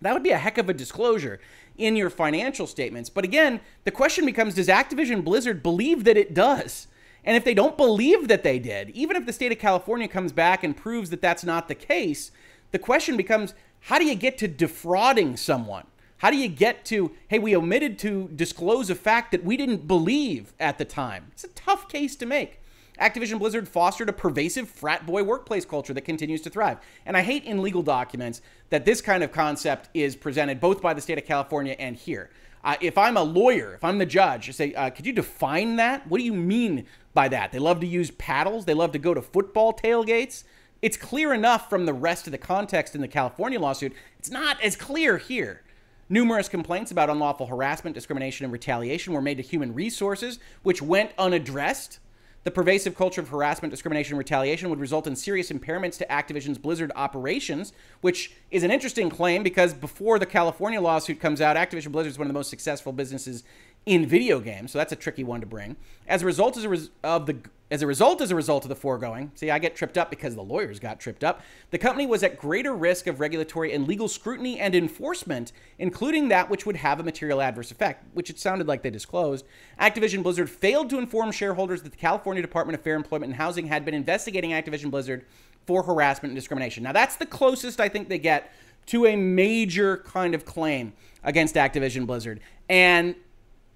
That 0.00 0.14
would 0.14 0.22
be 0.22 0.30
a 0.30 0.38
heck 0.38 0.58
of 0.58 0.68
a 0.68 0.74
disclosure 0.74 1.40
in 1.76 1.96
your 1.96 2.10
financial 2.10 2.66
statements. 2.66 3.10
But 3.10 3.24
again, 3.24 3.60
the 3.84 3.90
question 3.90 4.26
becomes 4.26 4.54
does 4.54 4.68
Activision 4.68 5.24
Blizzard 5.24 5.62
believe 5.62 6.04
that 6.04 6.16
it 6.16 6.34
does? 6.34 6.86
And 7.24 7.36
if 7.36 7.44
they 7.44 7.54
don't 7.54 7.76
believe 7.76 8.28
that 8.28 8.42
they 8.42 8.58
did, 8.58 8.90
even 8.90 9.16
if 9.16 9.26
the 9.26 9.32
state 9.32 9.52
of 9.52 9.58
California 9.58 10.08
comes 10.08 10.32
back 10.32 10.64
and 10.64 10.76
proves 10.76 11.10
that 11.10 11.20
that's 11.20 11.44
not 11.44 11.68
the 11.68 11.74
case, 11.74 12.30
the 12.70 12.78
question 12.78 13.16
becomes 13.16 13.54
how 13.80 13.98
do 13.98 14.04
you 14.04 14.14
get 14.14 14.38
to 14.38 14.48
defrauding 14.48 15.36
someone? 15.36 15.86
How 16.18 16.30
do 16.30 16.36
you 16.36 16.48
get 16.48 16.84
to, 16.86 17.12
hey, 17.28 17.38
we 17.38 17.56
omitted 17.56 17.98
to 18.00 18.28
disclose 18.34 18.90
a 18.90 18.94
fact 18.94 19.32
that 19.32 19.42
we 19.42 19.56
didn't 19.56 19.88
believe 19.88 20.52
at 20.60 20.76
the 20.76 20.84
time? 20.84 21.28
It's 21.32 21.44
a 21.44 21.48
tough 21.48 21.88
case 21.88 22.14
to 22.16 22.26
make. 22.26 22.60
Activision 23.00 23.38
Blizzard 23.38 23.66
fostered 23.66 24.10
a 24.10 24.12
pervasive 24.12 24.68
frat 24.68 25.06
boy 25.06 25.24
workplace 25.24 25.64
culture 25.64 25.94
that 25.94 26.02
continues 26.02 26.42
to 26.42 26.50
thrive. 26.50 26.78
And 27.06 27.16
I 27.16 27.22
hate 27.22 27.44
in 27.44 27.62
legal 27.62 27.82
documents 27.82 28.42
that 28.68 28.84
this 28.84 29.00
kind 29.00 29.24
of 29.24 29.32
concept 29.32 29.88
is 29.94 30.14
presented 30.14 30.60
both 30.60 30.82
by 30.82 30.92
the 30.92 31.00
state 31.00 31.16
of 31.16 31.24
California 31.24 31.74
and 31.78 31.96
here. 31.96 32.28
Uh, 32.62 32.76
if 32.80 32.98
I'm 32.98 33.16
a 33.16 33.22
lawyer, 33.22 33.74
if 33.74 33.84
I'm 33.84 33.98
the 33.98 34.06
judge, 34.06 34.48
I 34.48 34.52
say, 34.52 34.74
uh, 34.74 34.90
could 34.90 35.06
you 35.06 35.12
define 35.12 35.76
that? 35.76 36.06
What 36.06 36.18
do 36.18 36.24
you 36.24 36.34
mean 36.34 36.86
by 37.14 37.28
that? 37.28 37.52
They 37.52 37.58
love 37.58 37.80
to 37.80 37.86
use 37.86 38.10
paddles, 38.10 38.64
they 38.64 38.74
love 38.74 38.92
to 38.92 38.98
go 38.98 39.14
to 39.14 39.22
football 39.22 39.72
tailgates. 39.72 40.44
It's 40.82 40.96
clear 40.96 41.34
enough 41.34 41.68
from 41.68 41.84
the 41.84 41.92
rest 41.92 42.26
of 42.26 42.32
the 42.32 42.38
context 42.38 42.94
in 42.94 43.00
the 43.00 43.08
California 43.08 43.60
lawsuit. 43.60 43.92
It's 44.18 44.30
not 44.30 44.60
as 44.62 44.76
clear 44.76 45.18
here. 45.18 45.62
Numerous 46.08 46.48
complaints 46.48 46.90
about 46.90 47.10
unlawful 47.10 47.46
harassment, 47.46 47.94
discrimination, 47.94 48.44
and 48.44 48.52
retaliation 48.52 49.12
were 49.12 49.20
made 49.20 49.36
to 49.36 49.42
human 49.42 49.74
resources, 49.74 50.38
which 50.62 50.82
went 50.82 51.12
unaddressed. 51.18 52.00
The 52.42 52.50
pervasive 52.50 52.94
culture 52.94 53.20
of 53.20 53.28
harassment, 53.28 53.70
discrimination, 53.70 54.14
and 54.14 54.18
retaliation 54.18 54.70
would 54.70 54.80
result 54.80 55.06
in 55.06 55.14
serious 55.14 55.50
impairments 55.50 55.98
to 55.98 56.06
Activision's 56.06 56.56
Blizzard 56.56 56.90
operations, 56.96 57.74
which 58.00 58.32
is 58.50 58.62
an 58.62 58.70
interesting 58.70 59.10
claim 59.10 59.42
because 59.42 59.74
before 59.74 60.18
the 60.18 60.24
California 60.24 60.80
lawsuit 60.80 61.20
comes 61.20 61.42
out, 61.42 61.56
Activision 61.56 61.92
Blizzard 61.92 62.12
is 62.12 62.18
one 62.18 62.26
of 62.26 62.30
the 62.30 62.38
most 62.38 62.48
successful 62.48 62.92
businesses 62.92 63.44
in 63.86 64.06
video 64.06 64.40
games, 64.40 64.72
so 64.72 64.78
that's 64.78 64.92
a 64.92 64.96
tricky 64.96 65.24
one 65.24 65.40
to 65.40 65.46
bring. 65.46 65.76
As 66.06 66.22
a 66.22 66.26
result 66.26 66.56
as 66.56 66.64
a 66.64 66.68
res- 66.68 66.90
of 67.02 67.26
the 67.26 67.38
as 67.70 67.82
a 67.82 67.86
result 67.86 68.20
as 68.20 68.32
a 68.32 68.34
result 68.34 68.64
of 68.64 68.68
the 68.68 68.74
foregoing, 68.74 69.30
see, 69.36 69.48
I 69.48 69.60
get 69.60 69.76
tripped 69.76 69.96
up 69.96 70.10
because 70.10 70.34
the 70.34 70.42
lawyers 70.42 70.80
got 70.80 70.98
tripped 70.98 71.22
up. 71.22 71.40
The 71.70 71.78
company 71.78 72.04
was 72.04 72.24
at 72.24 72.36
greater 72.36 72.74
risk 72.74 73.06
of 73.06 73.20
regulatory 73.20 73.72
and 73.72 73.86
legal 73.86 74.08
scrutiny 74.08 74.58
and 74.58 74.74
enforcement, 74.74 75.52
including 75.78 76.28
that 76.28 76.50
which 76.50 76.66
would 76.66 76.74
have 76.74 76.98
a 76.98 77.04
material 77.04 77.40
adverse 77.40 77.70
effect, 77.70 78.04
which 78.12 78.28
it 78.28 78.40
sounded 78.40 78.66
like 78.66 78.82
they 78.82 78.90
disclosed. 78.90 79.46
Activision 79.80 80.24
Blizzard 80.24 80.50
failed 80.50 80.90
to 80.90 80.98
inform 80.98 81.30
shareholders 81.30 81.82
that 81.82 81.92
the 81.92 81.96
California 81.96 82.42
Department 82.42 82.76
of 82.76 82.82
Fair 82.82 82.96
Employment 82.96 83.30
and 83.30 83.36
Housing 83.36 83.68
had 83.68 83.84
been 83.84 83.94
investigating 83.94 84.50
Activision 84.50 84.90
Blizzard 84.90 85.24
for 85.64 85.84
harassment 85.84 86.30
and 86.30 86.36
discrimination. 86.36 86.82
Now, 86.82 86.92
that's 86.92 87.16
the 87.16 87.26
closest 87.26 87.78
I 87.78 87.88
think 87.88 88.08
they 88.08 88.18
get 88.18 88.52
to 88.86 89.06
a 89.06 89.14
major 89.14 89.98
kind 89.98 90.34
of 90.34 90.44
claim 90.44 90.92
against 91.22 91.54
Activision 91.54 92.04
Blizzard. 92.04 92.40
And 92.68 93.14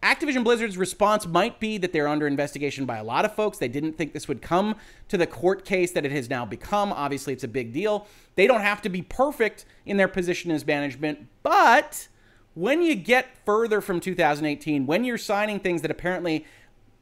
Activision 0.05 0.45
Blizzard's 0.45 0.77
response 0.77 1.27
might 1.27 1.59
be 1.59 1.79
that 1.79 1.95
they're 1.95 2.07
under 2.07 2.27
investigation 2.27 2.85
by 2.85 2.99
a 2.99 3.05
lot 3.05 3.25
of 3.25 3.35
folks. 3.35 3.57
They 3.57 3.69
didn't 3.69 3.95
think 3.95 4.13
this 4.13 4.29
would 4.29 4.43
come 4.43 4.77
to 5.09 5.17
the 5.17 5.27
court 5.27 5.65
case 5.65 5.93
that 5.93 6.05
it 6.05 6.13
has 6.13 6.29
now 6.29 6.45
become. 6.45 6.93
Obviously, 6.93 7.33
it's 7.33 7.43
a 7.43 7.49
big 7.49 7.73
deal. 7.73 8.07
They 8.35 8.47
don't 8.47 8.61
have 8.61 8.83
to 8.83 8.91
be 8.91 9.01
perfect 9.01 9.65
in 9.87 9.97
their 9.97 10.07
position 10.07 10.51
as 10.51 10.67
management, 10.67 11.27
but 11.43 12.09
when 12.53 12.83
you 12.83 12.95
get 12.95 13.29
further 13.47 13.81
from 13.81 13.99
2018, 13.99 14.85
when 14.85 15.05
you're 15.05 15.17
signing 15.17 15.59
things 15.59 15.81
that 15.81 15.91
apparently 15.91 16.45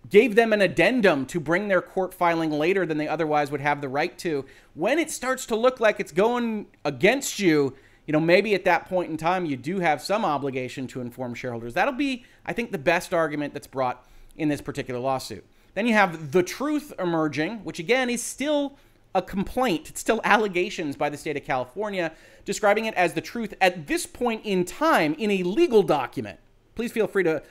gave 0.08 0.36
them 0.36 0.52
an 0.52 0.60
addendum 0.60 1.26
to 1.26 1.40
bring 1.40 1.68
their 1.68 1.82
court 1.82 2.14
filing 2.14 2.50
later 2.50 2.86
than 2.86 2.98
they 2.98 3.08
otherwise 3.08 3.50
would 3.50 3.60
have 3.60 3.80
the 3.80 3.88
right 3.88 4.16
to. 4.18 4.44
When 4.74 4.98
it 4.98 5.10
starts 5.10 5.46
to 5.46 5.56
look 5.56 5.80
like 5.80 6.00
it's 6.00 6.12
going 6.12 6.66
against 6.84 7.38
you, 7.38 7.74
you 8.06 8.12
know, 8.12 8.20
maybe 8.20 8.54
at 8.54 8.64
that 8.64 8.88
point 8.88 9.10
in 9.10 9.16
time 9.16 9.44
you 9.44 9.56
do 9.56 9.80
have 9.80 10.02
some 10.02 10.24
obligation 10.24 10.86
to 10.88 11.00
inform 11.00 11.34
shareholders. 11.34 11.74
That'll 11.74 11.94
be, 11.94 12.24
I 12.44 12.52
think, 12.52 12.72
the 12.72 12.78
best 12.78 13.14
argument 13.14 13.54
that's 13.54 13.66
brought 13.66 14.06
in 14.36 14.48
this 14.48 14.60
particular 14.60 15.00
lawsuit. 15.00 15.44
Then 15.74 15.86
you 15.86 15.94
have 15.94 16.32
the 16.32 16.42
truth 16.42 16.92
emerging, 16.98 17.64
which 17.64 17.78
again 17.78 18.10
is 18.10 18.22
still 18.22 18.76
a 19.14 19.22
complaint. 19.22 19.90
It's 19.90 20.00
still 20.00 20.20
allegations 20.24 20.96
by 20.96 21.10
the 21.10 21.16
state 21.16 21.36
of 21.36 21.44
California 21.44 22.12
describing 22.44 22.86
it 22.86 22.94
as 22.94 23.12
the 23.14 23.20
truth 23.20 23.54
at 23.60 23.86
this 23.86 24.06
point 24.06 24.42
in 24.44 24.64
time 24.64 25.14
in 25.14 25.30
a 25.30 25.42
legal 25.42 25.82
document. 25.82 26.38
Please 26.74 26.92
feel 26.92 27.06
free 27.06 27.22
to 27.24 27.42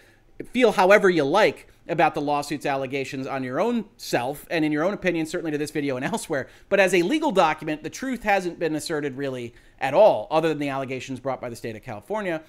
feel 0.43 0.71
however 0.71 1.09
you 1.09 1.23
like 1.23 1.67
about 1.87 2.13
the 2.13 2.21
lawsuit's 2.21 2.65
allegations 2.65 3.27
on 3.27 3.43
your 3.43 3.59
own 3.59 3.85
self 3.97 4.45
and 4.49 4.63
in 4.63 4.71
your 4.71 4.83
own 4.83 4.93
opinion, 4.93 5.25
certainly 5.25 5.51
to 5.51 5.57
this 5.57 5.71
video 5.71 5.95
and 5.95 6.05
elsewhere. 6.13 6.47
But 6.69 6.79
as 6.79 6.93
a 6.93 7.01
legal 7.01 7.31
document, 7.31 7.83
the 7.83 7.89
truth 7.89 8.23
hasn't 8.23 8.59
been 8.59 8.75
asserted 8.75 9.17
really 9.17 9.53
at 9.79 9.93
all, 9.93 10.27
other 10.31 10.49
than 10.49 10.59
the 10.59 10.69
allegations 10.69 11.19
brought 11.19 11.41
by 11.41 11.49
the 11.49 11.55
state 11.55 11.75
of 11.75 11.83
California. 11.83 12.41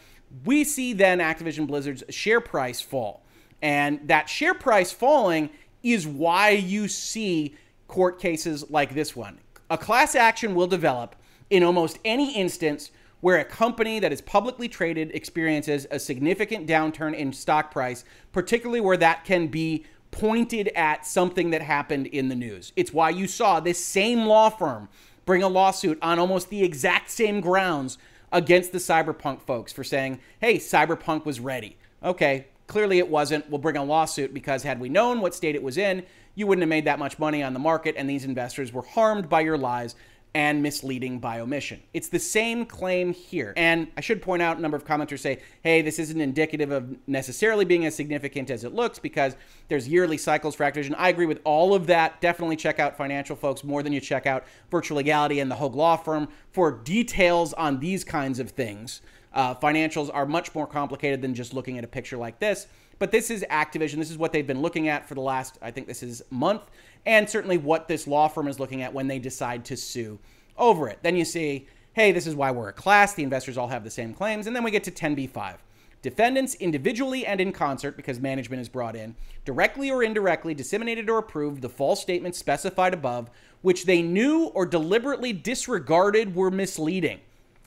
We 0.44 0.64
see 0.64 0.92
then 0.92 1.18
Activision 1.18 1.66
Blizzard's 1.66 2.04
share 2.10 2.40
price 2.40 2.80
fall. 2.80 3.24
And 3.60 4.08
that 4.08 4.28
share 4.28 4.54
price 4.54 4.92
falling 4.92 5.50
is 5.82 6.06
why 6.06 6.50
you 6.50 6.88
see 6.88 7.56
court 7.88 8.20
cases 8.20 8.70
like 8.70 8.94
this 8.94 9.14
one. 9.14 9.38
A 9.70 9.78
class 9.78 10.14
action 10.14 10.54
will 10.54 10.66
develop 10.66 11.16
in 11.50 11.62
almost 11.62 11.98
any 12.04 12.34
instance 12.34 12.90
where 13.22 13.38
a 13.38 13.44
company 13.44 14.00
that 14.00 14.12
is 14.12 14.20
publicly 14.20 14.68
traded 14.68 15.12
experiences 15.12 15.86
a 15.92 15.98
significant 15.98 16.66
downturn 16.66 17.14
in 17.14 17.32
stock 17.32 17.70
price, 17.70 18.04
particularly 18.32 18.80
where 18.80 18.96
that 18.96 19.24
can 19.24 19.46
be 19.46 19.84
pointed 20.10 20.68
at 20.74 21.06
something 21.06 21.50
that 21.50 21.62
happened 21.62 22.08
in 22.08 22.28
the 22.28 22.34
news. 22.34 22.72
It's 22.74 22.92
why 22.92 23.10
you 23.10 23.28
saw 23.28 23.60
this 23.60 23.82
same 23.82 24.26
law 24.26 24.50
firm 24.50 24.88
bring 25.24 25.42
a 25.44 25.48
lawsuit 25.48 25.98
on 26.02 26.18
almost 26.18 26.50
the 26.50 26.64
exact 26.64 27.10
same 27.10 27.40
grounds 27.40 27.96
against 28.32 28.72
the 28.72 28.78
cyberpunk 28.78 29.40
folks 29.40 29.72
for 29.72 29.84
saying, 29.84 30.18
hey, 30.40 30.56
cyberpunk 30.56 31.24
was 31.24 31.38
ready. 31.38 31.76
Okay, 32.02 32.46
clearly 32.66 32.98
it 32.98 33.08
wasn't. 33.08 33.48
We'll 33.48 33.58
bring 33.58 33.76
a 33.76 33.84
lawsuit 33.84 34.34
because 34.34 34.64
had 34.64 34.80
we 34.80 34.88
known 34.88 35.20
what 35.20 35.32
state 35.32 35.54
it 35.54 35.62
was 35.62 35.78
in, 35.78 36.04
you 36.34 36.48
wouldn't 36.48 36.62
have 36.62 36.68
made 36.68 36.86
that 36.86 36.98
much 36.98 37.20
money 37.20 37.40
on 37.42 37.52
the 37.52 37.60
market, 37.60 37.94
and 37.96 38.10
these 38.10 38.24
investors 38.24 38.72
were 38.72 38.82
harmed 38.82 39.28
by 39.28 39.42
your 39.42 39.58
lies 39.58 39.94
and 40.34 40.62
misleading 40.62 41.18
by 41.18 41.40
omission. 41.40 41.80
It's 41.92 42.08
the 42.08 42.18
same 42.18 42.64
claim 42.64 43.12
here. 43.12 43.52
And 43.56 43.88
I 43.96 44.00
should 44.00 44.22
point 44.22 44.40
out 44.40 44.56
a 44.56 44.60
number 44.60 44.76
of 44.76 44.84
commenters 44.84 45.18
say, 45.18 45.40
hey, 45.62 45.82
this 45.82 45.98
isn't 45.98 46.20
indicative 46.20 46.70
of 46.70 46.96
necessarily 47.06 47.64
being 47.64 47.84
as 47.84 47.94
significant 47.94 48.50
as 48.50 48.64
it 48.64 48.72
looks 48.72 48.98
because 48.98 49.36
there's 49.68 49.86
yearly 49.86 50.16
cycles 50.16 50.54
for 50.54 50.64
Activision. 50.64 50.94
I 50.96 51.10
agree 51.10 51.26
with 51.26 51.40
all 51.44 51.74
of 51.74 51.86
that. 51.88 52.20
Definitely 52.20 52.56
check 52.56 52.78
out 52.78 52.96
financial 52.96 53.36
folks 53.36 53.62
more 53.62 53.82
than 53.82 53.92
you 53.92 54.00
check 54.00 54.26
out 54.26 54.44
Virtual 54.70 54.96
Legality 54.96 55.38
and 55.38 55.50
the 55.50 55.56
Hoeg 55.56 55.74
Law 55.74 55.96
Firm 55.96 56.28
for 56.50 56.70
details 56.72 57.52
on 57.52 57.80
these 57.80 58.02
kinds 58.02 58.38
of 58.38 58.50
things. 58.50 59.02
Uh, 59.34 59.54
financials 59.54 60.10
are 60.12 60.26
much 60.26 60.54
more 60.54 60.66
complicated 60.66 61.22
than 61.22 61.34
just 61.34 61.54
looking 61.54 61.78
at 61.78 61.84
a 61.84 61.88
picture 61.88 62.16
like 62.16 62.38
this. 62.38 62.66
But 62.98 63.10
this 63.10 63.30
is 63.30 63.44
Activision. 63.50 63.96
This 63.96 64.10
is 64.10 64.18
what 64.18 64.32
they've 64.32 64.46
been 64.46 64.62
looking 64.62 64.88
at 64.88 65.08
for 65.08 65.14
the 65.14 65.20
last, 65.20 65.58
I 65.62 65.70
think 65.70 65.86
this 65.86 66.02
is 66.02 66.22
month 66.30 66.62
and 67.04 67.28
certainly 67.28 67.58
what 67.58 67.88
this 67.88 68.06
law 68.06 68.28
firm 68.28 68.46
is 68.46 68.60
looking 68.60 68.82
at 68.82 68.92
when 68.92 69.08
they 69.08 69.18
decide 69.18 69.64
to 69.66 69.76
sue 69.76 70.18
over 70.56 70.88
it. 70.88 70.98
Then 71.02 71.16
you 71.16 71.24
see, 71.24 71.66
hey, 71.94 72.12
this 72.12 72.26
is 72.26 72.34
why 72.34 72.50
we're 72.50 72.68
a 72.68 72.72
class. 72.72 73.14
The 73.14 73.22
investors 73.22 73.58
all 73.58 73.68
have 73.68 73.84
the 73.84 73.90
same 73.90 74.14
claims. 74.14 74.46
And 74.46 74.54
then 74.54 74.62
we 74.62 74.70
get 74.70 74.84
to 74.84 74.90
10b5. 74.90 75.56
Defendants 76.00 76.56
individually 76.56 77.24
and 77.26 77.40
in 77.40 77.52
concert, 77.52 77.96
because 77.96 78.18
management 78.18 78.60
is 78.60 78.68
brought 78.68 78.96
in, 78.96 79.14
directly 79.44 79.90
or 79.90 80.02
indirectly 80.02 80.52
disseminated 80.52 81.08
or 81.08 81.18
approved 81.18 81.62
the 81.62 81.68
false 81.68 82.02
statements 82.02 82.38
specified 82.38 82.92
above, 82.92 83.30
which 83.62 83.84
they 83.84 84.02
knew 84.02 84.46
or 84.46 84.66
deliberately 84.66 85.32
disregarded 85.32 86.34
were 86.34 86.50
misleading. 86.50 87.20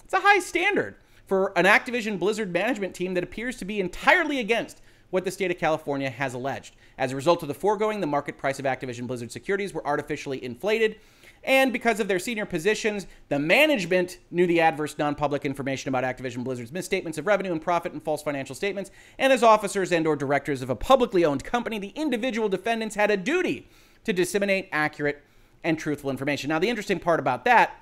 It's 0.04 0.14
a 0.14 0.20
high 0.20 0.40
standard 0.40 0.96
for 1.26 1.58
an 1.58 1.66
Activision 1.66 2.20
Blizzard 2.20 2.52
management 2.52 2.94
team 2.94 3.14
that 3.16 3.24
appears 3.24 3.58
to 3.58 3.66
be 3.66 3.80
entirely 3.80 4.40
against 4.40 4.82
what 5.10 5.24
the 5.24 5.32
state 5.32 5.52
of 5.52 5.58
California 5.58 6.10
has 6.10 6.34
alleged. 6.34 6.76
As 6.98 7.12
a 7.12 7.16
result 7.16 7.42
of 7.42 7.48
the 7.48 7.54
foregoing, 7.54 8.02
the 8.02 8.08
market 8.08 8.38
price 8.38 8.60
of 8.60 8.66
Activision 8.66 9.08
Blizzard 9.08 9.32
securities 9.32 9.74
were 9.74 9.86
artificially 9.86 10.44
inflated. 10.44 10.98
And 11.44 11.72
because 11.72 12.00
of 12.00 12.08
their 12.08 12.18
senior 12.18 12.46
positions, 12.46 13.06
the 13.30 13.38
management 13.38 14.18
knew 14.32 14.48
the 14.48 14.62
adverse 14.62 14.98
non 14.98 15.14
public 15.14 15.46
information 15.46 15.90
about 15.90 16.04
Activision 16.04 16.44
Blizzard's 16.44 16.72
misstatements 16.72 17.20
of 17.20 17.28
revenue 17.28 17.52
and 17.52 17.62
profit 17.62 17.94
and 17.94 18.02
false 18.02 18.24
financial 18.24 18.56
statements. 18.56 18.90
And 19.20 19.32
as 19.32 19.44
officers 19.44 19.92
and 19.92 20.08
or 20.08 20.16
directors 20.16 20.64
of 20.64 20.72
a 20.72 20.76
publicly 20.76 21.24
owned 21.24 21.44
company, 21.44 21.78
the 21.78 21.90
individual 21.90 22.50
defendants 22.50 22.96
had 22.96 23.12
a 23.12 23.18
duty 23.18 23.70
to 24.06 24.14
disseminate 24.14 24.70
accurate 24.72 25.24
and 25.64 25.78
truthful 25.78 26.10
information. 26.10 26.50
Now, 26.50 26.60
the 26.60 26.70
interesting 26.70 27.00
part 27.00 27.20
about 27.20 27.46
that 27.46 27.80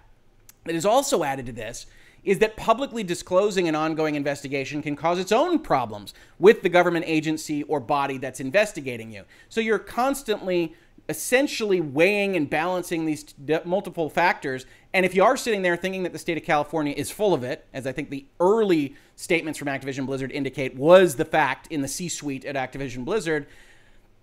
that 0.65 0.75
is 0.75 0.85
also 0.85 1.23
added 1.23 1.45
to 1.45 1.51
this 1.51 1.85
is 2.23 2.39
that 2.39 2.55
publicly 2.55 3.03
disclosing 3.03 3.67
an 3.67 3.75
ongoing 3.75 4.15
investigation 4.15 4.81
can 4.81 4.95
cause 4.95 5.19
its 5.19 5.31
own 5.31 5.59
problems 5.59 6.13
with 6.39 6.61
the 6.61 6.69
government 6.69 7.05
agency 7.07 7.63
or 7.63 7.79
body 7.79 8.17
that's 8.17 8.39
investigating 8.39 9.11
you. 9.11 9.23
So 9.49 9.61
you're 9.61 9.79
constantly 9.79 10.73
essentially 11.09 11.81
weighing 11.81 12.37
and 12.37 12.49
balancing 12.49 13.05
these 13.05 13.25
multiple 13.65 14.09
factors. 14.09 14.65
And 14.93 15.05
if 15.05 15.13
you 15.13 15.23
are 15.23 15.35
sitting 15.35 15.61
there 15.61 15.75
thinking 15.75 16.03
that 16.03 16.13
the 16.13 16.19
state 16.19 16.37
of 16.37 16.43
California 16.43 16.93
is 16.95 17.11
full 17.11 17.33
of 17.33 17.43
it, 17.43 17.65
as 17.73 17.85
I 17.85 17.91
think 17.91 18.09
the 18.09 18.25
early 18.39 18.95
statements 19.17 19.59
from 19.59 19.67
Activision 19.67 20.05
Blizzard 20.05 20.31
indicate 20.31 20.75
was 20.75 21.15
the 21.15 21.25
fact 21.25 21.67
in 21.67 21.81
the 21.81 21.89
C 21.89 22.07
suite 22.07 22.45
at 22.45 22.55
Activision 22.55 23.03
Blizzard, 23.03 23.47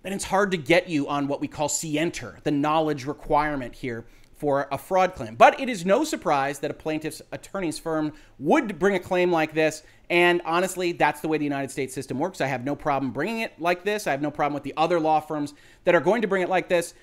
then 0.02 0.14
it's 0.14 0.24
hard 0.24 0.50
to 0.52 0.56
get 0.56 0.88
you 0.88 1.06
on 1.06 1.28
what 1.28 1.42
we 1.42 1.48
call 1.48 1.68
scienter, 1.68 2.38
the 2.44 2.50
knowledge 2.50 3.04
requirement 3.04 3.74
here 3.74 4.06
for 4.40 4.66
a 4.72 4.78
fraud 4.78 5.14
claim. 5.14 5.34
But 5.34 5.60
it 5.60 5.68
is 5.68 5.84
no 5.84 6.02
surprise 6.02 6.60
that 6.60 6.70
a 6.70 6.74
plaintiff's 6.74 7.20
attorney's 7.30 7.78
firm 7.78 8.14
would 8.38 8.78
bring 8.78 8.94
a 8.94 8.98
claim 8.98 9.30
like 9.30 9.52
this. 9.52 9.82
And 10.08 10.40
honestly, 10.46 10.92
that's 10.92 11.20
the 11.20 11.28
way 11.28 11.36
the 11.36 11.44
United 11.44 11.70
States 11.70 11.94
system 11.94 12.18
works. 12.18 12.40
I 12.40 12.46
have 12.46 12.64
no 12.64 12.74
problem 12.74 13.12
bringing 13.12 13.40
it 13.40 13.52
like 13.60 13.84
this. 13.84 14.06
I 14.06 14.12
have 14.12 14.22
no 14.22 14.30
problem 14.30 14.54
with 14.54 14.62
the 14.62 14.72
other 14.78 14.98
law 14.98 15.20
firms 15.20 15.52
that 15.84 15.94
are 15.94 16.00
going 16.00 16.22
to 16.22 16.28
bring 16.28 16.42
it 16.42 16.48
like 16.48 16.70
this. 16.70 16.94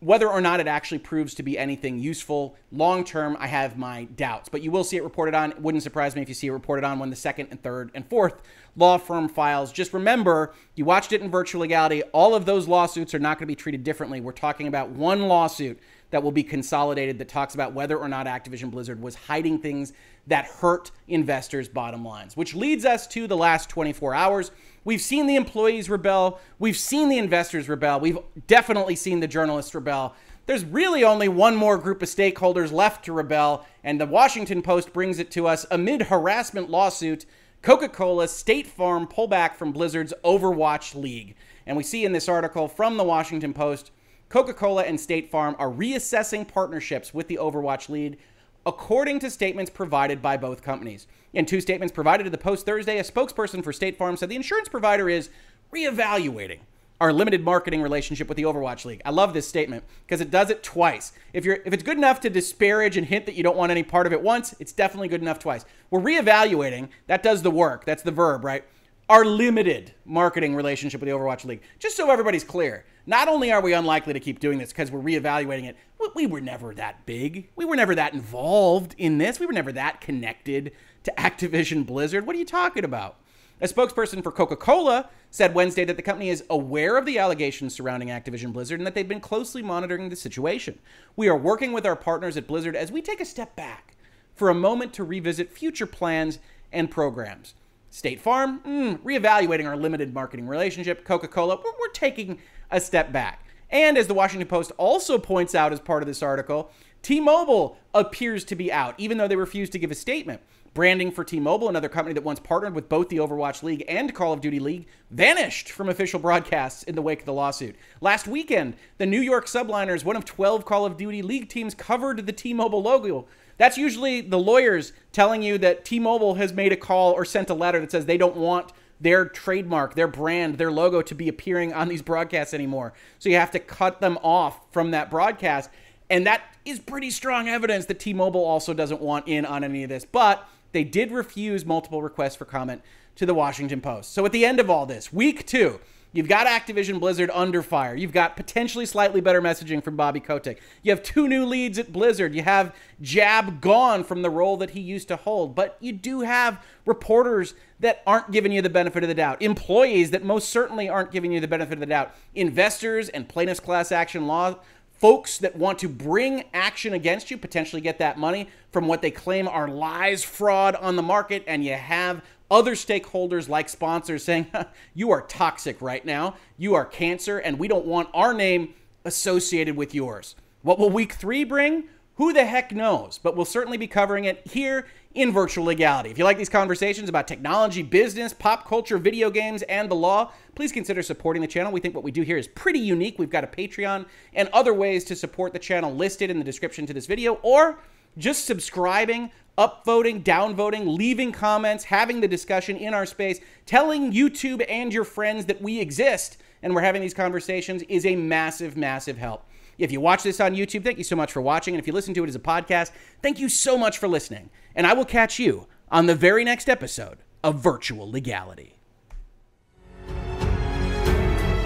Whether 0.00 0.28
or 0.28 0.40
not 0.40 0.58
it 0.58 0.66
actually 0.66 0.98
proves 0.98 1.34
to 1.34 1.44
be 1.44 1.56
anything 1.56 1.98
useful 1.98 2.56
long 2.72 3.04
term, 3.04 3.36
I 3.38 3.46
have 3.46 3.76
my 3.76 4.04
doubts. 4.16 4.48
But 4.48 4.62
you 4.62 4.70
will 4.72 4.82
see 4.82 4.96
it 4.96 5.04
reported 5.04 5.34
on. 5.34 5.52
It 5.52 5.60
wouldn't 5.60 5.84
surprise 5.84 6.16
me 6.16 6.22
if 6.22 6.28
you 6.28 6.34
see 6.34 6.48
it 6.48 6.52
reported 6.52 6.84
on 6.84 6.98
when 6.98 7.10
the 7.10 7.16
second 7.16 7.48
and 7.50 7.62
third 7.62 7.90
and 7.94 8.04
fourth 8.08 8.42
law 8.76 8.96
firm 8.96 9.28
files. 9.28 9.70
Just 9.70 9.92
remember, 9.92 10.54
you 10.74 10.86
watched 10.86 11.12
it 11.12 11.20
in 11.20 11.30
virtual 11.30 11.60
legality. 11.60 12.02
All 12.04 12.34
of 12.34 12.46
those 12.46 12.66
lawsuits 12.66 13.14
are 13.14 13.20
not 13.20 13.36
going 13.38 13.46
to 13.46 13.52
be 13.52 13.54
treated 13.54 13.84
differently. 13.84 14.20
We're 14.20 14.32
talking 14.32 14.66
about 14.66 14.88
one 14.88 15.28
lawsuit 15.28 15.78
that 16.12 16.22
will 16.22 16.30
be 16.30 16.44
consolidated 16.44 17.18
that 17.18 17.28
talks 17.28 17.54
about 17.54 17.72
whether 17.72 17.98
or 17.98 18.06
not 18.06 18.26
Activision 18.26 18.70
Blizzard 18.70 19.02
was 19.02 19.14
hiding 19.14 19.58
things 19.58 19.92
that 20.28 20.44
hurt 20.44 20.92
investors' 21.08 21.68
bottom 21.68 22.04
lines, 22.04 22.36
which 22.36 22.54
leads 22.54 22.84
us 22.84 23.06
to 23.08 23.26
the 23.26 23.36
last 23.36 23.68
24 23.68 24.14
hours. 24.14 24.52
We've 24.84 25.00
seen 25.00 25.26
the 25.26 25.36
employees 25.36 25.90
rebel, 25.90 26.38
we've 26.58 26.76
seen 26.76 27.08
the 27.08 27.18
investors 27.18 27.68
rebel, 27.68 27.98
we've 27.98 28.18
definitely 28.46 28.94
seen 28.94 29.20
the 29.20 29.26
journalists 29.26 29.74
rebel. 29.74 30.14
There's 30.46 30.64
really 30.64 31.02
only 31.02 31.28
one 31.28 31.56
more 31.56 31.78
group 31.78 32.02
of 32.02 32.08
stakeholders 32.08 32.72
left 32.72 33.04
to 33.06 33.12
rebel, 33.12 33.64
and 33.82 34.00
the 34.00 34.06
Washington 34.06 34.60
Post 34.60 34.92
brings 34.92 35.18
it 35.18 35.30
to 35.32 35.46
us 35.46 35.64
amid 35.70 36.02
harassment 36.02 36.68
lawsuit. 36.68 37.24
Coca 37.62 37.88
Cola, 37.88 38.26
State 38.26 38.66
Farm 38.66 39.06
pullback 39.06 39.54
from 39.54 39.72
Blizzard's 39.72 40.12
Overwatch 40.24 41.00
League. 41.00 41.36
And 41.64 41.76
we 41.76 41.84
see 41.84 42.04
in 42.04 42.12
this 42.12 42.28
article 42.28 42.66
from 42.66 42.96
the 42.96 43.04
Washington 43.04 43.54
Post 43.54 43.92
Coca 44.32 44.54
Cola 44.54 44.84
and 44.84 44.98
State 44.98 45.30
Farm 45.30 45.54
are 45.58 45.68
reassessing 45.70 46.48
partnerships 46.48 47.12
with 47.12 47.28
the 47.28 47.36
Overwatch 47.36 47.90
League, 47.90 48.16
according 48.64 49.18
to 49.18 49.28
statements 49.28 49.70
provided 49.70 50.22
by 50.22 50.38
both 50.38 50.62
companies. 50.62 51.06
In 51.34 51.44
two 51.44 51.60
statements 51.60 51.92
provided 51.92 52.24
to 52.24 52.30
the 52.30 52.38
Post 52.38 52.64
Thursday, 52.64 52.96
a 52.96 53.02
spokesperson 53.02 53.62
for 53.62 53.74
State 53.74 53.98
Farm 53.98 54.16
said 54.16 54.30
the 54.30 54.36
insurance 54.36 54.70
provider 54.70 55.10
is 55.10 55.28
reevaluating 55.70 56.60
our 56.98 57.12
limited 57.12 57.44
marketing 57.44 57.82
relationship 57.82 58.26
with 58.26 58.38
the 58.38 58.44
Overwatch 58.44 58.86
League. 58.86 59.02
I 59.04 59.10
love 59.10 59.34
this 59.34 59.46
statement 59.46 59.84
because 60.06 60.22
it 60.22 60.30
does 60.30 60.48
it 60.48 60.62
twice. 60.62 61.12
If 61.34 61.44
you're 61.44 61.58
if 61.66 61.74
it's 61.74 61.82
good 61.82 61.98
enough 61.98 62.20
to 62.20 62.30
disparage 62.30 62.96
and 62.96 63.06
hint 63.06 63.26
that 63.26 63.34
you 63.34 63.42
don't 63.42 63.58
want 63.58 63.70
any 63.70 63.82
part 63.82 64.06
of 64.06 64.14
it 64.14 64.22
once, 64.22 64.54
it's 64.58 64.72
definitely 64.72 65.08
good 65.08 65.20
enough 65.20 65.40
twice. 65.40 65.66
We're 65.90 66.00
reevaluating. 66.00 66.88
That 67.06 67.22
does 67.22 67.42
the 67.42 67.50
work. 67.50 67.84
That's 67.84 68.02
the 68.02 68.12
verb, 68.12 68.46
right? 68.46 68.64
Our 69.10 69.26
limited 69.26 69.92
marketing 70.06 70.54
relationship 70.54 71.02
with 71.02 71.10
the 71.10 71.14
Overwatch 71.14 71.44
League. 71.44 71.60
Just 71.78 71.98
so 71.98 72.10
everybody's 72.10 72.44
clear. 72.44 72.86
Not 73.06 73.28
only 73.28 73.50
are 73.50 73.60
we 73.60 73.72
unlikely 73.72 74.12
to 74.12 74.20
keep 74.20 74.38
doing 74.38 74.58
this 74.58 74.70
because 74.70 74.90
we're 74.90 75.00
reevaluating 75.00 75.64
it, 75.64 75.76
we 76.14 76.26
were 76.26 76.40
never 76.40 76.74
that 76.74 77.04
big. 77.06 77.48
We 77.56 77.64
were 77.64 77.76
never 77.76 77.94
that 77.94 78.14
involved 78.14 78.94
in 78.98 79.18
this. 79.18 79.40
We 79.40 79.46
were 79.46 79.52
never 79.52 79.72
that 79.72 80.00
connected 80.00 80.72
to 81.04 81.12
Activision 81.18 81.84
Blizzard. 81.84 82.26
What 82.26 82.36
are 82.36 82.38
you 82.38 82.44
talking 82.44 82.84
about? 82.84 83.16
A 83.60 83.66
spokesperson 83.66 84.22
for 84.22 84.32
Coca 84.32 84.56
Cola 84.56 85.08
said 85.30 85.54
Wednesday 85.54 85.84
that 85.84 85.96
the 85.96 86.02
company 86.02 86.28
is 86.28 86.44
aware 86.50 86.96
of 86.96 87.06
the 87.06 87.18
allegations 87.18 87.74
surrounding 87.74 88.08
Activision 88.08 88.52
Blizzard 88.52 88.80
and 88.80 88.86
that 88.86 88.94
they've 88.94 89.08
been 89.08 89.20
closely 89.20 89.62
monitoring 89.62 90.08
the 90.08 90.16
situation. 90.16 90.78
We 91.16 91.28
are 91.28 91.36
working 91.36 91.72
with 91.72 91.86
our 91.86 91.96
partners 91.96 92.36
at 92.36 92.46
Blizzard 92.46 92.76
as 92.76 92.90
we 92.92 93.00
take 93.02 93.20
a 93.20 93.24
step 93.24 93.54
back 93.56 93.96
for 94.34 94.48
a 94.50 94.54
moment 94.54 94.92
to 94.94 95.04
revisit 95.04 95.52
future 95.52 95.86
plans 95.86 96.38
and 96.72 96.90
programs. 96.90 97.54
State 97.92 98.22
Farm, 98.22 98.60
mm, 98.60 98.98
reevaluating 99.00 99.66
our 99.66 99.76
limited 99.76 100.14
marketing 100.14 100.48
relationship. 100.48 101.04
Coca 101.04 101.28
Cola, 101.28 101.56
we're, 101.56 101.72
we're 101.78 101.92
taking 101.92 102.38
a 102.70 102.80
step 102.80 103.12
back. 103.12 103.44
And 103.68 103.98
as 103.98 104.06
the 104.06 104.14
Washington 104.14 104.48
Post 104.48 104.72
also 104.78 105.18
points 105.18 105.54
out 105.54 105.74
as 105.74 105.80
part 105.80 106.02
of 106.02 106.06
this 106.06 106.22
article, 106.22 106.72
T 107.02 107.20
Mobile 107.20 107.76
appears 107.92 108.44
to 108.44 108.56
be 108.56 108.72
out, 108.72 108.94
even 108.96 109.18
though 109.18 109.28
they 109.28 109.36
refused 109.36 109.72
to 109.72 109.78
give 109.78 109.90
a 109.90 109.94
statement. 109.94 110.40
Branding 110.72 111.10
for 111.10 111.22
T 111.22 111.38
Mobile, 111.38 111.68
another 111.68 111.90
company 111.90 112.14
that 112.14 112.24
once 112.24 112.40
partnered 112.40 112.74
with 112.74 112.88
both 112.88 113.10
the 113.10 113.18
Overwatch 113.18 113.62
League 113.62 113.84
and 113.86 114.14
Call 114.14 114.32
of 114.32 114.40
Duty 114.40 114.58
League, 114.58 114.86
vanished 115.10 115.70
from 115.70 115.90
official 115.90 116.18
broadcasts 116.18 116.84
in 116.84 116.94
the 116.94 117.02
wake 117.02 117.20
of 117.20 117.26
the 117.26 117.32
lawsuit. 117.34 117.76
Last 118.00 118.26
weekend, 118.26 118.74
the 118.96 119.04
New 119.04 119.20
York 119.20 119.44
Subliners, 119.44 120.02
one 120.02 120.16
of 120.16 120.24
12 120.24 120.64
Call 120.64 120.86
of 120.86 120.96
Duty 120.96 121.20
League 121.20 121.50
teams, 121.50 121.74
covered 121.74 122.24
the 122.24 122.32
T 122.32 122.54
Mobile 122.54 122.80
logo. 122.80 123.26
That's 123.58 123.76
usually 123.76 124.20
the 124.20 124.38
lawyers 124.38 124.92
telling 125.12 125.42
you 125.42 125.58
that 125.58 125.84
T 125.84 125.98
Mobile 125.98 126.34
has 126.34 126.52
made 126.52 126.72
a 126.72 126.76
call 126.76 127.12
or 127.12 127.24
sent 127.24 127.50
a 127.50 127.54
letter 127.54 127.80
that 127.80 127.90
says 127.90 128.06
they 128.06 128.18
don't 128.18 128.36
want 128.36 128.72
their 129.00 129.24
trademark, 129.24 129.94
their 129.94 130.08
brand, 130.08 130.58
their 130.58 130.70
logo 130.70 131.02
to 131.02 131.14
be 131.14 131.28
appearing 131.28 131.72
on 131.72 131.88
these 131.88 132.02
broadcasts 132.02 132.54
anymore. 132.54 132.92
So 133.18 133.28
you 133.28 133.36
have 133.36 133.50
to 133.50 133.58
cut 133.58 134.00
them 134.00 134.18
off 134.22 134.60
from 134.72 134.92
that 134.92 135.10
broadcast. 135.10 135.70
And 136.08 136.26
that 136.26 136.42
is 136.64 136.78
pretty 136.78 137.10
strong 137.10 137.48
evidence 137.48 137.86
that 137.86 137.98
T 137.98 138.12
Mobile 138.12 138.44
also 138.44 138.72
doesn't 138.72 139.00
want 139.00 139.26
in 139.28 139.44
on 139.44 139.64
any 139.64 139.82
of 139.82 139.88
this. 139.88 140.04
But 140.04 140.48
they 140.72 140.84
did 140.84 141.10
refuse 141.10 141.64
multiple 141.64 142.02
requests 142.02 142.36
for 142.36 142.44
comment 142.44 142.82
to 143.16 143.26
the 143.26 143.34
Washington 143.34 143.80
Post. 143.80 144.12
So 144.12 144.24
at 144.24 144.32
the 144.32 144.44
end 144.44 144.60
of 144.60 144.70
all 144.70 144.86
this, 144.86 145.12
week 145.12 145.46
two, 145.46 145.80
You've 146.14 146.28
got 146.28 146.46
Activision 146.46 147.00
Blizzard 147.00 147.30
under 147.32 147.62
fire. 147.62 147.94
You've 147.94 148.12
got 148.12 148.36
potentially 148.36 148.84
slightly 148.84 149.22
better 149.22 149.40
messaging 149.40 149.82
from 149.82 149.96
Bobby 149.96 150.20
Kotick. 150.20 150.60
You 150.82 150.90
have 150.92 151.02
two 151.02 151.26
new 151.26 151.46
leads 151.46 151.78
at 151.78 151.92
Blizzard. 151.92 152.34
You 152.34 152.42
have 152.42 152.74
Jab 153.00 153.62
gone 153.62 154.04
from 154.04 154.20
the 154.20 154.28
role 154.28 154.58
that 154.58 154.70
he 154.70 154.80
used 154.80 155.08
to 155.08 155.16
hold. 155.16 155.54
But 155.54 155.78
you 155.80 155.92
do 155.92 156.20
have 156.20 156.62
reporters 156.84 157.54
that 157.80 158.02
aren't 158.06 158.30
giving 158.30 158.52
you 158.52 158.60
the 158.60 158.68
benefit 158.68 159.02
of 159.02 159.08
the 159.08 159.14
doubt, 159.14 159.40
employees 159.40 160.10
that 160.10 160.22
most 160.22 160.50
certainly 160.50 160.88
aren't 160.88 161.12
giving 161.12 161.32
you 161.32 161.40
the 161.40 161.48
benefit 161.48 161.74
of 161.74 161.80
the 161.80 161.86
doubt, 161.86 162.14
investors 162.34 163.08
and 163.08 163.28
plaintiffs' 163.28 163.60
class 163.60 163.90
action 163.90 164.26
law 164.26 164.56
folks 165.02 165.38
that 165.38 165.56
want 165.56 165.80
to 165.80 165.88
bring 165.88 166.44
action 166.54 166.92
against 166.92 167.28
you, 167.28 167.36
potentially 167.36 167.82
get 167.82 167.98
that 167.98 168.16
money 168.16 168.48
from 168.70 168.86
what 168.86 169.02
they 169.02 169.10
claim 169.10 169.48
are 169.48 169.66
lies, 169.66 170.22
fraud 170.22 170.76
on 170.76 170.94
the 170.94 171.02
market, 171.02 171.42
and 171.48 171.64
you 171.64 171.72
have 171.72 172.22
other 172.52 172.76
stakeholders 172.76 173.48
like 173.48 173.68
sponsors 173.68 174.22
saying, 174.22 174.46
you 174.94 175.10
are 175.10 175.22
toxic 175.22 175.80
right 175.80 176.04
now, 176.04 176.36
you 176.58 176.74
are 176.74 176.84
cancer, 176.84 177.38
and 177.38 177.58
we 177.58 177.66
don't 177.66 177.86
want 177.86 178.08
our 178.12 178.34
name 178.34 178.74
associated 179.04 179.74
with 179.76 179.94
yours. 179.94 180.36
What 180.60 180.78
will 180.78 180.90
week 180.90 181.14
three 181.14 181.42
bring? 181.42 181.84
Who 182.16 182.34
the 182.34 182.44
heck 182.44 182.72
knows? 182.72 183.18
But 183.18 183.34
we'll 183.36 183.46
certainly 183.46 183.78
be 183.78 183.86
covering 183.86 184.26
it 184.26 184.46
here 184.46 184.86
in 185.14 185.32
Virtual 185.32 185.64
Legality. 185.64 186.10
If 186.10 186.18
you 186.18 186.24
like 186.24 186.36
these 186.36 186.50
conversations 186.50 187.08
about 187.08 187.26
technology, 187.26 187.82
business, 187.82 188.34
pop 188.34 188.68
culture, 188.68 188.98
video 188.98 189.30
games, 189.30 189.62
and 189.62 189.90
the 189.90 189.94
law, 189.94 190.30
please 190.54 190.72
consider 190.72 191.02
supporting 191.02 191.40
the 191.40 191.48
channel. 191.48 191.72
We 191.72 191.80
think 191.80 191.94
what 191.94 192.04
we 192.04 192.12
do 192.12 192.22
here 192.22 192.36
is 192.36 192.46
pretty 192.46 192.78
unique. 192.78 193.18
We've 193.18 193.30
got 193.30 193.44
a 193.44 193.46
Patreon 193.46 194.04
and 194.34 194.48
other 194.52 194.74
ways 194.74 195.04
to 195.04 195.16
support 195.16 195.54
the 195.54 195.58
channel 195.58 195.92
listed 195.94 196.30
in 196.30 196.38
the 196.38 196.44
description 196.44 196.84
to 196.86 196.92
this 196.92 197.06
video, 197.06 197.40
or 197.42 197.78
just 198.18 198.44
subscribing, 198.44 199.30
upvoting, 199.58 200.22
downvoting, 200.22 200.96
leaving 200.96 201.32
comments, 201.32 201.84
having 201.84 202.20
the 202.20 202.28
discussion 202.28 202.76
in 202.76 202.94
our 202.94 203.06
space, 203.06 203.40
telling 203.66 204.12
YouTube 204.12 204.64
and 204.68 204.92
your 204.92 205.04
friends 205.04 205.46
that 205.46 205.60
we 205.60 205.80
exist 205.80 206.38
and 206.62 206.74
we're 206.74 206.82
having 206.82 207.02
these 207.02 207.14
conversations 207.14 207.82
is 207.88 208.06
a 208.06 208.16
massive, 208.16 208.76
massive 208.76 209.18
help. 209.18 209.44
If 209.78 209.90
you 209.90 210.00
watch 210.00 210.22
this 210.22 210.40
on 210.40 210.54
YouTube, 210.54 210.84
thank 210.84 210.98
you 210.98 211.04
so 211.04 211.16
much 211.16 211.32
for 211.32 211.40
watching. 211.40 211.74
And 211.74 211.80
if 211.80 211.86
you 211.86 211.92
listen 211.92 212.14
to 212.14 212.24
it 212.24 212.28
as 212.28 212.36
a 212.36 212.40
podcast, 212.40 212.92
thank 213.20 213.38
you 213.38 213.48
so 213.48 213.76
much 213.76 213.98
for 213.98 214.06
listening. 214.06 214.50
And 214.74 214.86
I 214.86 214.92
will 214.92 215.04
catch 215.04 215.38
you 215.38 215.66
on 215.90 216.06
the 216.06 216.14
very 216.14 216.44
next 216.44 216.68
episode 216.68 217.18
of 217.42 217.58
Virtual 217.58 218.10
Legality. 218.10 218.78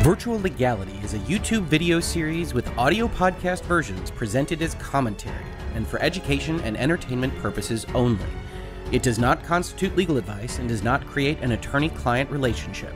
Virtual 0.01 0.41
Legality 0.41 0.99
is 1.03 1.15
a 1.15 1.19
YouTube 1.19 1.65
video 1.65 2.01
series 2.01 2.55
with 2.55 2.69
audio 2.79 3.09
podcast 3.09 3.63
versions 3.63 4.11
presented 4.11 4.63
as 4.63 4.77
commentary 4.77 5.45
and 5.77 5.87
for 5.87 6.01
education 6.01 6.59
and 6.63 6.77
entertainment 6.77 7.37
purposes 7.37 7.87
only. 7.95 8.27
It 8.91 9.03
does 9.03 9.19
not 9.19 9.45
constitute 9.45 9.97
legal 9.97 10.17
advice 10.17 10.59
and 10.59 10.69
does 10.69 10.83
not 10.83 11.07
create 11.07 11.39
an 11.41 11.53
attorney 11.53 11.91
client 11.91 12.31
relationship. 12.31 12.95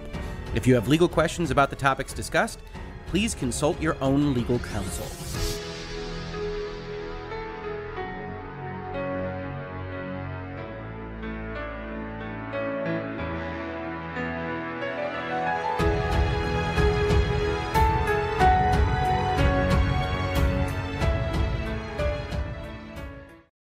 If 0.55 0.67
you 0.67 0.75
have 0.75 0.89
legal 0.89 1.09
questions 1.09 1.53
about 1.53 1.71
the 1.71 1.77
topics 1.77 2.13
discussed, 2.13 2.61
please 3.07 3.35
consult 3.35 3.81
your 3.81 3.97
own 4.01 4.35
legal 4.35 4.59
counsel. 4.59 5.60